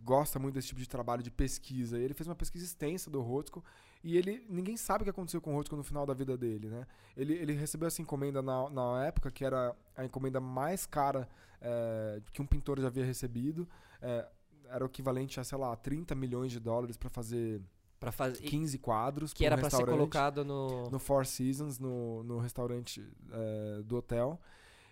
gosta 0.03 0.39
muito 0.39 0.55
desse 0.55 0.69
tipo 0.69 0.81
de 0.81 0.89
trabalho 0.89 1.23
de 1.23 1.31
pesquisa. 1.31 1.99
Ele 1.99 2.15
fez 2.15 2.27
uma 2.27 2.35
pesquisa 2.35 2.65
extensa 2.65 3.11
do 3.11 3.21
Rothko 3.21 3.65
e 4.03 4.17
ele 4.17 4.45
ninguém 4.49 4.77
sabe 4.77 5.03
o 5.03 5.05
que 5.05 5.11
aconteceu 5.11 5.41
com 5.41 5.53
o 5.53 5.57
Rothko 5.57 5.77
no 5.77 5.85
final 5.85 6.07
da 6.07 6.15
vida 6.15 6.37
dele, 6.37 6.69
né? 6.69 6.87
Ele, 7.17 7.35
ele 7.35 7.53
recebeu 7.53 7.87
essa 7.87 8.01
encomenda 8.01 8.43
na, 8.43 8.69
na 8.71 9.05
época 9.05 9.31
que 9.31 9.45
era 9.45 9.77
a 9.97 10.05
encomenda 10.05 10.41
mais 10.41 10.87
cara 10.87 11.29
é, 11.61 12.21
que 12.33 12.41
um 12.41 12.47
pintor 12.47 12.81
já 12.81 12.87
havia 12.87 13.05
recebido. 13.05 13.69
É, 14.01 14.27
era 14.69 14.85
o 14.85 14.87
equivalente 14.87 15.39
a, 15.39 15.45
sei 15.45 15.59
lá, 15.59 15.75
30 15.77 16.15
milhões 16.15 16.51
de 16.51 16.61
dólares 16.61 16.97
para 16.97 17.11
fazer 17.11 17.61
para 18.01 18.11
fazer 18.11 18.41
15 18.41 18.79
quadros 18.79 19.35
que 19.35 19.45
era 19.45 19.59
para 19.59 19.69
ser 19.69 19.85
colocado 19.85 20.43
no 20.43 20.89
no 20.91 20.99
Four 20.99 21.27
Seasons 21.27 21.79
no, 21.79 22.25
no 22.25 22.39
restaurante 22.39 23.07
é, 23.31 23.83
do 23.83 23.99
hotel. 23.99 24.41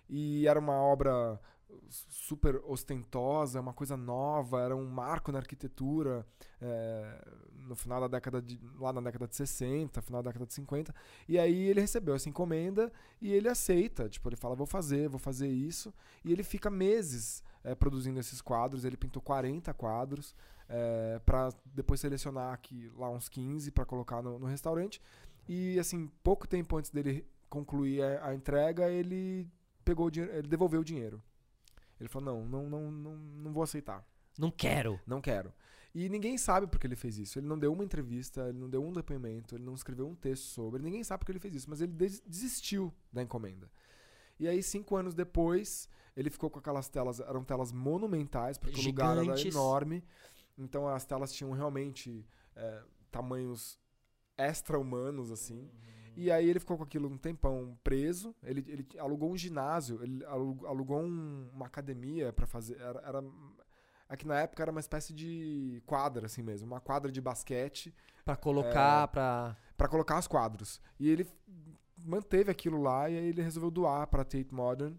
E 0.07 0.47
era 0.47 0.59
uma 0.59 0.75
obra 0.75 1.39
super 1.87 2.55
ostentosa 2.65 3.59
uma 3.59 3.73
coisa 3.73 3.95
nova 3.95 4.59
era 4.61 4.75
um 4.75 4.87
marco 4.87 5.31
na 5.31 5.37
arquitetura 5.37 6.25
é, 6.59 7.27
no 7.67 7.75
final 7.75 8.01
da 8.01 8.07
década 8.07 8.41
de 8.41 8.59
lá 8.79 8.91
na 8.91 9.01
década 9.01 9.27
de 9.27 9.35
60 9.35 10.01
final 10.01 10.23
da 10.23 10.29
década 10.29 10.47
de 10.47 10.53
50 10.55 10.93
e 11.27 11.37
aí 11.37 11.67
ele 11.67 11.79
recebeu 11.79 12.15
essa 12.15 12.27
encomenda 12.27 12.91
e 13.21 13.31
ele 13.31 13.47
aceita 13.47 14.09
tipo 14.09 14.27
ele 14.27 14.35
fala 14.35 14.55
vou 14.55 14.65
fazer 14.65 15.07
vou 15.07 15.19
fazer 15.19 15.47
isso. 15.47 15.93
E 16.23 16.31
ele 16.31 16.43
fica 16.43 16.69
meses 16.69 17.43
é, 17.63 17.75
produzindo 17.75 18.19
esses 18.19 18.41
quadros 18.41 18.83
ele 18.83 18.97
pintou 18.97 19.21
40 19.21 19.73
quadros 19.73 20.35
é, 20.69 21.19
para 21.25 21.49
depois 21.65 21.99
selecionar 21.99 22.53
aqui 22.53 22.91
lá 22.95 23.09
uns 23.09 23.27
15 23.27 23.71
para 23.71 23.85
colocar 23.85 24.21
no, 24.21 24.37
no, 24.37 24.45
restaurante. 24.45 25.01
E 25.47 25.79
assim, 25.79 26.09
pouco 26.23 26.47
tempo 26.47 26.77
antes 26.77 26.91
dele 26.91 27.25
concluir 27.49 28.03
a, 28.03 28.27
a 28.27 28.35
entrega, 28.35 28.89
ele 28.89 29.49
pegou 29.83 30.05
o 30.05 30.11
dinheiro, 30.11 30.35
ele 30.35 30.47
devolveu 30.47 30.81
o 30.81 30.85
dinheiro. 30.85 31.21
Ele 31.99 32.07
falou: 32.07 32.33
"Não, 32.33 32.45
não, 32.47 32.69
não, 32.69 32.91
não, 32.91 33.15
não 33.15 33.51
vou 33.51 33.63
aceitar. 33.63 34.05
Não 34.37 34.51
quero. 34.51 34.99
Não 35.07 35.19
quero." 35.19 35.51
E 35.93 36.07
ninguém 36.07 36.37
sabe 36.37 36.67
porque 36.67 36.85
ele 36.85 36.95
fez 36.95 37.17
isso. 37.17 37.39
Ele 37.39 37.47
não 37.47 37.57
deu 37.57 37.73
uma 37.73 37.83
entrevista, 37.83 38.47
ele 38.49 38.59
não 38.59 38.69
deu 38.69 38.85
um 38.85 38.93
depoimento, 38.93 39.55
ele 39.55 39.63
não 39.63 39.73
escreveu 39.73 40.07
um 40.07 40.15
texto 40.15 40.43
sobre. 40.43 40.83
Ninguém 40.83 41.03
sabe 41.03 41.19
porque 41.19 41.31
ele 41.31 41.39
fez 41.39 41.55
isso, 41.55 41.69
mas 41.69 41.81
ele 41.81 41.91
desistiu 41.91 42.93
da 43.11 43.23
encomenda. 43.23 43.67
E 44.39 44.47
aí, 44.47 44.61
cinco 44.61 44.95
anos 44.95 45.15
depois, 45.15 45.89
ele 46.15 46.29
ficou 46.29 46.49
com 46.49 46.59
aquelas 46.59 46.87
telas, 46.87 47.19
eram 47.19 47.43
telas 47.43 47.71
monumentais, 47.71 48.57
porque 48.57 48.79
Gigantes. 48.79 49.17
o 49.17 49.19
lugar 49.19 49.35
era 49.35 49.47
enorme. 49.47 50.03
Então 50.59 50.87
as 50.87 51.05
telas 51.05 51.33
tinham 51.33 51.51
realmente 51.51 52.25
é, 52.55 52.83
tamanhos 53.11 53.79
extra-humanos, 54.37 55.31
assim. 55.31 55.61
Uhum. 55.61 55.69
E 56.15 56.31
aí 56.31 56.49
ele 56.49 56.59
ficou 56.59 56.77
com 56.77 56.83
aquilo 56.83 57.09
um 57.09 57.17
tempão 57.17 57.77
preso. 57.83 58.35
Ele, 58.43 58.63
ele 58.67 58.87
alugou 58.97 59.31
um 59.31 59.37
ginásio, 59.37 60.03
ele 60.03 60.23
alugou 60.25 61.01
um, 61.01 61.49
uma 61.53 61.65
academia 61.65 62.33
para 62.33 62.45
fazer. 62.45 62.79
Era, 62.79 62.99
era, 63.01 63.23
aqui 64.07 64.27
na 64.27 64.39
época 64.39 64.61
era 64.61 64.71
uma 64.71 64.79
espécie 64.79 65.13
de 65.13 65.81
quadra, 65.85 66.25
assim 66.25 66.41
mesmo, 66.41 66.67
uma 66.67 66.81
quadra 66.81 67.11
de 67.11 67.21
basquete. 67.21 67.93
para 68.25 68.35
colocar, 68.35 69.03
é, 69.03 69.07
para 69.07 69.57
para 69.79 69.87
colocar 69.87 70.19
os 70.19 70.27
quadros. 70.27 70.81
E 70.99 71.09
ele 71.09 71.25
manteve 72.03 72.51
aquilo 72.51 72.81
lá 72.81 73.09
e 73.09 73.17
aí 73.17 73.25
ele 73.27 73.41
resolveu 73.41 73.71
doar 73.71 74.05
para 74.07 74.25
Tate 74.25 74.53
Modern. 74.53 74.93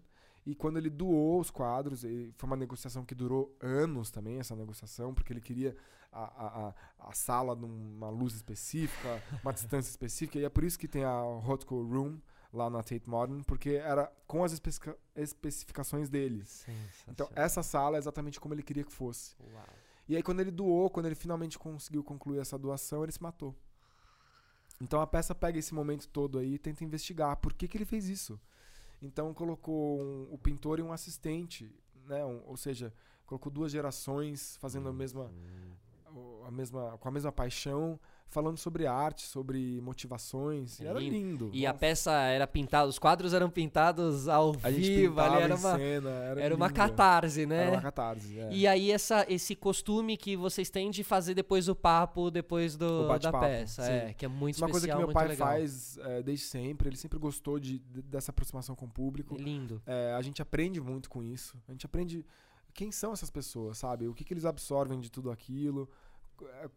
E 0.45 0.55
quando 0.55 0.77
ele 0.77 0.89
doou 0.89 1.39
os 1.39 1.51
quadros, 1.51 2.01
foi 2.01 2.47
uma 2.47 2.55
negociação 2.55 3.05
que 3.05 3.13
durou 3.13 3.55
anos 3.59 4.09
também, 4.09 4.39
essa 4.39 4.55
negociação, 4.55 5.13
porque 5.13 5.31
ele 5.31 5.41
queria 5.41 5.75
a, 6.11 6.23
a, 6.67 6.73
a 7.09 7.13
sala 7.13 7.55
numa 7.55 8.09
luz 8.09 8.33
específica, 8.33 9.21
uma 9.43 9.53
distância 9.53 9.89
específica, 9.91 10.39
e 10.39 10.45
é 10.45 10.49
por 10.49 10.63
isso 10.63 10.79
que 10.79 10.87
tem 10.87 11.03
a 11.03 11.23
Hotco 11.23 11.81
Room 11.83 12.19
lá 12.51 12.69
na 12.69 12.83
Tate 12.83 13.09
Modern, 13.09 13.43
porque 13.43 13.71
era 13.71 14.11
com 14.27 14.43
as 14.43 14.51
especifica 14.51 14.97
especificações 15.15 16.09
dele. 16.09 16.43
Então, 17.07 17.29
essa 17.35 17.63
sala 17.63 17.97
é 17.97 17.99
exatamente 17.99 18.39
como 18.39 18.53
ele 18.53 18.63
queria 18.63 18.83
que 18.83 18.91
fosse. 18.91 19.35
Uau. 19.39 19.65
E 20.07 20.15
aí, 20.15 20.23
quando 20.23 20.41
ele 20.41 20.51
doou, 20.51 20.89
quando 20.89 21.05
ele 21.05 21.15
finalmente 21.15 21.57
conseguiu 21.57 22.03
concluir 22.03 22.39
essa 22.39 22.57
doação, 22.57 23.03
ele 23.03 23.11
se 23.11 23.21
matou. 23.21 23.55
Então, 24.81 24.99
a 24.99 25.07
peça 25.07 25.33
pega 25.33 25.59
esse 25.59 25.73
momento 25.73 26.09
todo 26.09 26.39
aí 26.39 26.55
e 26.55 26.59
tenta 26.59 26.83
investigar 26.83 27.37
por 27.37 27.53
que, 27.53 27.67
que 27.67 27.77
ele 27.77 27.85
fez 27.85 28.09
isso. 28.09 28.39
Então 29.01 29.33
colocou 29.33 29.99
um, 29.99 30.27
o 30.31 30.37
pintor 30.37 30.79
e 30.79 30.83
um 30.83 30.93
assistente, 30.93 31.73
né? 32.05 32.23
Um, 32.23 32.43
ou 32.45 32.55
seja, 32.55 32.93
colocou 33.25 33.51
duas 33.51 33.71
gerações 33.71 34.57
fazendo 34.57 34.89
a 34.89 34.93
mesma, 34.93 35.31
uhum. 36.05 36.45
a 36.45 36.51
mesma, 36.51 36.97
com 36.97 37.07
a 37.07 37.11
mesma 37.11 37.31
paixão, 37.31 37.99
falando 38.31 38.57
sobre 38.57 38.87
arte, 38.87 39.23
sobre 39.27 39.79
motivações. 39.81 40.79
E 40.79 40.87
era 40.87 40.97
lindo. 40.97 41.51
E 41.53 41.63
Nossa. 41.63 41.69
a 41.69 41.73
peça 41.73 42.11
era 42.11 42.47
pintada, 42.47 42.87
os 42.87 42.97
quadros 42.97 43.33
eram 43.33 43.49
pintados 43.49 44.27
ao 44.27 44.55
a 44.63 44.69
vivo, 44.69 45.19
ali 45.19 45.43
era 45.43 45.55
uma, 45.55 45.77
cena, 45.77 46.09
era, 46.09 46.41
era 46.41 46.55
uma 46.55 46.69
catarse, 46.69 47.45
né? 47.45 47.63
Era 47.63 47.71
uma 47.71 47.81
catarse, 47.81 48.39
é. 48.39 48.49
E 48.51 48.65
aí 48.65 48.89
essa, 48.89 49.25
esse 49.29 49.53
costume 49.53 50.15
que 50.15 50.37
vocês 50.37 50.69
têm 50.69 50.89
de 50.89 51.03
fazer 51.03 51.35
depois 51.35 51.67
o 51.67 51.75
papo, 51.75 52.31
depois 52.31 52.77
do, 52.77 53.07
da 53.19 53.31
peça, 53.31 53.83
sim. 53.83 53.91
é, 53.91 54.13
que 54.13 54.25
é 54.25 54.29
muito 54.29 54.57
uma 54.57 54.69
especial, 54.69 54.69
Uma 54.69 54.71
coisa 54.71 54.87
que 54.87 55.05
meu 55.05 55.13
pai 55.13 55.27
legal. 55.27 55.47
faz 55.47 55.97
é, 55.97 56.23
desde 56.23 56.45
sempre, 56.45 56.87
ele 56.87 56.97
sempre 56.97 57.19
gostou 57.19 57.59
de, 57.59 57.79
de 57.79 58.01
dessa 58.01 58.31
aproximação 58.31 58.75
com 58.75 58.85
o 58.85 58.89
público. 58.89 59.35
É 59.35 59.43
lindo. 59.43 59.81
É, 59.85 60.13
a 60.13 60.21
gente 60.21 60.41
aprende 60.41 60.79
muito 60.79 61.09
com 61.09 61.21
isso. 61.21 61.61
A 61.67 61.71
gente 61.73 61.85
aprende 61.85 62.25
quem 62.73 62.93
são 62.93 63.11
essas 63.11 63.29
pessoas, 63.29 63.77
sabe? 63.77 64.07
O 64.07 64.13
que, 64.13 64.23
que 64.23 64.33
eles 64.33 64.45
absorvem 64.45 65.01
de 65.01 65.11
tudo 65.11 65.29
aquilo 65.29 65.89
é, 66.41 66.69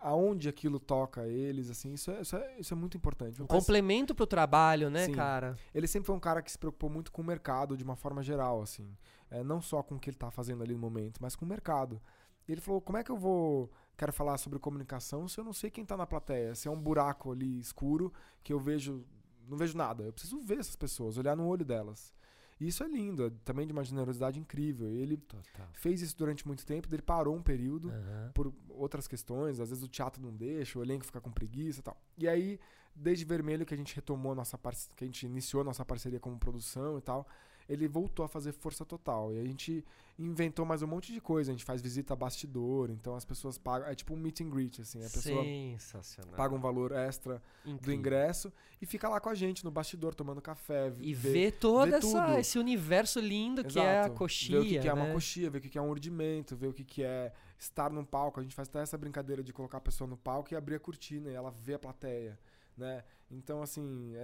aonde 0.00 0.48
aquilo 0.48 0.78
toca 0.78 1.26
eles, 1.26 1.70
assim, 1.70 1.92
isso 1.92 2.10
é, 2.10 2.20
isso 2.20 2.36
é, 2.36 2.60
isso 2.60 2.74
é 2.74 2.76
muito 2.76 2.96
importante. 2.96 3.42
Um 3.42 3.46
complemento 3.46 4.14
pro 4.14 4.26
trabalho, 4.26 4.90
né, 4.90 5.06
Sim. 5.06 5.12
cara? 5.12 5.56
Ele 5.74 5.86
sempre 5.86 6.06
foi 6.06 6.16
um 6.16 6.20
cara 6.20 6.42
que 6.42 6.50
se 6.50 6.58
preocupou 6.58 6.90
muito 6.90 7.12
com 7.12 7.22
o 7.22 7.24
mercado 7.24 7.76
de 7.76 7.84
uma 7.84 7.96
forma 7.96 8.22
geral, 8.22 8.60
assim. 8.60 8.96
É, 9.30 9.42
não 9.42 9.60
só 9.60 9.82
com 9.82 9.96
o 9.96 9.98
que 9.98 10.10
ele 10.10 10.16
tá 10.16 10.30
fazendo 10.30 10.62
ali 10.62 10.74
no 10.74 10.80
momento, 10.80 11.18
mas 11.20 11.36
com 11.36 11.44
o 11.44 11.48
mercado. 11.48 12.00
E 12.46 12.52
ele 12.52 12.60
falou, 12.60 12.80
como 12.80 12.98
é 12.98 13.04
que 13.04 13.10
eu 13.10 13.16
vou 13.16 13.70
quero 13.96 14.12
falar 14.12 14.38
sobre 14.38 14.60
comunicação 14.60 15.26
se 15.26 15.40
eu 15.40 15.44
não 15.44 15.52
sei 15.52 15.70
quem 15.70 15.84
tá 15.84 15.96
na 15.96 16.06
plateia? 16.06 16.54
Se 16.54 16.68
é 16.68 16.70
um 16.70 16.80
buraco 16.80 17.32
ali 17.32 17.58
escuro 17.58 18.12
que 18.44 18.52
eu 18.52 18.58
vejo, 18.58 19.04
não 19.46 19.56
vejo 19.56 19.76
nada. 19.76 20.04
Eu 20.04 20.12
preciso 20.12 20.40
ver 20.40 20.58
essas 20.58 20.76
pessoas, 20.76 21.18
olhar 21.18 21.36
no 21.36 21.46
olho 21.46 21.64
delas. 21.64 22.14
E 22.60 22.66
isso 22.66 22.82
é 22.82 22.88
lindo, 22.88 23.26
é 23.26 23.30
também 23.44 23.66
de 23.66 23.72
uma 23.72 23.84
generosidade 23.84 24.38
incrível. 24.40 24.88
Ele 24.88 25.16
Total. 25.16 25.68
fez 25.72 26.02
isso 26.02 26.16
durante 26.16 26.46
muito 26.46 26.66
tempo, 26.66 26.88
ele 26.92 27.02
parou 27.02 27.36
um 27.36 27.42
período 27.42 27.90
Aham. 27.90 28.30
por 28.34 28.52
outras 28.68 29.06
questões, 29.06 29.60
às 29.60 29.68
vezes 29.70 29.84
o 29.84 29.88
teatro 29.88 30.20
não 30.22 30.34
deixa, 30.34 30.78
o 30.78 30.82
elenco 30.82 31.04
fica 31.04 31.20
com 31.20 31.30
preguiça 31.30 31.80
e 31.80 31.82
tal. 31.82 32.00
E 32.16 32.28
aí, 32.28 32.58
desde 32.94 33.24
Vermelho 33.24 33.64
que 33.64 33.74
a 33.74 33.76
gente 33.76 33.94
retomou 33.94 34.34
nossa 34.34 34.58
que 34.96 35.04
a 35.04 35.06
gente 35.06 35.26
iniciou 35.26 35.62
nossa 35.62 35.84
parceria 35.84 36.18
como 36.18 36.38
produção 36.38 36.98
e 36.98 37.00
tal, 37.00 37.26
ele 37.68 37.86
voltou 37.86 38.24
a 38.24 38.28
fazer 38.28 38.52
força 38.52 38.84
total. 38.84 39.32
E 39.34 39.38
a 39.40 39.44
gente 39.44 39.84
inventou 40.18 40.64
mais 40.66 40.82
um 40.82 40.86
monte 40.86 41.12
de 41.12 41.20
coisa, 41.20 41.50
a 41.50 41.54
gente 41.54 41.64
faz 41.64 41.80
visita 41.80 42.12
a 42.12 42.16
bastidor, 42.16 42.90
então 42.90 43.14
as 43.14 43.24
pessoas 43.24 43.56
pagam, 43.56 43.86
é 43.88 43.94
tipo 43.94 44.14
um 44.14 44.16
meet 44.16 44.40
and 44.40 44.48
greet 44.50 44.80
assim, 44.80 44.98
a 45.04 45.08
pessoa 45.08 45.44
Sensacional. 45.44 46.34
paga 46.34 46.54
um 46.54 46.60
valor 46.60 46.90
extra 46.90 47.40
do 47.64 47.70
Incrível. 47.70 47.94
ingresso 48.00 48.52
e 48.82 48.86
fica 48.86 49.08
lá 49.08 49.20
com 49.20 49.28
a 49.28 49.34
gente 49.36 49.64
no 49.64 49.70
bastidor 49.70 50.14
tomando 50.16 50.40
café, 50.42 50.92
E 50.98 51.14
vê- 51.14 51.30
ver 51.32 51.52
todo 51.52 51.88
vê 51.90 51.96
essa, 51.98 52.40
esse 52.40 52.58
universo 52.58 53.20
lindo 53.20 53.62
que 53.64 53.78
é 53.78 53.98
a 53.98 54.00
Exato. 54.06 54.16
coxia. 54.16 54.58
Ver 54.60 54.66
o 54.66 54.68
que, 54.68 54.78
que 54.80 54.88
é 54.88 54.94
né? 54.94 55.02
uma 55.02 55.12
coxia, 55.12 55.50
ver 55.50 55.58
o 55.58 55.60
que, 55.60 55.68
que 55.68 55.78
é 55.78 55.82
um 55.82 55.88
urdimento, 55.90 56.56
ver 56.56 56.66
o 56.66 56.72
que, 56.72 56.82
que 56.84 57.02
é 57.04 57.32
estar 57.56 57.90
num 57.90 58.04
palco. 58.04 58.40
A 58.40 58.42
gente 58.42 58.54
faz 58.56 58.68
até 58.68 58.80
essa 58.80 58.98
brincadeira 58.98 59.42
de 59.42 59.52
colocar 59.52 59.78
a 59.78 59.80
pessoa 59.80 60.08
no 60.08 60.16
palco 60.16 60.52
e 60.52 60.56
abrir 60.56 60.74
a 60.74 60.80
cortina 60.80 61.30
e 61.30 61.34
ela 61.34 61.50
vê 61.52 61.74
a 61.74 61.78
plateia, 61.78 62.36
né? 62.78 63.02
Então, 63.30 63.60
assim, 63.62 64.12
é, 64.16 64.18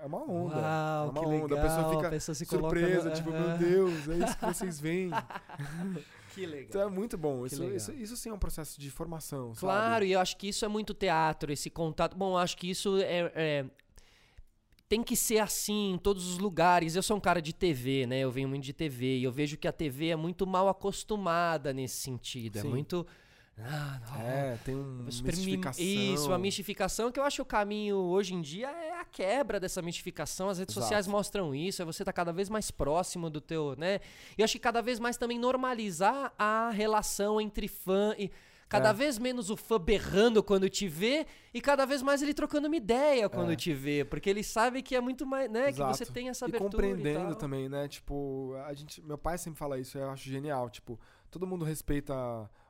é, 0.00 0.04
é 0.04 0.06
uma 0.06 0.22
onda. 0.22 0.56
Uau, 0.56 1.06
é 1.06 1.10
uma 1.10 1.20
que 1.20 1.26
onda. 1.26 1.54
legal. 1.54 1.58
A 1.58 1.62
pessoa 1.68 1.90
fica 1.96 2.10
pessoa 2.10 2.34
se 2.34 2.44
surpresa, 2.46 3.08
no- 3.10 3.14
tipo, 3.14 3.30
meu 3.30 3.58
Deus, 3.58 4.08
é 4.08 4.16
isso 4.24 4.38
que 4.38 4.46
vocês 4.46 4.80
veem. 4.80 5.10
Que 6.34 6.46
legal. 6.46 6.66
Então 6.68 6.82
é 6.82 6.88
muito 6.88 7.18
bom. 7.18 7.44
Isso, 7.46 7.64
isso, 7.64 7.92
isso 7.92 8.16
sim 8.16 8.28
é 8.28 8.32
um 8.32 8.38
processo 8.38 8.80
de 8.80 8.90
formação, 8.90 9.54
Claro, 9.58 9.94
sabe? 9.94 10.06
e 10.06 10.12
eu 10.12 10.20
acho 10.20 10.36
que 10.36 10.48
isso 10.48 10.64
é 10.64 10.68
muito 10.68 10.94
teatro, 10.94 11.50
esse 11.52 11.68
contato. 11.68 12.16
Bom, 12.16 12.32
eu 12.34 12.36
acho 12.38 12.56
que 12.56 12.70
isso 12.70 12.96
é, 12.98 13.32
é- 13.34 13.64
Tem 14.88 15.02
que 15.02 15.16
ser 15.16 15.38
assim 15.38 15.92
em 15.94 15.98
todos 15.98 16.26
os 16.28 16.38
lugares. 16.38 16.94
Eu 16.94 17.02
sou 17.02 17.16
um 17.16 17.20
cara 17.20 17.42
de 17.42 17.52
TV, 17.52 18.06
né? 18.06 18.20
Eu 18.20 18.30
venho 18.30 18.48
muito 18.48 18.62
de 18.62 18.72
TV 18.72 19.18
e 19.18 19.24
eu 19.24 19.32
vejo 19.32 19.56
que 19.56 19.66
a 19.68 19.72
TV 19.72 20.08
é 20.10 20.16
muito 20.16 20.46
mal 20.46 20.68
acostumada 20.68 21.72
nesse 21.72 21.96
sentido. 21.96 22.58
É 22.58 22.62
Sim. 22.62 22.68
muito. 22.68 23.06
Ah, 23.60 24.00
não. 24.06 24.20
É, 24.20 24.56
tem 24.64 24.74
uma 24.74 25.02
mistificação. 25.04 25.84
Isso, 25.84 26.26
uma 26.28 26.38
mistificação 26.38 27.10
que 27.10 27.18
eu 27.18 27.24
acho 27.24 27.36
que 27.36 27.42
o 27.42 27.44
caminho 27.44 27.96
hoje 27.96 28.34
em 28.34 28.40
dia 28.40 28.68
é 28.68 29.00
a 29.00 29.04
quebra 29.04 29.58
dessa 29.58 29.82
mistificação. 29.82 30.48
As 30.48 30.58
redes 30.58 30.72
Exato. 30.74 30.84
sociais 30.84 31.06
mostram 31.06 31.54
isso, 31.54 31.82
é 31.82 31.84
você 31.84 32.04
tá 32.04 32.12
cada 32.12 32.32
vez 32.32 32.48
mais 32.48 32.70
próximo 32.70 33.28
do 33.28 33.40
teu, 33.40 33.74
né? 33.76 34.00
E 34.36 34.40
eu 34.40 34.44
acho 34.44 34.52
que 34.52 34.58
cada 34.58 34.80
vez 34.80 34.98
mais 35.00 35.16
também 35.16 35.38
normalizar 35.38 36.32
a 36.38 36.70
relação 36.70 37.40
entre 37.40 37.66
fã 37.68 38.14
e 38.18 38.30
cada 38.68 38.90
É. 38.90 38.92
vez 38.92 39.18
menos 39.18 39.48
o 39.50 39.56
fã 39.56 39.78
berrando 39.80 40.42
quando 40.42 40.68
te 40.68 40.86
vê 40.86 41.26
e 41.54 41.60
cada 41.60 41.86
vez 41.86 42.02
mais 42.02 42.20
ele 42.22 42.34
trocando 42.34 42.66
uma 42.68 42.76
ideia 42.76 43.26
quando 43.28 43.52
É. 43.52 43.56
te 43.56 43.72
vê, 43.72 44.04
porque 44.04 44.28
ele 44.28 44.42
sabe 44.44 44.82
que 44.82 44.94
é 44.94 45.00
muito 45.00 45.24
mais, 45.26 45.50
né, 45.50 45.72
que 45.72 45.78
você 45.78 46.02
Exato. 46.02 46.12
tem 46.12 46.28
essa 46.28 46.44
e 46.44 46.48
abertura 46.48 46.70
compreendendo 46.70 47.32
e 47.32 47.36
também, 47.36 47.68
né? 47.68 47.88
Tipo, 47.88 48.54
a 48.66 48.74
gente, 48.74 49.02
meu 49.02 49.16
pai 49.18 49.36
sempre 49.38 49.58
fala 49.58 49.78
isso, 49.78 49.96
eu 49.98 50.10
acho 50.10 50.28
genial. 50.28 50.68
Tipo, 50.68 51.00
todo 51.30 51.46
mundo 51.46 51.64
respeita 51.64 52.14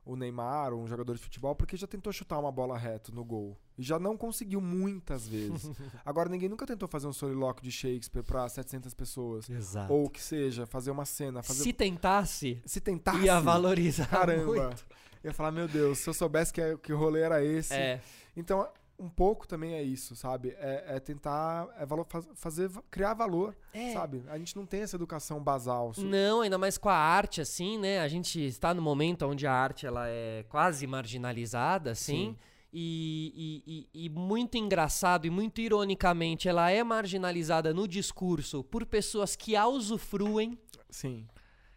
o 0.08 0.16
Neymar, 0.16 0.72
um 0.72 0.86
jogador 0.88 1.14
de 1.14 1.20
futebol, 1.22 1.54
porque 1.54 1.76
já 1.76 1.86
tentou 1.86 2.10
chutar 2.10 2.38
uma 2.38 2.50
bola 2.50 2.78
reto 2.78 3.14
no 3.14 3.22
gol. 3.22 3.58
E 3.76 3.82
já 3.82 3.98
não 3.98 4.16
conseguiu 4.16 4.58
muitas 4.58 5.28
vezes. 5.28 5.70
Agora, 6.02 6.30
ninguém 6.30 6.48
nunca 6.48 6.66
tentou 6.66 6.88
fazer 6.88 7.06
um 7.06 7.12
solilóquio 7.12 7.62
de 7.62 7.70
Shakespeare 7.70 8.22
pra 8.24 8.48
700 8.48 8.94
pessoas. 8.94 9.50
Exato. 9.50 9.92
Ou 9.92 10.08
que 10.08 10.22
seja, 10.22 10.64
fazer 10.64 10.90
uma 10.90 11.04
cena. 11.04 11.42
Fazer... 11.42 11.62
Se 11.62 11.72
tentasse, 11.74 12.62
Se 12.64 12.80
tentasse. 12.80 13.20
ia 13.20 13.38
valorizar 13.38 14.06
Caramba. 14.08 14.46
muito. 14.46 14.86
Ia 15.22 15.34
falar, 15.34 15.52
meu 15.52 15.68
Deus, 15.68 15.98
se 15.98 16.08
eu 16.08 16.14
soubesse 16.14 16.54
que, 16.54 16.60
é- 16.62 16.76
que 16.78 16.90
rolê 16.92 17.20
era 17.20 17.44
esse. 17.44 17.74
É. 17.74 18.00
Então, 18.34 18.66
um 18.98 19.08
pouco 19.08 19.46
também 19.46 19.74
é 19.74 19.82
isso, 19.82 20.16
sabe? 20.16 20.56
É, 20.58 20.96
é 20.96 21.00
tentar 21.00 21.68
é 21.78 21.86
valo- 21.86 22.06
faz- 22.08 22.28
fazer, 22.34 22.68
criar 22.90 23.14
valor, 23.14 23.56
É. 23.72 23.92
sabe? 23.92 24.24
A 24.28 24.36
gente 24.36 24.56
não 24.56 24.66
tem 24.66 24.80
essa 24.80 24.96
educação 24.96 25.40
basal. 25.42 25.94
Su- 25.94 26.02
Não, 26.04 26.40
ainda 26.40 26.58
mais 26.58 26.76
com 26.76 26.88
a 26.88 26.94
arte, 26.96 27.40
assim, 27.40 27.78
né? 27.78 28.00
A 28.00 28.08
gente 28.08 28.44
está 28.44 28.74
no 28.74 28.82
momento 28.82 29.24
onde 29.26 29.46
a 29.46 29.52
arte 29.52 29.86
ela 29.86 30.08
é 30.08 30.44
quase 30.48 30.86
marginalizada, 30.86 31.92
assim. 31.92 32.30
Sim. 32.30 32.36
E, 32.72 33.62
e- 33.66 33.88
e- 33.94 34.04
e 34.04 34.08
muito 34.10 34.58
engraçado 34.58 35.26
e 35.26 35.30
muito 35.30 35.60
ironicamente, 35.60 36.48
ela 36.48 36.70
é 36.70 36.84
marginalizada 36.84 37.72
no 37.72 37.88
discurso 37.88 38.62
por 38.64 38.84
pessoas 38.84 39.34
que 39.34 39.56
a 39.56 39.66
usufruem 39.66 40.58
Sim. 40.90 41.26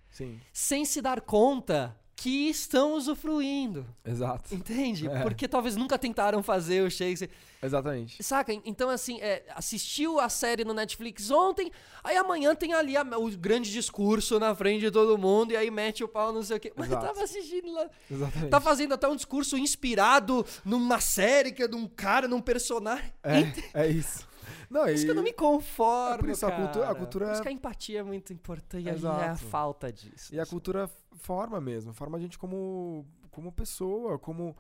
Sim. 0.10 0.38
sem 0.52 0.84
se 0.84 1.02
dar 1.02 1.22
conta 1.22 1.96
que 2.22 2.50
estão 2.50 2.94
usufruindo. 2.94 3.84
Exato. 4.06 4.54
Entende? 4.54 5.08
É. 5.10 5.22
Porque 5.24 5.48
talvez 5.48 5.76
nunca 5.76 5.98
tentaram 5.98 6.44
fazer 6.44 6.86
o 6.86 6.90
Shakespeare. 6.92 7.32
Exatamente. 7.64 8.22
Saca? 8.24 8.54
Então, 8.64 8.90
assim, 8.90 9.20
é, 9.22 9.44
assistiu 9.56 10.20
a 10.20 10.30
série 10.30 10.64
no 10.64 10.72
Netflix 10.74 11.32
ontem, 11.32 11.72
aí 12.04 12.16
amanhã 12.16 12.54
tem 12.56 12.74
ali 12.74 12.96
a- 12.96 13.02
o 13.18 13.30
grande 13.38 13.72
discurso 13.72 14.40
na 14.40 14.54
frente 14.54 14.82
de 14.82 14.92
todo 14.92 15.18
mundo, 15.18 15.52
e 15.52 15.58
aí 15.58 15.72
mete 15.72 16.04
o 16.04 16.08
pau, 16.08 16.32
não 16.32 16.44
sei 16.44 16.58
o 16.58 16.60
quê. 16.60 16.72
Mas 16.76 16.88
Exato. 16.90 17.08
tava 17.08 17.24
assistindo 17.24 17.72
lá. 17.72 17.90
Exatamente. 18.10 18.50
Tá 18.52 18.62
fazendo 18.62 18.94
até 18.94 19.08
um 19.08 19.16
discurso 19.16 19.58
inspirado 19.58 20.46
numa 20.64 21.00
série 21.02 21.52
que 21.52 21.64
é 21.64 21.68
de 21.68 21.76
um 21.76 21.88
cara, 21.88 22.28
num 22.28 22.40
personagem. 22.42 23.12
É, 23.24 23.82
é 23.84 23.88
isso. 23.88 24.28
Não, 24.72 24.82
Por 24.84 24.90
isso 24.92 25.04
e- 25.04 25.06
que 25.06 25.12
eu 25.12 25.16
não 25.16 25.24
me 25.24 25.34
conformo. 25.34 26.16
É 26.16 26.18
por 26.18 26.30
isso 26.30 26.46
a 26.46 26.50
cara. 26.50 26.64
cultura- 26.64 26.90
a 26.90 26.96
cultura 26.96 27.26
Por 27.26 27.32
isso 27.34 27.42
é- 27.42 27.44
que 27.44 27.50
a 27.50 27.52
empatia 27.52 28.00
é 28.00 28.04
muito 28.04 28.32
importante. 28.32 28.86
E 28.86 28.90
a, 28.90 28.94
Exato. 28.94 29.22
é 29.22 29.28
a 29.28 29.36
falta 29.36 29.92
disso. 29.92 30.34
E 30.34 30.40
a 30.40 30.46
cultura 30.46 30.90
forma 31.18 31.60
mesmo, 31.60 31.94
forma 31.94 32.18
a 32.18 32.22
gente 32.22 32.40
como, 32.40 33.06
como 33.30 33.52
pessoa, 33.52 34.18
como. 34.18 34.56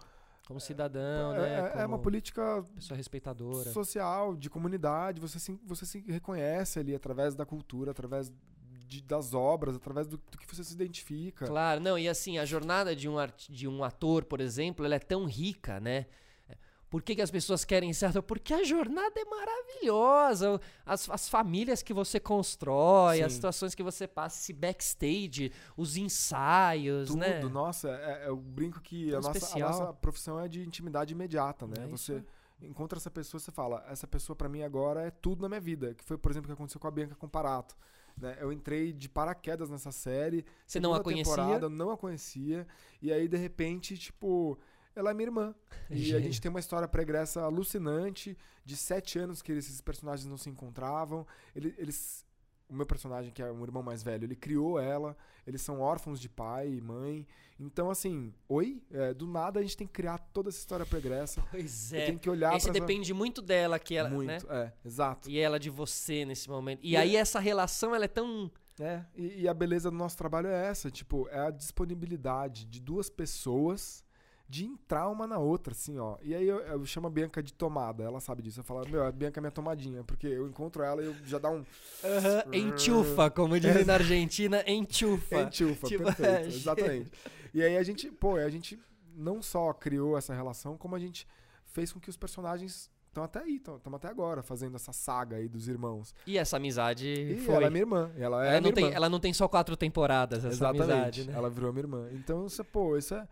Como 0.48 0.60
cidadão, 0.60 1.34
é, 1.34 1.40
né? 1.40 1.48
é- 1.54 1.58
é 1.60 1.86
uma 1.86 1.92
Como 1.92 2.00
política 2.00 2.66
pessoa 2.76 2.98
respeitadora. 2.98 3.70
social, 3.72 4.36
de 4.36 4.50
comunidade. 4.50 5.22
Você 5.22 5.40
se, 5.40 5.58
você 5.66 5.86
se 5.86 6.00
reconhece 6.02 6.78
ali 6.78 6.94
através 6.94 7.34
da 7.36 7.46
cultura, 7.46 7.92
através 7.92 8.30
de- 8.86 9.02
das 9.04 9.34
obras, 9.34 9.78
através 9.78 10.08
do, 10.08 10.18
do 10.18 10.38
que 10.38 10.46
você 10.54 10.62
se 10.62 10.74
identifica. 10.74 11.46
Claro, 11.46 11.80
não, 11.80 11.98
e 11.98 12.10
assim, 12.10 12.38
a 12.38 12.44
jornada 12.44 12.94
de 12.94 13.08
um, 13.08 13.18
art- 13.18 13.48
de 13.50 13.66
um 13.66 13.82
ator, 13.82 14.26
por 14.26 14.42
exemplo, 14.42 14.84
ela 14.86 14.96
é 14.96 15.00
tão 15.00 15.24
rica, 15.26 15.80
né? 15.80 16.08
Por 16.92 17.02
que, 17.02 17.16
que 17.16 17.22
as 17.22 17.32
pessoas 17.32 17.64
querem 17.64 17.94
ser 17.94 18.08
ator? 18.08 18.22
Porque 18.22 18.54
a 18.54 18.66
jornada 18.66 19.18
é 19.18 19.24
maravilhosa. 19.24 20.60
As, 20.86 21.10
as 21.10 21.30
famílias 21.30 21.82
que 21.82 21.94
você 21.94 22.20
constrói, 22.20 23.22
as 23.22 23.32
Sim. 23.32 23.36
situações 23.38 23.74
que 23.74 23.82
você 23.82 24.06
passa, 24.06 24.38
esse 24.42 24.52
backstage, 24.52 25.54
os 25.78 25.96
ensaios, 25.96 27.08
Tudo, 27.08 27.20
né? 27.20 27.42
nossa, 27.44 27.88
é, 27.88 28.26
é- 28.26 28.28
eu 28.28 28.36
brinco 28.36 28.82
que 28.82 29.16
a 29.16 29.22
nossa, 29.22 29.56
a 29.56 29.60
nossa 29.60 29.94
profissão 29.94 30.38
é 30.38 30.50
de 30.50 30.62
intimidade 30.62 31.14
imediata, 31.14 31.66
né? 31.66 31.76
É 31.80 31.88
isso 31.94 32.12
você 32.12 32.24
encontra 32.62 33.00
essa 33.00 33.10
pessoa, 33.10 33.40
você 33.40 33.52
fala, 33.54 33.86
essa 33.90 34.06
pessoa 34.06 34.36
pra 34.36 34.50
mim 34.50 34.62
agora 34.62 35.04
é 35.04 35.12
tudo 35.12 35.42
na 35.42 35.48
minha 35.48 35.62
vida. 35.62 35.94
Que 35.94 36.04
foi, 36.04 36.18
por 36.18 36.30
exemplo, 36.30 36.48
o 36.48 36.50
que 36.50 36.60
aconteceu 36.60 36.82
com 36.82 36.88
a 36.88 36.92
Bianca 36.92 37.16
Comparato. 37.16 37.74
Né? 38.18 38.38
Eu 38.40 38.52
entrei 38.52 38.92
de 38.92 39.08
paraquedas 39.08 39.70
nessa 39.70 39.94
série. 39.94 40.46
Você 40.68 40.80
não 40.80 40.94
a 40.94 41.02
conhecia? 41.02 41.70
não 41.70 41.92
a 41.92 41.98
conhecia. 41.98 42.68
E 43.02 43.14
aí, 43.14 43.30
de 43.30 43.38
repente, 43.38 43.98
tipo, 43.98 44.60
ela 44.96 45.12
é 45.12 45.14
minha 45.14 45.28
irmã. 45.28 45.56
E 45.90 46.14
a 46.16 46.20
gente 46.20 46.40
tem 46.42 46.50
uma 46.50 46.60
história 46.60 46.88
pregressa 46.88 47.42
alucinante 47.42 48.38
de 48.66 48.76
sete 48.78 49.18
anos 49.20 49.42
que 49.42 49.52
esses 49.52 49.82
personagens 49.82 50.28
não 50.28 50.38
se 50.38 50.50
encontravam. 50.50 51.26
Ele- 51.56 51.74
eles. 51.78 52.26
O 52.70 52.74
meu 52.74 52.86
personagem, 52.86 53.34
que 53.34 53.42
é 53.42 53.52
um 53.52 53.62
irmão 53.64 53.84
mais 53.84 54.02
velho, 54.02 54.24
ele 54.24 54.36
criou 54.36 54.80
ela. 54.80 55.18
Eles 55.46 55.62
são 55.62 55.82
órfãos 55.82 56.22
de 56.22 56.30
pai 56.30 56.70
e 56.72 56.80
mãe. 56.80 57.28
Então, 57.60 57.90
assim, 57.92 58.34
oi? 58.48 58.82
É, 58.90 59.14
do 59.14 59.28
nada 59.28 59.60
a 59.60 59.62
gente 59.62 59.76
tem 59.76 59.86
que 59.86 59.92
criar 59.92 60.18
toda 60.32 60.48
essa 60.48 60.58
história 60.60 60.86
pregressa. 60.86 61.44
Pois 61.52 61.92
é. 61.92 62.06
tenho 62.06 62.18
que 62.20 62.30
olhar 62.30 62.52
você 62.54 62.70
pra 62.70 62.78
essa- 62.78 62.80
depende 62.88 63.14
muito 63.14 63.42
dela, 63.42 63.78
que 63.78 63.94
ela, 63.96 64.10
Muito, 64.10 64.26
né? 64.26 64.40
é, 64.50 64.72
exato. 64.88 65.30
E 65.30 65.38
ela 65.38 65.60
de 65.60 65.70
você 65.70 66.24
nesse 66.24 66.50
momento. 66.50 66.80
E, 66.82 66.92
E 66.92 66.96
aí 66.98 67.18
essa 67.18 67.42
relação, 67.42 67.94
ela 67.94 68.06
é 68.06 68.08
tão... 68.08 68.50
É, 68.80 69.04
e, 69.14 69.42
e 69.42 69.48
a 69.50 69.54
beleza 69.54 69.92
do 69.92 69.98
nosso 69.98 70.18
trabalho 70.18 70.48
é 70.48 70.68
essa, 70.68 70.90
tipo, 70.90 71.28
é 71.28 71.40
a 71.48 71.52
disponibilidade 71.52 72.66
de 72.66 72.80
duas 72.80 73.10
pessoas 73.10 74.02
de 74.52 74.66
entrar 74.66 75.08
uma 75.08 75.26
na 75.26 75.38
outra, 75.40 75.72
assim, 75.72 75.98
ó. 75.98 76.18
E 76.22 76.36
aí 76.36 76.46
eu, 76.46 76.60
eu 76.60 76.86
chamo 76.86 77.08
a 77.08 77.10
Bianca 77.10 77.42
de 77.42 77.54
tomada, 77.54 78.04
ela 78.04 78.20
sabe 78.20 78.42
disso. 78.44 78.60
Eu 78.60 78.64
falo, 78.66 78.86
meu, 78.90 79.06
a 79.06 79.10
Bianca 79.10 79.40
é 79.40 79.42
minha 79.42 79.50
tomadinha, 79.52 80.04
porque 80.04 80.28
eu 80.28 80.46
encontro 80.46 80.84
ela 80.84 81.02
e 81.02 81.06
eu 81.06 81.16
já 81.24 81.40
dá 81.40 81.50
um 81.50 81.64
Enchufa, 82.52 83.30
como 83.32 83.58
dizem 83.58 83.86
na 83.86 83.94
Argentina, 83.94 84.62
enchufa. 84.68 85.44
enchufa, 85.44 85.88
Tipo, 85.88 86.04
perfeito, 86.04 86.28
é, 86.44 86.48
exatamente. 86.48 87.12
E 87.54 87.64
aí 87.64 87.78
a 87.78 87.84
gente, 87.84 88.12
pô, 88.12 88.36
a 88.36 88.50
gente 88.50 88.78
não 89.16 89.42
só 89.42 89.72
criou 89.72 90.18
essa 90.18 90.34
relação, 90.34 90.78
como 90.78 90.98
a 90.98 91.00
gente 91.00 91.26
fez 91.64 91.94
com 91.94 92.00
que 92.02 92.10
os 92.10 92.18
personagens 92.18 92.92
estão 93.08 93.24
até 93.24 93.40
aí, 93.40 93.56
estão 93.56 93.80
até 93.96 94.10
agora, 94.10 94.44
fazendo 94.44 94.76
essa 94.76 94.92
saga 94.92 95.38
aí 95.38 95.48
dos 95.48 95.70
irmãos. 95.70 96.14
E 96.28 96.38
essa 96.38 96.58
amizade 96.58 97.08
E 97.08 97.38
foi. 97.46 97.56
ela 97.56 97.68
é 97.68 97.70
minha 97.70 97.84
irmã, 97.84 98.12
ela 98.18 98.46
é 98.46 98.50
ela, 98.50 98.56
não 98.56 98.62
minha 98.64 98.74
tem, 98.74 98.84
irmã. 98.84 98.96
ela 98.98 99.10
não 99.10 99.20
tem 99.22 99.32
só 99.34 99.48
quatro 99.48 99.78
temporadas, 99.78 100.40
essa 100.44 100.54
Exatamente. 100.56 100.92
amizade, 100.92 101.24
né? 101.30 101.34
Ela 101.38 101.50
virou 101.50 101.72
minha 101.72 101.84
irmã. 101.84 102.10
Então, 102.12 102.46
isso, 102.46 102.62
é, 102.62 102.66
pô, 102.66 102.98
isso 102.98 103.16
é. 103.16 103.26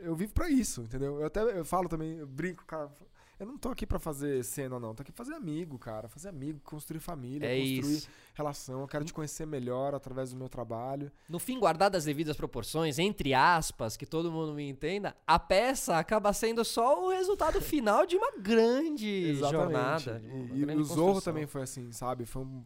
Eu 0.00 0.14
vivo 0.14 0.32
pra 0.32 0.48
isso, 0.48 0.82
entendeu? 0.82 1.20
Eu 1.20 1.26
até 1.26 1.40
eu 1.40 1.64
falo 1.64 1.88
também, 1.88 2.18
eu 2.18 2.26
brinco, 2.26 2.64
cara. 2.64 2.90
Eu 3.38 3.44
não 3.44 3.58
tô 3.58 3.68
aqui 3.68 3.86
pra 3.86 3.98
fazer 3.98 4.42
cena, 4.42 4.80
não. 4.80 4.94
Tô 4.94 5.02
aqui 5.02 5.12
pra 5.12 5.22
fazer 5.22 5.36
amigo, 5.36 5.78
cara. 5.78 6.08
Fazer 6.08 6.30
amigo, 6.30 6.58
construir 6.64 7.00
família, 7.00 7.46
É 7.46 7.58
construir 7.60 7.96
isso. 7.96 8.08
relação. 8.32 8.80
Eu 8.80 8.88
quero 8.88 9.04
te 9.04 9.12
conhecer 9.12 9.46
melhor 9.46 9.94
através 9.94 10.30
do 10.30 10.36
meu 10.38 10.48
trabalho. 10.48 11.12
No 11.28 11.38
fim, 11.38 11.58
guardadas 11.60 11.98
as 11.98 12.04
devidas 12.06 12.34
proporções, 12.34 12.98
entre 12.98 13.34
aspas, 13.34 13.94
que 13.94 14.06
todo 14.06 14.32
mundo 14.32 14.54
me 14.54 14.66
entenda, 14.66 15.14
a 15.26 15.38
peça 15.38 15.98
acaba 15.98 16.32
sendo 16.32 16.64
só 16.64 17.04
o 17.04 17.10
resultado 17.10 17.60
final 17.60 18.06
de 18.06 18.16
uma 18.16 18.32
grande 18.38 19.34
jornada. 19.36 20.18
de 20.18 20.26
uma 20.30 20.38
E, 20.54 20.56
e 20.56 20.60
grande 20.64 20.80
o 20.80 20.84
Zorro 20.84 21.20
também 21.20 21.46
foi 21.46 21.60
assim, 21.62 21.92
sabe? 21.92 22.24
Foi 22.24 22.40
um 22.42 22.64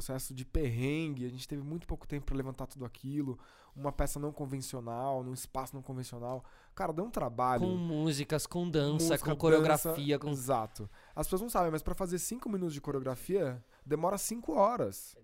processo 0.00 0.34
de 0.34 0.44
perrengue. 0.44 1.26
A 1.26 1.28
gente 1.28 1.46
teve 1.46 1.62
muito 1.62 1.86
pouco 1.86 2.08
tempo 2.08 2.26
pra 2.26 2.36
levantar 2.36 2.66
tudo 2.66 2.84
aquilo. 2.84 3.38
Uma 3.76 3.92
peça 3.92 4.18
não 4.18 4.32
convencional, 4.32 5.22
num 5.22 5.34
espaço 5.34 5.76
não 5.76 5.82
convencional. 5.82 6.44
Cara, 6.74 6.92
deu 6.92 7.04
um 7.04 7.10
trabalho. 7.10 7.62
Com 7.62 7.76
músicas, 7.76 8.46
com 8.46 8.68
dança, 8.68 9.10
música, 9.10 9.30
com 9.30 9.36
coreografia, 9.36 10.18
dança, 10.18 10.26
com. 10.26 10.30
Exato. 10.30 10.90
As 11.14 11.26
pessoas 11.26 11.42
não 11.42 11.50
sabem, 11.50 11.70
mas 11.70 11.82
pra 11.82 11.94
fazer 11.94 12.18
cinco 12.18 12.48
minutos 12.48 12.74
de 12.74 12.80
coreografia, 12.80 13.62
demora 13.84 14.18
cinco 14.18 14.54
horas. 14.54 15.14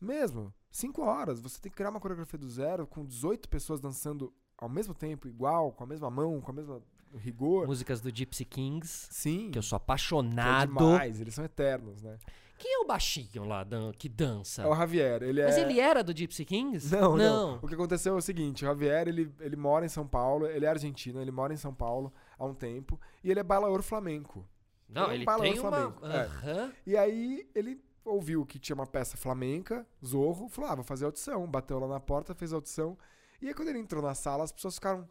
Mesmo. 0.00 0.52
Cinco 0.70 1.02
horas. 1.02 1.40
Você 1.40 1.60
tem 1.60 1.70
que 1.70 1.76
criar 1.76 1.90
uma 1.90 2.00
coreografia 2.00 2.38
do 2.38 2.50
zero 2.50 2.86
com 2.86 3.04
18 3.06 3.48
pessoas 3.48 3.80
dançando 3.80 4.34
ao 4.58 4.68
mesmo 4.68 4.92
tempo, 4.92 5.28
igual, 5.28 5.72
com 5.72 5.84
a 5.84 5.86
mesma 5.86 6.10
mão, 6.10 6.40
com 6.40 6.50
a 6.50 6.54
mesma 6.54 6.82
rigor. 7.16 7.66
Músicas 7.66 8.00
do 8.00 8.10
Gypsy 8.14 8.44
Kings, 8.44 9.08
Sim. 9.10 9.50
que 9.50 9.58
eu 9.58 9.62
sou 9.62 9.76
é 9.76 9.78
apaixonado. 9.78 10.68
demais, 10.68 11.20
eles 11.20 11.34
são 11.34 11.44
eternos, 11.44 12.02
né? 12.02 12.18
Quem 12.56 12.72
é 12.74 12.78
o 12.78 12.86
baixinho 12.86 13.44
lá 13.44 13.64
dan- 13.64 13.92
que 13.92 14.08
dança? 14.08 14.62
É 14.62 14.66
o 14.66 14.74
Javier, 14.74 15.22
ele 15.22 15.40
é... 15.40 15.44
Mas 15.44 15.56
ele 15.58 15.80
era 15.80 16.02
do 16.04 16.16
Gypsy 16.16 16.44
Kings? 16.44 16.94
Não, 16.94 17.16
não, 17.16 17.58
O 17.62 17.66
que 17.68 17.74
aconteceu 17.74 18.14
é 18.14 18.16
o 18.16 18.22
seguinte, 18.22 18.64
o 18.64 18.66
Javier, 18.68 19.08
ele, 19.08 19.32
ele 19.40 19.56
mora 19.56 19.84
em 19.84 19.88
São 19.88 20.06
Paulo, 20.06 20.46
ele 20.46 20.64
é 20.64 20.68
argentino, 20.68 21.20
ele 21.20 21.30
mora 21.32 21.52
em 21.52 21.56
São 21.56 21.74
Paulo 21.74 22.12
há 22.38 22.44
um 22.44 22.54
tempo, 22.54 22.98
e 23.22 23.30
ele 23.30 23.40
é 23.40 23.42
bailador 23.42 23.82
flamenco. 23.82 24.46
Não, 24.88 25.06
Ele 25.06 25.16
ele 25.16 25.24
fala 25.24 25.42
tem 25.42 25.58
o 25.58 25.62
uma. 25.62 25.70
Flamengo, 25.70 26.06
é. 26.06 26.20
Aham. 26.24 26.72
E 26.86 26.96
aí 26.96 27.48
ele 27.54 27.80
ouviu 28.04 28.44
que 28.46 28.58
tinha 28.58 28.74
uma 28.76 28.86
peça 28.86 29.16
flamenca, 29.16 29.84
Zorro, 30.04 30.48
falou, 30.48 30.70
ah, 30.70 30.74
vou 30.76 30.84
fazer 30.84 31.06
audição. 31.06 31.46
Bateu 31.48 31.78
lá 31.80 31.88
na 31.88 31.98
porta, 31.98 32.34
fez 32.34 32.52
a 32.52 32.56
audição. 32.56 32.96
E 33.42 33.48
aí 33.48 33.54
quando 33.54 33.68
ele 33.68 33.78
entrou 33.78 34.02
na 34.02 34.14
sala, 34.14 34.44
as 34.44 34.52
pessoas 34.52 34.74
ficaram 34.74 35.08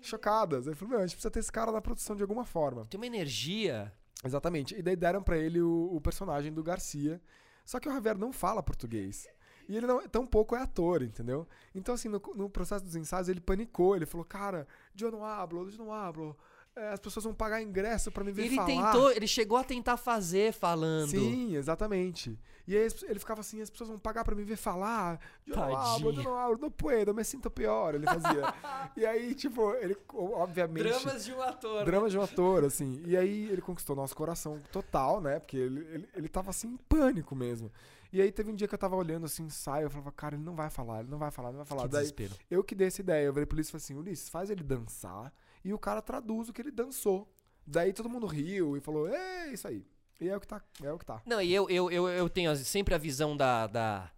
chocadas. 0.00 0.66
Ele 0.66 0.76
falou, 0.76 0.90
meu, 0.92 0.98
a 1.00 1.06
gente 1.06 1.16
precisa 1.16 1.30
ter 1.30 1.40
esse 1.40 1.50
cara 1.50 1.72
na 1.72 1.80
produção 1.80 2.14
de 2.14 2.22
alguma 2.22 2.44
forma. 2.44 2.86
Tem 2.86 2.98
uma 3.00 3.06
energia. 3.06 3.92
Exatamente. 4.24 4.74
E 4.76 4.82
daí 4.82 4.96
deram 4.96 5.22
pra 5.22 5.36
ele 5.38 5.60
o, 5.60 5.94
o 5.94 6.00
personagem 6.00 6.52
do 6.52 6.62
Garcia. 6.62 7.20
Só 7.64 7.78
que 7.78 7.88
o 7.88 7.92
Javier 7.92 8.16
não 8.16 8.32
fala 8.32 8.62
português. 8.62 9.28
E 9.68 9.76
ele 9.76 9.86
não, 9.86 10.06
tampouco 10.08 10.56
é 10.56 10.62
ator, 10.62 11.02
entendeu? 11.02 11.46
Então, 11.74 11.94
assim, 11.94 12.08
no, 12.08 12.20
no 12.34 12.48
processo 12.48 12.84
dos 12.84 12.96
ensaios, 12.96 13.28
ele 13.28 13.40
panicou. 13.40 13.94
Ele 13.94 14.06
falou, 14.06 14.24
cara, 14.24 14.66
eu 14.98 15.10
não 15.12 15.24
hablo, 15.24 15.68
eu 15.68 15.78
não 15.78 15.92
hablo. 15.92 16.36
É, 16.78 16.92
as 16.92 17.00
pessoas 17.00 17.24
vão 17.24 17.34
pagar 17.34 17.60
ingresso 17.60 18.12
pra 18.12 18.22
me 18.22 18.30
ver 18.30 18.44
Ele 18.46 18.54
falar. 18.54 18.66
tentou, 18.92 19.10
ele 19.10 19.26
chegou 19.26 19.58
a 19.58 19.64
tentar 19.64 19.96
fazer 19.96 20.52
falando. 20.52 21.10
Sim, 21.10 21.56
exatamente. 21.56 22.38
E 22.68 22.76
aí 22.76 22.86
ele 23.08 23.18
ficava 23.18 23.40
assim, 23.40 23.60
as 23.60 23.68
pessoas 23.68 23.88
vão 23.90 23.98
pagar 23.98 24.22
pra 24.22 24.34
me 24.34 24.44
ver 24.44 24.56
falar. 24.56 25.18
Eu 25.44 25.56
não 25.56 25.76
hablo, 25.76 26.10
eu 26.10 26.14
Tadinho. 26.14 26.58
não 26.58 26.70
puedo, 26.70 27.12
me 27.12 27.24
sinto 27.24 27.50
pior, 27.50 27.94
ele 27.96 28.06
fazia. 28.06 28.54
e 28.96 29.04
aí, 29.04 29.34
tipo, 29.34 29.74
ele, 29.74 29.96
obviamente... 30.14 30.84
Dramas 30.86 31.24
de 31.24 31.32
um 31.32 31.42
ator. 31.42 31.84
Drama 31.84 32.08
de 32.10 32.18
um 32.18 32.22
ator, 32.22 32.64
assim. 32.64 33.02
E 33.04 33.16
aí 33.16 33.50
ele 33.50 33.60
conquistou 33.62 33.96
nosso 33.96 34.14
coração 34.14 34.60
total, 34.70 35.20
né? 35.20 35.40
Porque 35.40 35.56
ele, 35.56 35.80
ele, 35.92 36.08
ele 36.14 36.28
tava 36.28 36.50
assim 36.50 36.68
em 36.68 36.76
pânico 36.76 37.34
mesmo. 37.34 37.72
E 38.12 38.20
aí 38.22 38.30
teve 38.30 38.50
um 38.50 38.54
dia 38.54 38.68
que 38.68 38.74
eu 38.74 38.78
tava 38.78 38.94
olhando 38.96 39.26
assim, 39.26 39.42
ensaio, 39.42 39.86
eu 39.86 39.90
falava, 39.90 40.12
cara, 40.12 40.34
ele 40.36 40.44
não 40.44 40.54
vai 40.54 40.70
falar, 40.70 41.00
ele 41.00 41.10
não 41.10 41.18
vai 41.18 41.30
falar, 41.30 41.48
ele 41.48 41.58
não 41.58 41.64
vai 41.64 41.68
falar. 41.68 41.82
Que 41.82 41.88
Daí 41.88 42.00
desespero. 42.02 42.34
eu 42.50 42.62
que 42.62 42.74
dei 42.74 42.86
essa 42.86 43.00
ideia, 43.00 43.24
eu 43.26 43.32
virei 43.32 43.46
pro 43.46 43.56
Ulisses 43.56 43.68
e 43.68 43.72
falei 43.72 43.84
assim, 43.84 43.94
Ulisses, 43.96 44.28
faz 44.28 44.48
ele 44.48 44.62
dançar 44.62 45.32
e 45.64 45.72
o 45.72 45.78
cara 45.78 46.02
traduz 46.02 46.48
o 46.48 46.52
que 46.52 46.62
ele 46.62 46.70
dançou. 46.70 47.32
Daí 47.66 47.92
todo 47.92 48.08
mundo 48.08 48.26
riu 48.26 48.76
e 48.76 48.80
falou, 48.80 49.08
é 49.08 49.52
isso 49.52 49.68
aí. 49.68 49.84
E 50.20 50.28
é 50.28 50.36
o 50.36 50.40
que 50.40 50.48
tá, 50.48 50.62
é 50.82 50.92
o 50.92 50.98
que 50.98 51.04
tá. 51.04 51.22
Não, 51.24 51.40
e 51.40 51.52
eu, 51.52 51.68
eu, 51.70 51.90
eu, 51.90 52.08
eu 52.08 52.28
tenho 52.28 52.54
sempre 52.56 52.94
a 52.94 52.98
visão 52.98 53.36
da, 53.36 53.66
da, 53.66 54.10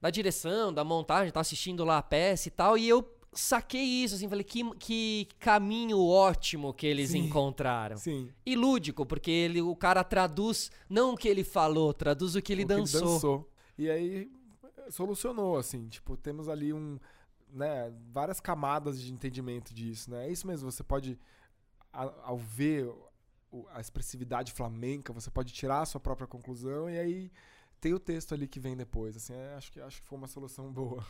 da 0.00 0.10
direção, 0.10 0.72
da 0.72 0.82
montagem, 0.82 1.32
tá 1.32 1.40
assistindo 1.40 1.84
lá 1.84 1.98
a 1.98 2.02
peça 2.02 2.48
e 2.48 2.50
tal, 2.50 2.76
e 2.76 2.88
eu 2.88 3.08
saquei 3.32 3.82
isso, 3.82 4.14
assim, 4.14 4.28
falei, 4.28 4.44
que, 4.44 4.64
que 4.78 5.28
caminho 5.38 6.00
ótimo 6.00 6.72
que 6.72 6.86
eles 6.86 7.10
Sim. 7.10 7.20
encontraram. 7.20 7.96
Sim. 7.96 8.30
E 8.44 8.56
lúdico, 8.56 9.04
porque 9.04 9.30
ele, 9.30 9.60
o 9.60 9.76
cara 9.76 10.02
traduz 10.02 10.70
não 10.88 11.14
o 11.14 11.16
que 11.16 11.28
ele 11.28 11.44
falou, 11.44 11.92
traduz 11.92 12.34
o 12.34 12.42
que 12.42 12.52
ele 12.52 12.64
o 12.64 12.66
dançou. 12.66 13.00
Que 13.00 13.06
ele 13.06 13.12
dançou. 13.12 13.50
E 13.78 13.90
aí 13.90 14.30
solucionou, 14.90 15.56
assim, 15.56 15.88
tipo, 15.88 16.16
temos 16.16 16.48
ali 16.48 16.72
um, 16.72 16.98
né, 17.54 17.92
várias 18.12 18.40
camadas 18.40 19.00
de 19.00 19.12
entendimento 19.12 19.72
disso, 19.72 20.10
né? 20.10 20.26
É 20.26 20.32
isso 20.32 20.46
mesmo, 20.46 20.70
você 20.70 20.82
pode, 20.82 21.18
ao 21.92 22.36
ver 22.36 22.92
a 23.70 23.80
expressividade 23.80 24.52
flamenca, 24.52 25.12
você 25.12 25.30
pode 25.30 25.52
tirar 25.52 25.80
a 25.82 25.86
sua 25.86 26.00
própria 26.00 26.26
conclusão 26.26 26.90
e 26.90 26.98
aí 26.98 27.32
tem 27.80 27.94
o 27.94 28.00
texto 28.00 28.34
ali 28.34 28.48
que 28.48 28.58
vem 28.58 28.76
depois, 28.76 29.16
assim, 29.16 29.34
é, 29.34 29.54
acho, 29.54 29.70
que, 29.70 29.80
acho 29.80 30.02
que 30.02 30.08
foi 30.08 30.18
uma 30.18 30.26
solução 30.26 30.72
boa. 30.72 31.06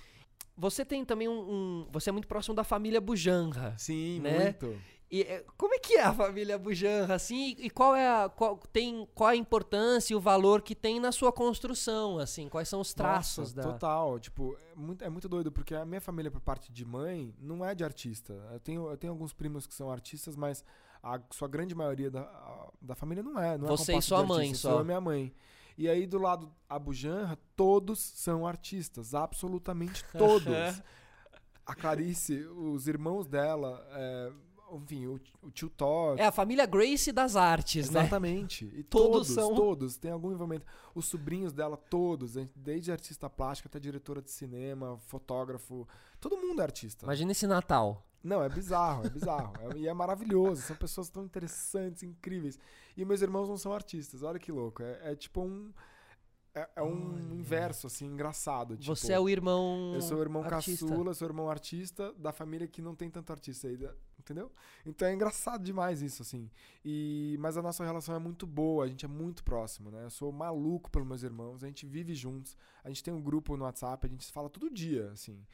Você 0.56 0.84
tem 0.84 1.04
também 1.04 1.28
um, 1.28 1.32
um- 1.40 1.88
Você 1.92 2.10
é 2.10 2.12
muito 2.12 2.28
próximo 2.28 2.54
da 2.54 2.64
família 2.64 3.00
Bujanra. 3.00 3.74
Sim, 3.78 4.20
Né? 4.20 4.44
muito. 4.44 4.76
E 5.10 5.22
é, 5.22 5.44
como 5.56 5.72
é 5.74 5.78
que 5.78 5.94
é 5.96 6.02
a 6.02 6.12
família 6.12 6.58
Bujanra, 6.58 7.14
assim? 7.14 7.54
E 7.58 7.70
qual 7.70 7.94
é 7.94 8.08
a, 8.08 8.28
qual, 8.28 8.56
tem, 8.72 9.06
qual 9.14 9.30
a 9.30 9.36
importância 9.36 10.12
e 10.12 10.16
o 10.16 10.20
valor 10.20 10.60
que 10.62 10.74
tem 10.74 10.98
na 10.98 11.12
sua 11.12 11.30
construção, 11.32 12.18
assim? 12.18 12.48
Quais 12.48 12.68
são 12.68 12.80
os 12.80 12.92
traços 12.92 13.54
Nossa, 13.54 13.68
da... 13.68 13.72
Total, 13.74 14.18
tipo, 14.18 14.56
é 14.72 14.74
muito, 14.74 15.04
é 15.04 15.08
muito 15.08 15.28
doido, 15.28 15.52
porque 15.52 15.74
a 15.74 15.84
minha 15.84 16.00
família, 16.00 16.30
por 16.32 16.40
parte 16.40 16.72
de 16.72 16.84
mãe, 16.84 17.32
não 17.38 17.64
é 17.64 17.74
de 17.76 17.84
artista. 17.84 18.32
Eu 18.52 18.58
tenho, 18.58 18.90
eu 18.90 18.96
tenho 18.96 19.12
alguns 19.12 19.32
primos 19.32 19.66
que 19.68 19.74
são 19.74 19.88
artistas, 19.90 20.34
mas 20.34 20.64
a 21.02 21.20
sua 21.30 21.46
grande 21.46 21.74
maioria 21.76 22.10
da, 22.10 22.22
a- 22.22 22.68
da 22.80 22.94
família 22.96 23.22
não 23.22 23.38
é. 23.40 23.56
Não 23.56 23.68
Você 23.68 23.92
é 23.92 23.98
e 23.98 24.02
sua 24.02 24.24
mãe 24.24 24.52
só. 24.54 24.70
sou 24.70 24.78
Eu 24.78 24.84
e 24.84 24.86
minha 24.86 25.00
mãe. 25.00 25.32
E 25.76 25.88
aí, 25.88 26.06
do 26.06 26.18
lado 26.18 26.52
Abu 26.68 26.92
Janra, 26.94 27.36
todos 27.56 27.98
são 27.98 28.46
artistas, 28.46 29.14
absolutamente 29.14 30.04
todos. 30.16 30.46
a 31.66 31.74
Clarice, 31.74 32.44
os 32.46 32.86
irmãos 32.86 33.26
dela, 33.26 33.84
é, 33.92 34.32
enfim, 34.72 35.06
o, 35.06 35.20
o 35.42 35.50
tio 35.50 35.68
Thor, 35.70 36.18
É 36.18 36.26
a 36.26 36.32
família 36.32 36.64
Grace 36.66 37.10
das 37.10 37.34
artes, 37.36 37.90
né? 37.90 38.00
Exatamente. 38.00 38.66
E 38.74 38.82
Todos 38.84 39.10
todos, 39.10 39.28
são- 39.28 39.54
todos, 39.54 39.96
tem 39.96 40.10
algum 40.10 40.30
envolvimento. 40.32 40.66
Os 40.94 41.06
sobrinhos 41.06 41.52
dela, 41.52 41.76
todos, 41.76 42.34
desde 42.54 42.92
artista 42.92 43.28
plástica 43.28 43.68
até 43.68 43.80
diretora 43.80 44.22
de 44.22 44.30
cinema, 44.30 44.98
fotógrafo, 45.06 45.88
todo 46.20 46.36
mundo 46.36 46.60
é 46.60 46.64
artista. 46.64 47.04
Imagina 47.04 47.32
esse 47.32 47.46
Natal. 47.46 48.06
Não, 48.24 48.42
é 48.42 48.48
bizarro, 48.48 49.06
é 49.06 49.10
bizarro. 49.10 49.52
É- 49.60 49.76
e 49.76 49.86
é 49.86 49.92
maravilhoso, 49.92 50.62
são 50.62 50.74
pessoas 50.76 51.10
tão 51.10 51.24
interessantes, 51.24 52.02
incríveis. 52.02 52.58
E 52.96 53.04
meus 53.04 53.20
irmãos 53.20 53.48
não 53.48 53.56
são 53.58 53.72
artistas, 53.74 54.22
olha 54.22 54.38
que 54.38 54.50
louco. 54.50 54.82
É, 54.82 55.12
é 55.12 55.14
tipo 55.14 55.42
um. 55.42 55.72
É, 56.54 56.68
é 56.76 56.82
um 56.82 57.18
inverso, 57.32 57.88
assim, 57.88 58.06
engraçado. 58.06 58.76
Tipo, 58.76 58.94
Você 58.94 59.12
é 59.12 59.18
o 59.18 59.28
irmão 59.28 59.92
eu 59.94 60.00
sou 60.00 60.18
o 60.18 60.22
irmão 60.22 60.42
artista. 60.44 60.86
caçula, 60.86 61.12
sou 61.12 61.26
o 61.26 61.30
irmão 61.30 61.50
artista 61.50 62.12
da 62.14 62.32
família 62.32 62.68
que 62.68 62.80
não 62.80 62.94
tem 62.94 63.10
tanto 63.10 63.32
artista 63.32 63.66
aí, 63.66 63.76
entendeu? 64.18 64.52
Então 64.86 65.08
é 65.08 65.12
engraçado 65.12 65.64
demais 65.64 66.00
isso, 66.00 66.22
assim. 66.22 66.48
E, 66.84 67.36
mas 67.40 67.56
a 67.56 67.62
nossa 67.62 67.84
relação 67.84 68.14
é 68.14 68.20
muito 68.20 68.46
boa, 68.46 68.84
a 68.84 68.88
gente 68.88 69.04
é 69.04 69.08
muito 69.08 69.42
próximo, 69.42 69.90
né? 69.90 70.04
Eu 70.04 70.10
sou 70.10 70.30
maluco 70.30 70.88
pelos 70.90 71.08
meus 71.08 71.22
irmãos, 71.24 71.64
a 71.64 71.66
gente 71.66 71.86
vive 71.86 72.14
juntos, 72.14 72.56
a 72.84 72.88
gente 72.88 73.02
tem 73.02 73.12
um 73.12 73.20
grupo 73.20 73.56
no 73.56 73.64
WhatsApp, 73.64 74.06
a 74.06 74.10
gente 74.10 74.24
se 74.24 74.30
fala 74.30 74.48
todo 74.48 74.70
dia, 74.70 75.10
assim. 75.10 75.44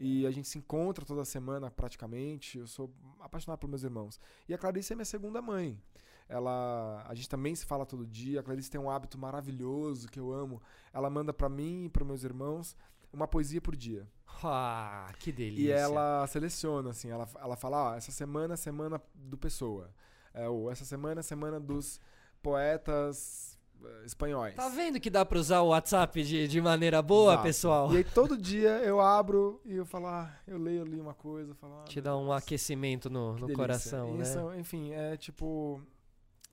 E 0.00 0.26
a 0.26 0.30
gente 0.30 0.48
se 0.48 0.58
encontra 0.58 1.04
toda 1.04 1.24
semana 1.24 1.70
praticamente. 1.70 2.58
Eu 2.58 2.66
sou 2.66 2.92
apaixonado 3.20 3.58
pelos 3.58 3.70
meus 3.70 3.82
irmãos. 3.82 4.20
E 4.48 4.54
a 4.54 4.58
Clarice 4.58 4.92
é 4.92 4.96
minha 4.96 5.04
segunda 5.04 5.42
mãe. 5.42 5.80
Ela, 6.28 7.04
a 7.08 7.14
gente 7.14 7.28
também 7.28 7.54
se 7.54 7.64
fala 7.64 7.86
todo 7.86 8.06
dia. 8.06 8.40
A 8.40 8.42
Clarice 8.42 8.70
tem 8.70 8.80
um 8.80 8.90
hábito 8.90 9.16
maravilhoso 9.18 10.08
que 10.08 10.20
eu 10.20 10.32
amo. 10.32 10.60
Ela 10.92 11.08
manda 11.08 11.32
pra 11.32 11.48
mim 11.48 11.84
e 11.84 11.88
para 11.88 12.04
meus 12.04 12.22
irmãos 12.22 12.76
uma 13.12 13.26
poesia 13.26 13.60
por 13.60 13.74
dia. 13.74 14.06
Ah, 14.42 15.10
que 15.18 15.32
delícia. 15.32 15.62
E 15.62 15.70
ela 15.70 16.26
seleciona 16.26 16.90
assim, 16.90 17.10
ela, 17.10 17.26
ela 17.40 17.56
fala, 17.56 17.92
ó, 17.92 17.94
essa 17.96 18.12
semana 18.12 18.54
é 18.54 18.56
semana 18.56 19.00
do 19.14 19.38
Pessoa. 19.38 19.90
É, 20.34 20.48
ou 20.48 20.70
essa 20.70 20.84
semana 20.84 21.20
é 21.20 21.22
semana 21.22 21.58
dos 21.58 21.98
poetas 22.42 23.58
eh, 23.82 24.02
espanhóis. 24.04 24.54
Tá 24.54 24.68
vendo 24.68 25.00
que 25.00 25.10
dá 25.10 25.24
pra 25.24 25.38
usar 25.38 25.62
o 25.62 25.68
WhatsApp 25.68 26.22
de, 26.22 26.46
de 26.46 26.60
maneira 26.60 27.00
boa, 27.02 27.32
Exato. 27.32 27.42
pessoal? 27.46 27.92
E 27.92 27.96
aí 27.96 28.04
todo 28.04 28.36
dia 28.36 28.78
eu 28.84 29.00
abro 29.00 29.60
e 29.64 29.74
eu 29.74 29.86
falo, 29.86 30.06
ah, 30.06 30.30
eu 30.46 30.58
leio 30.58 30.82
ali 30.82 31.00
uma 31.00 31.14
coisa, 31.14 31.54
falo, 31.54 31.80
ah, 31.80 31.84
Te 31.84 32.00
dá 32.00 32.16
um 32.16 32.30
aquecimento 32.30 33.08
no, 33.10 33.32
no 33.32 33.38
delícia. 33.40 33.56
coração, 33.56 34.14
né? 34.16 34.22
Isso, 34.22 34.54
enfim, 34.54 34.92
é 34.92 35.16
tipo. 35.16 35.80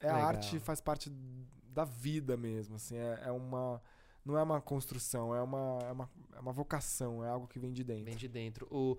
É 0.06 0.12
Legal. 0.14 0.22
a 0.22 0.28
arte 0.28 0.60
faz 0.60 0.80
parte 0.82 1.10
da 1.74 1.84
vida 1.86 2.38
mesmo, 2.38 2.76
assim. 2.76 2.96
É, 2.98 3.24
é 3.26 3.32
uma. 3.32 3.82
Não 4.26 4.38
é 4.38 4.42
uma 4.42 4.60
construção, 4.60 5.36
é 5.36 5.42
uma, 5.42 5.78
é, 5.88 5.92
uma, 5.92 6.10
é 6.36 6.40
uma 6.40 6.52
vocação, 6.52 7.24
é 7.24 7.30
algo 7.30 7.48
que 7.48 7.60
vem 7.60 7.72
de 7.72 7.84
dentro. 7.84 8.06
Vem 8.06 8.16
de 8.16 8.28
dentro. 8.28 8.68
O, 8.72 8.98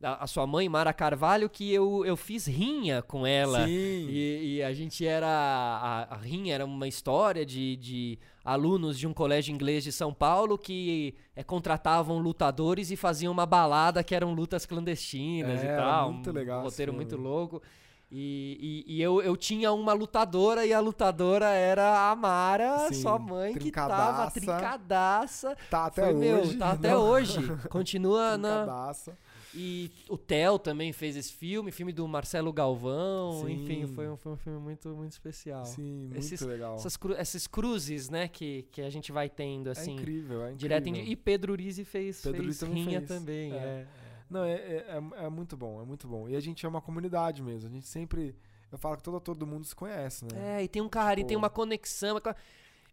a, 0.00 0.22
a 0.22 0.26
sua 0.28 0.46
mãe, 0.46 0.68
Mara 0.68 0.92
Carvalho, 0.92 1.50
que 1.50 1.72
eu, 1.74 2.04
eu 2.06 2.16
fiz 2.16 2.46
rinha 2.46 3.02
com 3.02 3.26
ela. 3.26 3.64
Sim. 3.66 3.72
E, 4.08 4.54
e 4.58 4.62
a 4.62 4.72
gente 4.72 5.04
era. 5.04 5.26
A, 5.26 6.14
a 6.14 6.16
rinha 6.16 6.54
era 6.54 6.64
uma 6.64 6.86
história 6.86 7.44
de, 7.44 7.74
de 7.76 8.18
alunos 8.44 8.96
de 8.96 9.08
um 9.08 9.12
colégio 9.12 9.52
inglês 9.52 9.82
de 9.82 9.90
São 9.90 10.14
Paulo 10.14 10.56
que 10.56 11.12
é, 11.34 11.42
contratavam 11.42 12.18
lutadores 12.20 12.92
e 12.92 12.96
faziam 12.96 13.32
uma 13.32 13.46
balada 13.46 14.04
que 14.04 14.14
eram 14.14 14.32
lutas 14.32 14.64
clandestinas 14.64 15.60
É, 15.60 15.74
e 15.74 15.76
tal. 15.76 16.12
muito 16.12 16.30
um 16.30 16.32
legal 16.32 16.58
esse 16.60 16.70
roteiro 16.70 16.92
muito 16.92 17.10
filme. 17.16 17.24
louco. 17.24 17.60
E, 18.10 18.84
e, 18.88 18.96
e 18.96 19.02
eu, 19.02 19.20
eu 19.20 19.36
tinha 19.36 19.70
uma 19.70 19.92
lutadora 19.92 20.64
e 20.64 20.72
a 20.72 20.80
lutadora 20.80 21.46
era 21.50 22.10
a 22.10 22.16
Mara, 22.16 22.88
Sim, 22.88 23.02
sua 23.02 23.18
mãe, 23.18 23.54
que 23.54 23.70
tava 23.70 24.30
trincadaça. 24.30 25.54
Tá 25.70 25.86
até 25.86 26.04
Foi, 26.04 26.14
meu, 26.14 26.38
hoje. 26.40 26.56
tá 26.56 26.70
até 26.72 26.90
não, 26.92 27.02
hoje. 27.02 27.38
Continua 27.68 28.36
na. 28.38 28.92
E 29.54 29.90
o 30.08 30.16
Theo 30.16 30.58
também 30.58 30.92
fez 30.92 31.16
esse 31.16 31.32
filme, 31.32 31.70
filme 31.70 31.92
do 31.92 32.06
Marcelo 32.08 32.52
Galvão. 32.52 33.44
Sim. 33.46 33.52
Enfim, 33.52 33.86
foi 33.86 34.08
um, 34.08 34.16
foi 34.16 34.32
um 34.32 34.36
filme 34.36 34.58
muito, 34.58 34.88
muito 34.90 35.12
especial. 35.12 35.64
Sim, 35.66 36.04
muito 36.06 36.18
Esses- 36.18 36.40
legal. 36.40 36.76
Essas, 36.76 36.96
cru, 36.96 37.14
essas 37.14 37.46
cruzes, 37.46 38.08
né, 38.08 38.28
que, 38.28 38.66
que 38.70 38.80
a 38.82 38.90
gente 38.90 39.10
vai 39.12 39.28
tendo, 39.28 39.68
é 39.68 39.72
assim. 39.72 39.94
incrível, 39.94 40.42
é 40.42 40.52
incrível. 40.52 40.56
direto 40.56 40.86
em, 40.88 41.10
E 41.10 41.16
Pedro 41.16 41.52
Urizi 41.52 41.84
fez, 41.84 42.20
Pedro 42.22 42.42
fez 42.44 42.62
Urizi 42.62 42.74
rinha 42.74 43.00
fez. 43.00 43.08
também. 43.08 43.52
É. 43.52 43.56
é. 43.56 43.86
Não, 44.30 44.44
é, 44.44 44.52
é, 44.52 45.00
é- 45.20 45.24
é 45.24 45.28
muito 45.28 45.56
bom, 45.56 45.80
é 45.80 45.84
muito 45.84 46.06
bom. 46.06 46.28
E 46.28 46.36
a 46.36 46.40
gente 46.40 46.64
é 46.64 46.68
uma 46.68 46.80
comunidade 46.80 47.42
mesmo. 47.42 47.68
A 47.68 47.72
gente 47.72 47.86
sempre. 47.86 48.34
Eu 48.70 48.76
falo 48.78 48.96
que 48.96 49.02
todo 49.02 49.18
todo 49.20 49.46
mundo 49.46 49.64
se 49.64 49.74
conhece, 49.74 50.24
né? 50.26 50.58
É, 50.58 50.64
e 50.64 50.68
tem 50.68 50.82
um 50.82 50.88
carinho, 50.88 51.24
Tipo- 51.24 51.28
tem 51.28 51.36
uma 51.36 51.48
conexão. 51.50 52.18
é 52.18 52.34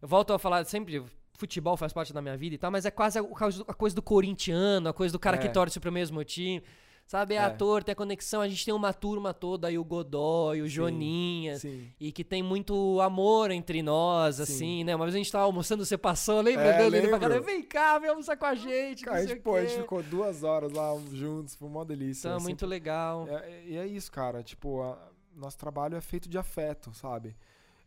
Eu 0.00 0.08
volto 0.08 0.32
a 0.32 0.38
falar 0.38 0.64
sempre, 0.64 1.02
futebol 1.38 1.76
faz 1.76 1.92
parte 1.92 2.12
da 2.14 2.22
minha 2.22 2.36
vida 2.36 2.54
e 2.54 2.58
tal, 2.58 2.70
mas 2.70 2.86
é 2.86 2.90
quase 2.90 3.18
a, 3.18 3.22
a 3.22 3.74
coisa 3.74 3.94
do 3.94 4.00
corintiano, 4.02 4.88
a 4.88 4.92
coisa 4.94 5.12
do 5.12 5.18
cara 5.18 5.36
que 5.38 5.46
É. 5.46 5.50
torce 5.50 5.78
pro 5.78 5.92
mesmo 5.92 6.22
time. 6.24 6.62
Sabe, 7.06 7.34
é, 7.34 7.36
É. 7.36 7.40
ator, 7.44 7.84
tem 7.84 7.92
a 7.92 7.96
conexão. 7.96 8.40
A 8.40 8.48
gente 8.48 8.64
tem 8.64 8.74
uma 8.74 8.92
turma 8.92 9.32
toda 9.32 9.68
aí, 9.68 9.78
o 9.78 9.84
Godoy, 9.84 10.60
o 10.60 10.64
Sim, 10.64 10.68
Joninha. 10.70 11.56
Sim. 11.58 11.92
E 12.00 12.10
que 12.10 12.24
tem 12.24 12.42
muito 12.42 13.00
amor 13.00 13.52
entre 13.52 13.80
nós, 13.80 14.36
Sim. 14.36 14.42
assim, 14.42 14.84
né? 14.84 14.96
Uma 14.96 15.04
vez 15.04 15.14
a 15.14 15.18
gente 15.18 15.30
tava 15.30 15.44
almoçando, 15.44 15.84
você 15.86 15.96
passou, 15.96 16.40
lembra 16.40 16.64
É, 16.64 16.78
dele? 16.78 16.96
Ele 16.96 17.06
lembro. 17.06 17.20
falou, 17.20 17.42
vem 17.44 17.62
cá, 17.62 17.96
vem 18.00 18.10
almoçar 18.10 18.36
com 18.36 18.46
a 18.46 18.56
gente, 18.56 19.04
Cara, 19.04 19.18
a 19.18 19.24
gente, 19.24 19.40
pô, 19.40 19.54
a 19.54 19.64
gente 19.64 19.80
ficou 19.82 20.02
duas 20.02 20.42
horas 20.42 20.72
lá 20.72 20.92
juntos, 21.12 21.54
foi 21.54 21.68
uma 21.68 21.84
delícia. 21.84 22.26
Então, 22.26 22.38
assim, 22.38 22.44
muito 22.46 22.66
legal. 22.66 23.28
É, 23.28 23.62
e 23.66 23.76
é 23.76 23.86
isso, 23.86 24.10
cara. 24.10 24.42
Tipo, 24.42 24.82
a- 24.82 24.98
nosso 25.34 25.56
trabalho 25.58 25.96
é 25.96 26.00
feito 26.00 26.28
de 26.28 26.36
afeto, 26.36 26.92
sabe? 26.92 27.36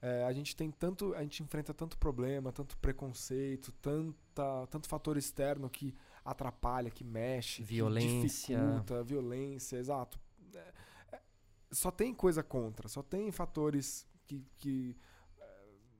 É, 0.02 0.24
a 0.24 0.32
gente 0.32 0.56
tem 0.56 0.72
tanto, 0.72 1.14
a 1.14 1.22
gente 1.24 1.44
enfrenta 1.44 1.74
tanto 1.74 1.98
problema, 1.98 2.54
tanto 2.54 2.78
preconceito, 2.78 3.74
tanta, 3.82 4.66
tanto 4.70 4.88
fator 4.88 5.18
externo 5.18 5.70
que 5.70 5.94
atrapalha, 6.24 6.90
que 6.90 7.04
mexe, 7.04 7.64
Violência. 7.64 8.58
que 8.58 8.64
dificulta, 8.64 9.04
violência, 9.04 9.78
exato. 9.78 10.20
É, 10.54 10.74
é, 11.14 11.22
só 11.72 11.92
tem 11.92 12.14
coisa 12.14 12.44
contra, 12.44 12.88
só 12.88 13.02
tem 13.02 13.32
fatores 13.32 14.08
que, 14.26 14.46
que 14.58 14.96
é, 15.40 15.46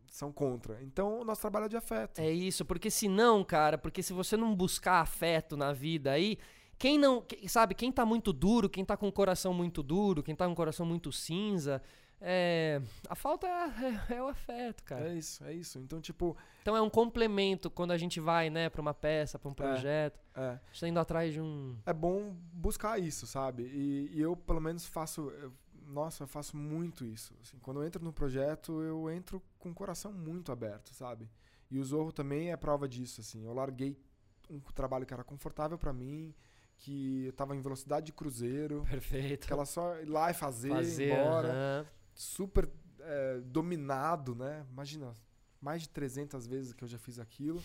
são 0.08 0.32
contra. 0.32 0.82
Então, 0.84 1.22
o 1.22 1.24
nosso 1.26 1.42
trabalho 1.42 1.66
é 1.66 1.70
de 1.70 1.78
afeto. 1.78 2.20
É 2.20 2.32
isso, 2.32 2.64
porque 2.66 2.92
senão, 2.92 3.44
cara, 3.44 3.78
porque 3.78 4.04
se 4.04 4.14
você 4.14 4.36
não 4.38 4.56
buscar 4.56 5.02
afeto 5.02 5.56
na 5.58 5.74
vida 5.74 6.12
aí, 6.12 6.38
quem 6.78 6.98
não, 6.98 7.26
sabe, 7.48 7.76
quem 7.76 7.92
tá 7.92 8.06
muito 8.06 8.32
duro, 8.32 8.70
quem 8.70 8.86
tá 8.86 8.96
com 8.96 9.08
o 9.08 9.12
coração 9.12 9.54
muito 9.54 9.84
duro, 9.84 10.24
quem 10.24 10.34
tá 10.34 10.46
com 10.46 10.54
o 10.54 10.56
coração 10.56 10.86
muito 10.86 11.12
cinza, 11.12 11.82
é, 12.22 12.82
a 13.08 13.16
falta 13.16 13.48
é, 13.48 14.12
é- 14.12 14.16
é 14.18 14.24
o 14.24 14.28
afeto, 14.28 14.84
cara. 14.84 15.10
É 15.10 15.14
isso, 15.16 15.44
é 15.44 15.54
isso. 15.54 15.80
Então, 15.80 16.02
tipo, 16.02 16.36
Então 16.62 16.76
é 16.76 16.82
um 16.82 16.90
complemento 16.90 17.70
quando 17.70 17.92
a 17.92 17.98
gente 17.98 18.20
vai, 18.20 18.50
né, 18.50 18.70
pra 18.70 18.82
uma 18.82 18.94
peça, 18.94 19.40
pra 19.40 19.50
um 19.50 19.54
projeto, 19.54 20.20
é, 20.36 20.42
a 20.42 20.60
gente 20.72 20.80
tá 20.82 20.88
indo 20.88 21.00
atrás 21.00 21.34
de 21.34 21.40
um... 21.42 21.78
é 21.86 21.94
bom 21.94 22.36
buscar 22.54 23.00
isso, 23.00 23.26
sabe? 23.26 23.64
E, 23.64 24.10
e 24.14 24.22
eu, 24.22 24.36
pelo 24.36 24.60
menos, 24.62 24.86
faço. 24.86 25.30
eu- 25.30 25.54
nossa, 25.88 26.22
eu 26.24 26.28
faço 26.28 26.56
muito 26.56 27.04
isso. 27.04 27.34
assim. 27.42 27.58
quando 27.60 27.82
eu 27.82 27.88
entro 27.88 28.04
no 28.04 28.14
projeto, 28.14 28.80
eu 28.84 29.10
entro 29.10 29.42
com 29.58 29.72
o 29.72 29.74
coração 29.74 30.14
muito 30.14 30.52
aberto, 30.52 30.94
sabe? 30.94 31.28
E 31.72 31.80
o 31.80 31.84
Zorro 31.84 32.12
também 32.12 32.52
é 32.52 32.58
prova 32.58 32.88
disso, 32.88 33.22
assim. 33.22 33.44
Eu 33.46 33.54
larguei 33.54 33.98
um 34.50 34.60
trabalho 34.60 35.04
que 35.06 35.14
era 35.14 35.24
confortável 35.24 35.80
pra 35.80 35.92
mim, 35.92 36.34
que 36.78 37.26
eu 37.26 37.34
tava 37.34 37.56
em 37.56 37.60
velocidade 37.60 38.06
de 38.08 38.14
cruzeiro, 38.14 38.86
Perfeito. 38.88 39.48
que 39.48 39.54
ela 39.54 39.66
só 39.66 39.98
ir 40.00 40.06
lá 40.10 40.30
e 40.30 40.34
fazer, 40.36 40.70
Fazer, 40.70 41.08
ir 41.08 41.12
embora. 41.12 41.48
aham. 41.52 41.86
Super 42.20 42.70
é, 43.00 43.40
dominado, 43.40 44.36
né? 44.36 44.66
Imagina, 44.72 45.14
mais 45.62 45.84
de 45.84 45.90
300 45.90 46.46
vezes 46.46 46.74
que 46.74 46.84
eu 46.84 46.88
já 46.88 46.98
fiz 46.98 47.18
aquilo, 47.18 47.64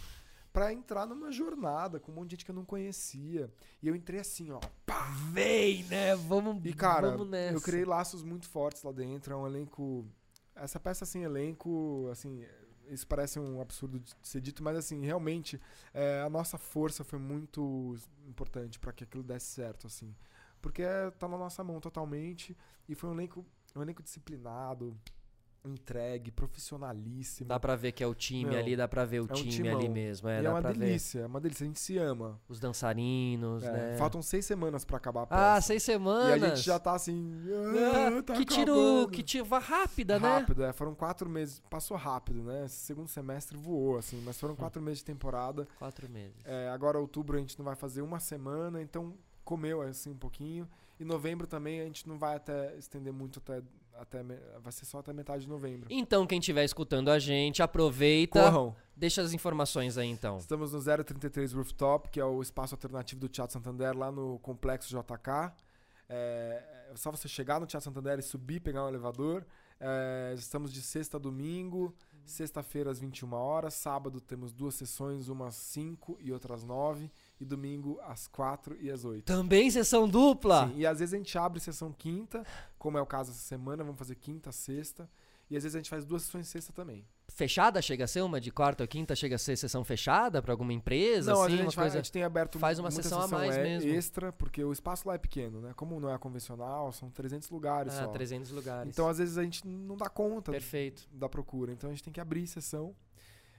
pra 0.52 0.72
entrar 0.72 1.07
numa 1.07 1.32
jornada 1.32 1.98
com 1.98 2.12
um 2.12 2.14
monte 2.14 2.28
de 2.30 2.36
gente 2.36 2.44
que 2.44 2.50
eu 2.52 2.55
não 2.55 2.64
conhecia. 2.64 3.52
E 3.82 3.88
eu 3.88 3.96
entrei 3.96 4.20
assim, 4.20 4.52
ó. 4.52 4.61
Pá! 4.86 5.11
Vem, 5.32 5.82
né, 5.84 6.14
vamos, 6.14 6.64
E 6.64 6.72
cara, 6.72 7.11
vamos 7.11 7.28
nessa. 7.28 7.57
eu 7.57 7.61
criei 7.61 7.84
laços 7.84 8.22
muito 8.22 8.46
fortes 8.48 8.82
lá 8.84 8.92
dentro, 8.92 9.32
é 9.32 9.36
um 9.36 9.46
elenco 9.46 10.07
essa 10.55 10.78
peça 10.78 11.05
sem 11.05 11.24
elenco, 11.24 12.09
assim, 12.12 12.44
isso 12.88 13.05
parece 13.09 13.40
um 13.40 13.61
absurdo 13.61 13.98
de 13.98 14.14
ser 14.22 14.40
dito, 14.40 14.62
mas 14.62 14.76
assim, 14.76 15.05
realmente 15.05 15.61
é, 15.92 16.22
a 16.22 16.30
nossa 16.30 16.57
força 16.57 17.02
foi 17.02 17.18
muito 17.18 17.96
importante 18.28 18.78
pra 18.78 18.92
que 18.92 19.02
aquilo 19.02 19.24
desse 19.24 19.46
certo, 19.46 19.88
assim. 19.88 20.14
Porque 20.62 20.82
é, 20.82 21.11
tá 21.11 21.26
na 21.26 21.36
nossa 21.36 21.62
mão 21.64 21.80
totalmente 21.80 22.57
e 22.88 22.94
foi 22.94 23.11
um 23.11 23.14
elenco, 23.14 23.44
um 23.76 23.82
elenco 23.82 24.02
disciplinado, 24.02 24.96
entregue, 25.66 26.30
profissionalíssimo. 26.30 27.48
Dá 27.48 27.58
pra 27.58 27.74
ver 27.74 27.92
que 27.92 28.04
é 28.04 28.06
o 28.06 28.14
time 28.14 28.50
Meu, 28.50 28.58
ali, 28.58 28.76
dá 28.76 28.86
pra 28.86 29.04
ver 29.06 29.20
o 29.20 29.26
é 29.28 29.32
um 29.32 29.34
time 29.34 29.50
timão. 29.50 29.78
ali 29.78 29.88
mesmo, 29.88 30.28
é, 30.28 30.42
e 30.42 30.44
é 30.46 30.50
uma 30.50 30.60
delícia, 30.60 31.20
é 31.20 31.26
uma 31.26 31.40
delícia, 31.40 31.64
a 31.64 31.66
gente 31.66 31.80
se 31.80 31.96
ama. 31.96 32.38
Os 32.48 32.60
dançarinos, 32.60 33.64
É, 33.64 33.72
né? 33.72 33.96
Faltam 33.96 34.20
seis 34.20 34.44
semanas 34.44 34.84
pra 34.84 34.98
acabar 34.98 35.22
a 35.22 35.24
Ah, 35.24 35.54
peça. 35.54 35.68
seis 35.68 35.82
E 35.82 35.86
semanas. 35.86 36.42
a 36.42 36.48
gente 36.54 36.64
já 36.66 36.78
tá 36.78 36.92
assim. 36.94 37.32
Ah, 37.48 38.18
"Ah, 38.18 38.22
tá 38.22 38.34
que 38.34 38.44
tiro, 38.44 38.72
acabando." 38.72 39.08
que 39.10 39.22
tiro 39.22 39.46
rápida, 39.48 40.18
né? 40.18 40.28
Rápido, 40.38 40.64
é. 40.64 40.72
Foram 40.74 40.94
quatro 40.94 41.30
meses. 41.30 41.60
Passou 41.70 41.96
rápido, 41.96 42.42
né? 42.42 42.66
Esse 42.66 42.76
segundo 42.76 43.08
semestre 43.08 43.56
voou, 43.56 43.96
assim. 43.96 44.20
Mas 44.22 44.38
foram 44.38 44.54
quatro 44.54 44.82
meses 44.82 44.98
de 44.98 45.06
temporada. 45.06 45.66
Quatro 45.78 46.06
meses. 46.10 46.36
É, 46.44 46.68
agora, 46.68 46.98
outubro, 47.00 47.38
a 47.38 47.40
gente 47.40 47.56
não 47.58 47.64
vai 47.64 47.74
fazer 47.74 48.02
uma 48.02 48.20
semana. 48.20 48.82
Então, 48.82 49.14
comeu, 49.42 49.80
assim, 49.80 50.10
um 50.10 50.16
pouquinho. 50.18 50.68
E 51.05 51.07
novembro 51.07 51.46
também, 51.46 51.82
a 51.82 51.84
gente 51.84 52.09
não 52.09 52.16
vai 52.16 52.34
até 52.34 52.74
estender 52.78 53.12
muito 53.12 53.38
até... 53.38 53.62
até 53.92 54.22
vai 54.59 54.72
ser 54.72 54.86
só 54.86 55.00
até 55.00 55.12
metade 55.12 55.42
de 55.42 55.48
novembro. 55.50 55.86
Então, 55.90 56.26
quem 56.26 56.38
estiver 56.38 56.64
escutando 56.64 57.11
a 57.11 57.18
gente, 57.18 57.62
aproveita. 57.62 58.42
Corram! 58.42 58.74
Deixa 58.96 59.20
as 59.20 59.34
informações 59.34 59.98
aí, 59.98 60.09
então. 60.09 60.38
Estamos 60.38 60.72
no 60.72 60.80
033 60.82 61.52
Rooftop, 61.52 62.09
que 62.09 62.18
é 62.18 62.24
o 62.24 62.40
espaço 62.40 62.74
alternativo 62.74 63.20
do 63.20 63.28
Teatro 63.28 63.52
Santander, 63.52 63.94
lá 63.94 64.11
no 64.11 64.38
Complexo 64.38 64.88
JK. 64.88 65.52
É, 66.09 66.88
é 66.90 66.96
só 66.96 67.11
você 67.11 67.28
chegar 67.28 67.61
no 67.61 67.66
Teatro 67.66 67.84
Santander 67.84 68.18
e 68.18 68.22
subir, 68.22 68.61
pegar 68.61 68.86
um 68.86 68.88
elevador. 68.88 69.44
É, 69.78 70.32
estamos 70.38 70.72
de 70.72 70.80
sexta 70.80 71.18
a 71.18 71.20
domingo, 71.20 71.94
sexta-feira 72.24 72.90
às 72.90 72.98
21 72.98 73.30
horas, 73.34 73.74
sábado 73.74 74.22
temos 74.22 74.55
duas 74.55 74.74
sessões, 74.74 75.28
uma 75.28 75.48
às 75.48 75.57
5 75.57 76.16
e 76.20 76.32
outra 76.32 76.55
às 76.55 76.64
9, 76.64 77.11
e 77.45 77.47
domingo 77.47 78.01
às 78.03 78.26
4 78.26 78.76
e 78.80 78.90
às 78.90 79.05
8. 79.05 79.24
Também 79.24 79.70
sessão 79.70 80.09
dupla. 80.09 80.68
Sim, 80.68 80.78
e 80.78 80.86
às 80.86 80.99
vezes 80.99 81.14
a 81.14 81.16
gente 81.18 81.36
abre 81.38 81.61
sessão 81.61 81.92
quinta, 81.92 82.42
como 82.78 82.99
é 82.99 83.01
o 83.03 83.07
caso 83.07 83.30
essa 83.30 83.40
semana, 83.40 83.84
vamos 83.84 83.99
fazer 83.99 84.14
quinta, 84.16 84.51
sexta, 84.51 85.09
e 85.51 85.57
às 85.57 85.62
vezes 85.62 85.76
a 85.76 85.78
gente 85.78 85.90
faz 85.90 86.05
duas 86.07 86.22
sessões 86.22 86.49
sexta 86.49 86.72
também. 86.72 87.05
Fechada 87.28 87.80
chega 87.82 88.05
a 88.05 88.07
ser 88.07 88.22
uma 88.22 88.40
de 88.40 88.51
quarta 88.51 88.82
ou 88.84 88.88
quinta? 88.88 89.14
Chega 89.14 89.36
a 89.36 89.38
ser 89.38 89.57
sessão 89.57 89.84
fechada 89.84 90.40
pra 90.40 90.53
alguma 90.53 90.72
empresa? 90.72 91.32
Não, 91.32 91.42
assim, 91.42 91.55
a, 91.55 91.57
gente 91.57 91.76
vai- 91.76 91.84
coisa... 91.84 91.99
a 91.99 92.03
gente 92.03 92.12
tem 92.12 92.22
aberto 92.22 92.59
faz 92.59 92.78
uma 92.78 92.88
muita 92.88 93.03
sessão 93.03 93.20
a 93.20 93.28
mais 93.28 93.57
é 93.57 93.62
mesmo. 93.62 93.90
extra, 93.90 94.32
porque 94.32 94.64
o 94.64 94.72
espaço 94.72 95.07
lá 95.07 95.14
é 95.14 95.18
pequeno, 95.18 95.61
né? 95.61 95.72
Como 95.76 95.99
não 96.01 96.11
é 96.12 96.16
convencional, 96.18 96.92
são 96.92 97.11
300 97.11 97.51
lugares 97.51 97.95
Ah, 97.95 98.05
só. 98.05 98.09
300 98.12 98.51
lugares. 98.53 98.90
Então, 98.92 99.07
às 99.09 99.18
vezes, 99.18 99.36
a 99.36 99.42
gente 99.42 99.66
não 99.66 99.97
dá 99.97 100.09
conta 100.09 100.51
Perfeito. 100.51 101.07
da 101.12 101.28
procura. 101.28 101.72
Então, 101.72 101.90
a 101.90 101.92
gente 101.92 102.03
tem 102.03 102.12
que 102.12 102.20
abrir 102.20 102.47
sessão. 102.47 102.95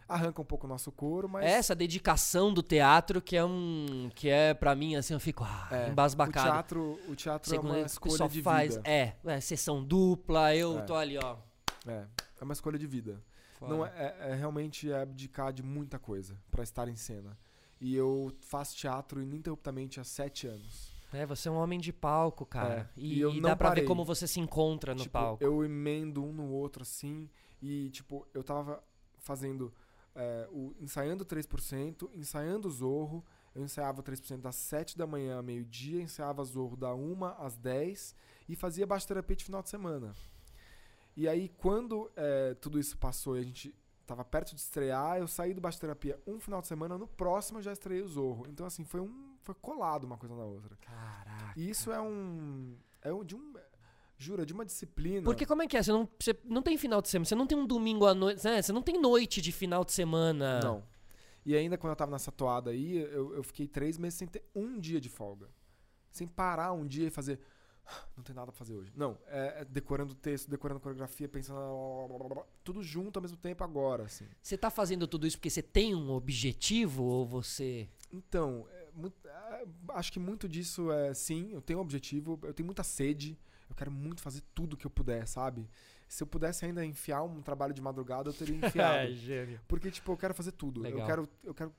Arranca 0.08 0.40
um 0.42 0.46
pouco 0.46 0.68
o 0.68 0.70
nosso 0.70 0.92
couro, 0.92 1.28
mas... 1.28 1.44
Essa 1.46 1.74
dedicação 1.74 2.54
do 2.54 2.62
teatro 2.62 3.20
que 3.22 3.36
é 3.36 3.44
um... 3.44 4.10
Que 4.14 4.30
é, 4.30 4.54
pra 4.54 4.76
mim, 4.76 4.96
assim, 4.96 5.14
eu 5.14 5.20
fico 5.20 5.44
ah, 5.44 5.68
é, 5.72 5.88
o 5.88 5.92
embasbacado. 5.92 6.48
teatro, 6.52 7.00
o 7.08 7.16
teatro 7.16 7.56
é 7.56 7.60
uma 7.60 7.74
o 7.74 7.86
escolha 7.86 8.12
pessoal 8.12 8.30
de 8.30 8.42
faz, 8.42 8.76
vida. 8.76 8.88
é, 8.90 9.16
é, 9.26 9.40
sessão 9.42 9.84
dupla, 9.84 10.56
eu 10.56 10.78
É. 10.80 10.82
tô 10.84 10.94
ali, 10.96 11.18
ó. 11.18 11.38
É, 11.88 12.06
é 12.40 12.44
uma 12.44 12.54
escolha 12.54 12.78
de 12.78 12.86
vida. 12.86 13.20
fora. 13.58 13.74
Não 13.74 13.86
é, 13.86 13.90
é- 13.96 14.32
é 14.32 14.36
realmente 14.36 14.92
é 14.92 15.02
abdicar 15.02 15.52
de 15.52 15.64
muita 15.64 15.98
coisa 15.98 16.38
pra 16.52 16.62
estar 16.64 16.88
em 16.88 16.96
cena. 16.96 17.36
E 17.82 17.96
eu 17.96 18.32
faço 18.42 18.76
teatro 18.76 19.22
ininterruptamente 19.22 20.00
há 20.00 20.04
sete 20.04 20.46
anos. 20.46 20.94
É, 21.14 21.26
você 21.26 21.48
é 21.48 21.52
um 21.52 21.56
homem 21.56 21.80
de 21.80 21.94
palco, 21.94 22.46
cara. 22.46 22.90
É, 22.96 23.00
E, 23.00 23.14
e 23.16 23.20
e 23.22 23.42
não 23.42 23.50
dá 23.50 23.56
pra 23.56 23.70
ver 23.70 23.76
parei. 23.76 23.86
como 23.86 24.04
você 24.06 24.28
se 24.28 24.40
encontra 24.40 24.94
no 24.94 25.00
tipo, 25.02 25.14
palco. 25.14 25.44
eu 25.44 25.64
emendo 25.64 26.24
um 26.24 26.32
no 26.34 26.50
outro 26.52 26.82
assim. 26.84 27.30
E, 27.62 27.90
tipo, 27.92 28.28
eu 28.34 28.44
tava 28.44 28.84
fazendo. 29.20 29.74
É, 30.16 30.48
o, 30.52 30.74
ensaiando 30.80 31.26
3%, 31.26 32.10
ensaiando 32.14 32.68
o 32.68 32.72
Zorro. 32.72 33.24
Eu 33.54 33.64
ensaiava 33.64 34.04
3% 34.04 34.42
das 34.42 34.56
7 34.56 34.98
da 34.98 35.08
manhã 35.08 35.38
ao 35.38 35.44
meio-dia, 35.44 36.02
ensaiava 36.02 36.44
Zorro 36.44 36.76
da 36.76 36.94
1 36.94 37.26
às 37.40 37.56
10 37.56 38.16
e 38.50 38.56
fazia 38.56 38.86
baixo 38.86 39.08
terapia 39.08 39.36
de 39.36 39.46
final 39.46 39.62
de 39.62 39.70
semana. 39.70 40.14
E 41.16 41.28
aí, 41.28 41.50
quando 41.58 42.12
é, 42.16 42.54
tudo 42.56 42.78
isso 42.80 42.98
passou 42.98 43.38
e 43.38 43.40
a 43.40 43.44
gente 43.44 43.74
tava 44.06 44.24
perto 44.24 44.54
de 44.54 44.62
estrear, 44.62 45.18
eu 45.18 45.28
saí 45.28 45.54
do 45.54 45.62
baixo 45.62 45.80
terapia 45.80 46.20
um 46.28 46.40
final 46.40 46.62
de 46.62 46.68
semana, 46.68 46.98
no 46.98 47.08
próximo 47.08 47.60
eu 47.60 47.64
já 47.64 47.72
estreiei 47.72 48.04
o 48.04 48.08
Zorro. 48.08 48.46
Então, 48.50 48.66
assim, 48.66 48.84
foi 48.84 49.00
um. 49.00 49.36
Foi 49.42 49.56
colado 49.56 50.06
uma 50.06 50.18
coisa 50.18 50.36
na 50.36 50.44
outra. 50.44 50.76
Caraca. 50.78 51.54
E 51.56 51.70
isso 51.70 51.92
é 51.92 52.02
um. 52.02 52.76
É 53.02 53.14
um, 53.14 53.24
de 53.24 53.36
um. 53.36 53.54
Jura, 54.18 54.46
de 54.46 54.54
uma 54.54 54.66
disciplina. 54.66 55.24
Porque 55.24 55.46
como 55.46 55.62
é 55.64 55.68
que 55.68 55.76
é? 55.76 55.84
Você 55.84 55.92
não, 55.92 56.08
você 56.20 56.36
não 56.46 56.62
tem 56.62 56.78
final 56.78 57.02
de 57.02 57.10
semana, 57.10 57.26
você 57.26 57.36
não 57.36 57.46
tem 57.48 57.58
um 57.58 57.66
domingo 57.68 58.06
à 58.06 58.14
noite, 58.14 58.44
né? 58.46 58.62
Você 58.62 58.72
não 58.72 58.82
tem 58.82 59.00
noite 59.00 59.42
de 59.42 59.52
final 59.52 59.84
de 59.84 59.92
semana. 59.92 60.60
Não. 60.62 60.84
E 61.46 61.56
ainda 61.56 61.78
quando 61.78 61.92
eu 61.92 61.96
tava 61.98 62.12
nessa 62.12 62.32
toada 62.32 62.72
aí, 62.72 62.98
eu, 62.98 63.36
eu 63.36 63.44
fiquei 63.44 63.68
três 63.68 63.98
meses 63.98 64.18
sem 64.18 64.28
ter 64.28 64.44
um 64.56 64.80
dia 64.80 65.00
de 65.02 65.10
folga. 65.10 65.50
Sem 66.12 66.28
parar 66.28 66.72
um 66.72 66.88
dia 66.88 67.08
e 67.08 67.10
fazer. 67.10 67.40
não 68.16 68.24
tem 68.24 68.34
nada 68.34 68.52
pra 68.52 68.58
fazer 68.58 68.74
hoje. 68.74 68.92
Não, 68.96 69.18
é, 69.28 69.62
é 69.62 69.66
decorando 69.66 70.16
texto, 70.16 70.50
decorando 70.50 70.80
coreografia, 70.80 71.28
pensando. 71.28 71.60
Tudo 72.64 72.82
junto 72.82 73.18
ao 73.18 73.22
mesmo 73.22 73.38
tempo 73.38 73.64
agora, 73.64 74.04
assim. 74.04 74.26
Você 74.42 74.58
tá 74.58 74.70
fazendo 74.70 75.08
tudo 75.08 75.28
isso 75.28 75.38
porque 75.38 75.50
você 75.50 75.62
tem 75.62 75.94
um 75.94 76.10
objetivo 76.12 77.04
ou 77.04 77.26
você. 77.26 77.88
Então, 78.12 78.66
é 78.72 78.88
muito- 78.94 79.28
é, 79.28 79.66
acho 79.90 80.12
que 80.12 80.20
muito 80.20 80.48
disso 80.48 80.92
é 80.92 81.14
sim, 81.14 81.52
eu 81.52 81.62
tenho 81.62 81.80
um 81.80 81.82
objetivo, 81.82 82.40
eu 82.44 82.54
tenho 82.54 82.66
muita 82.66 82.84
sede, 82.84 83.38
eu 83.70 83.76
quero 83.76 83.92
muito 83.92 84.22
fazer 84.22 84.42
tudo 84.54 84.76
que 84.78 84.86
eu 84.86 84.92
puder, 84.92 85.28
sabe? 85.28 85.68
Se 86.08 86.22
eu 86.22 86.28
pudesse 86.28 86.66
ainda 86.66 86.86
enfiar 86.86 87.24
um 87.24 87.42
trabalho 87.42 87.74
de 87.74 87.82
madrugada, 87.82 88.30
eu 88.30 88.34
teria 88.34 88.56
enfiado. 88.68 89.14
gênio. 89.16 89.60
Porque, 89.68 89.90
tipo, 89.90 90.12
eu 90.12 90.18
quero 90.18 90.34
fazer 90.34 90.52
tudo. 90.52 90.82
Legal. 90.82 91.00
Eu 91.02 91.06
quero, 91.08 91.30
eu 91.44 91.54
quero 91.54 91.74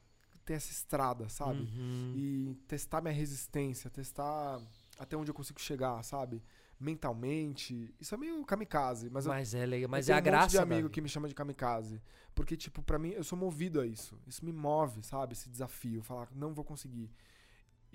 ter 0.45 0.55
essa 0.55 0.71
estrada, 0.73 1.29
sabe? 1.29 1.61
Uhum. 1.61 2.13
E 2.17 2.55
testar 2.69 3.01
minha 3.01 3.15
resistência, 3.15 3.89
testar 3.91 4.61
até 4.99 5.17
onde 5.17 5.31
eu 5.31 5.35
consigo 5.35 5.61
chegar, 5.61 6.03
sabe? 6.03 6.43
Mentalmente. 6.79 7.95
Isso 8.01 8.15
é 8.15 8.19
meio 8.19 8.45
kamikaze, 8.45 9.11
mas, 9.11 9.27
eu- 9.27 9.33
Mas 9.33 9.55
é 9.55 9.67
legal, 9.67 9.83
eu 9.85 9.89
mas 9.89 10.09
é 10.09 10.13
a 10.13 10.17
um 10.17 10.19
monte 10.19 10.25
graça. 10.25 10.49
de 10.49 10.57
da 10.57 10.63
amigo 10.63 10.89
que 10.89 11.01
me 11.01 11.09
chama 11.09 11.29
de 11.29 11.35
kamikaze. 11.35 12.01
Porque, 12.35 12.57
tipo, 12.57 12.83
pra 12.83 12.99
mim, 12.99 13.11
eu 13.11 13.25
sou 13.25 13.39
movido 13.39 13.81
a 13.81 13.87
isso. 13.87 14.19
Isso 14.27 14.45
me 14.45 14.53
move, 14.53 15.03
sabe? 15.03 15.33
Esse 15.33 15.49
desafio. 15.49 16.03
Falar, 16.03 16.29
não 16.35 16.53
vou 16.55 16.65
conseguir. 16.65 17.11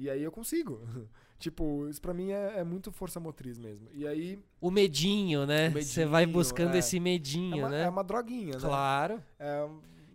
E 0.01 0.09
aí 0.09 0.23
eu 0.23 0.31
consigo. 0.31 0.81
tipo, 1.37 1.87
isso 1.87 2.01
pra 2.01 2.11
mim 2.11 2.31
é, 2.31 2.59
é 2.59 2.63
muito 2.63 2.91
força 2.91 3.19
motriz 3.19 3.59
mesmo. 3.59 3.87
E 3.93 4.07
aí. 4.07 4.39
O 4.59 4.71
medinho, 4.71 5.45
né? 5.45 5.69
Você 5.69 6.05
vai 6.05 6.25
buscando 6.25 6.73
é. 6.73 6.79
esse 6.79 6.97
É 6.97 6.99
medinho, 6.99 7.59
uma, 7.59 7.69
né? 7.69 7.83
é 7.83 7.89
uma 7.89 8.03
droguinha, 8.03 8.53
né? 8.53 8.59
Claro. 8.59 9.23
É, 9.37 9.69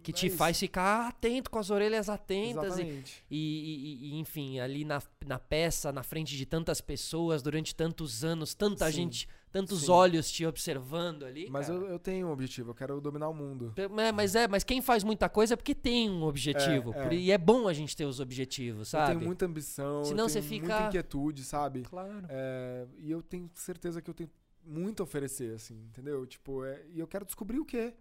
Que 0.07 0.13
é 0.13 0.15
te 0.15 0.31
faz 0.31 0.59
ficar 0.59 1.09
atento 1.09 1.51
com 1.51 1.59
as 1.59 1.69
orelhas 1.71 2.09
atentas 2.09 2.79
e, 2.79 3.03
e, 3.31 4.09
e- 4.17 4.19
enfim, 4.21 4.61
ali 4.61 4.85
na, 4.85 5.03
na 5.27 5.39
peça, 5.39 5.91
na 5.93 6.03
frente 6.03 6.37
de 6.37 6.47
tantas 6.47 6.81
pessoas, 6.81 7.43
durante 7.43 7.75
tantos 7.75 8.25
anos, 8.25 8.55
tanta 8.55 8.87
Sim, 8.87 8.93
gente, 8.93 9.29
tantos 9.51 9.83
sim. 9.85 9.91
olhos 9.91 10.31
te 10.31 10.47
observando 10.47 11.25
ali. 11.25 11.49
Mas 11.51 11.69
eu, 11.69 11.87
eu 11.89 11.99
tenho 11.99 12.29
um 12.29 12.31
objetivo, 12.31 12.71
eu 12.71 12.75
quero 12.75 13.01
dominar 13.01 13.29
o 13.29 13.35
mundo. 13.35 13.75
É, 13.77 14.13
mas 14.13 14.35
é, 14.35 14.47
mas 14.47 14.63
quem 14.63 14.81
faz 14.81 15.03
muita 15.03 15.29
coisa 15.29 15.55
é 15.55 15.57
porque 15.57 15.75
tem 15.75 16.09
um 16.11 16.23
objetivo. 16.23 16.93
É, 16.95 17.09
é. 17.09 17.15
E 17.15 17.31
é 17.33 17.39
bom 17.39 17.67
a 17.67 17.73
gente 17.73 17.97
ter 17.97 18.05
os 18.05 18.21
objetivos, 18.21 18.81
Eu 18.93 18.99
sabe? 19.01 19.15
tenho 19.15 19.27
muita 19.27 19.45
ambição, 19.47 20.05
Senão 20.05 20.25
eu 20.25 20.29
você 20.29 20.41
fica- 20.41 20.67
muita 20.67 20.87
inquietude, 20.89 21.43
sabe? 21.43 21.83
Claro. 21.83 22.27
É, 22.29 22.87
e 22.99 23.11
eu 23.11 23.23
tenho 23.23 23.51
certeza 23.55 24.01
que 24.01 24.09
eu 24.09 24.15
tenho 24.15 24.31
muito 24.65 25.01
a 25.01 25.05
oferecer, 25.05 25.55
assim, 25.55 25.75
entendeu? 25.89 26.27
Tipo, 26.27 26.65
é, 26.65 26.83
e 26.93 26.99
eu 27.01 27.07
quero 27.07 27.25
descobrir 27.25 27.59
o 27.59 27.65
quê. 27.65 27.95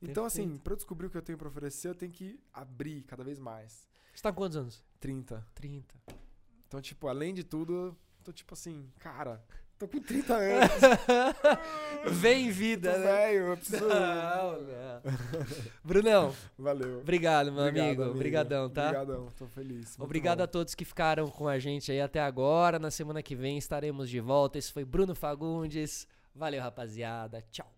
Então, 0.00 0.24
assim, 0.24 0.56
pra 0.58 0.72
eu 0.72 0.76
descobrir 0.76 1.06
o 1.06 1.10
que 1.10 1.16
eu 1.16 1.22
tenho 1.22 1.36
pra 1.38 1.48
oferecer, 1.48 1.88
eu 1.88 1.94
tenho 1.94 2.12
que 2.12 2.38
abrir 2.52 3.02
cada 3.02 3.24
vez 3.24 3.38
mais. 3.38 3.88
Você 4.14 4.22
tá 4.22 4.32
com 4.32 4.38
quantos 4.38 4.56
anos? 4.56 4.84
30. 5.00 5.46
30. 5.54 5.94
Então, 6.66 6.80
tipo, 6.80 7.08
além 7.08 7.34
de 7.34 7.42
tudo, 7.44 7.72
eu 7.74 7.96
tô 8.24 8.32
tipo 8.32 8.52
assim, 8.54 8.90
cara, 8.98 9.42
tô 9.78 9.88
com 9.88 10.00
30 10.00 10.34
anos, 10.34 10.70
Vem 12.12 12.48
tô 12.48 12.52
vida, 12.54 12.98
né? 12.98 13.04
velho, 13.04 13.46
eu 13.46 13.56
preciso... 13.56 13.88
Não, 13.88 14.60
não. 14.62 15.02
Brunão, 15.84 16.34
Valeu. 16.58 16.98
obrigado, 17.00 17.50
meu 17.52 17.62
Obrigado, 17.62 17.86
amigo. 17.86 18.02
amigo. 18.02 18.16
Obrigadão, 18.16 18.68
tá? 18.70 18.86
Obrigadão, 18.88 19.26
tô 19.36 19.46
feliz. 19.46 19.96
muito 19.96 20.02
Obrigado 20.04 20.38
bom. 20.38 20.44
a 20.44 20.48
todos 20.48 20.74
que 20.74 20.84
ficaram 20.84 21.28
com 21.30 21.48
a 21.48 21.58
gente 21.58 21.90
aí 21.90 22.00
até 22.00 22.20
agora. 22.20 22.78
Na 22.78 22.90
semana 22.90 23.22
que 23.22 23.34
vem 23.34 23.56
estaremos 23.58 24.10
de 24.10 24.20
volta. 24.20 24.58
Esse 24.58 24.72
foi 24.72 24.84
Bruno 24.84 25.14
Fagundes. 25.14 26.06
Valeu, 26.34 26.60
rapaziada. 26.62 27.42
Tchau. 27.50 27.77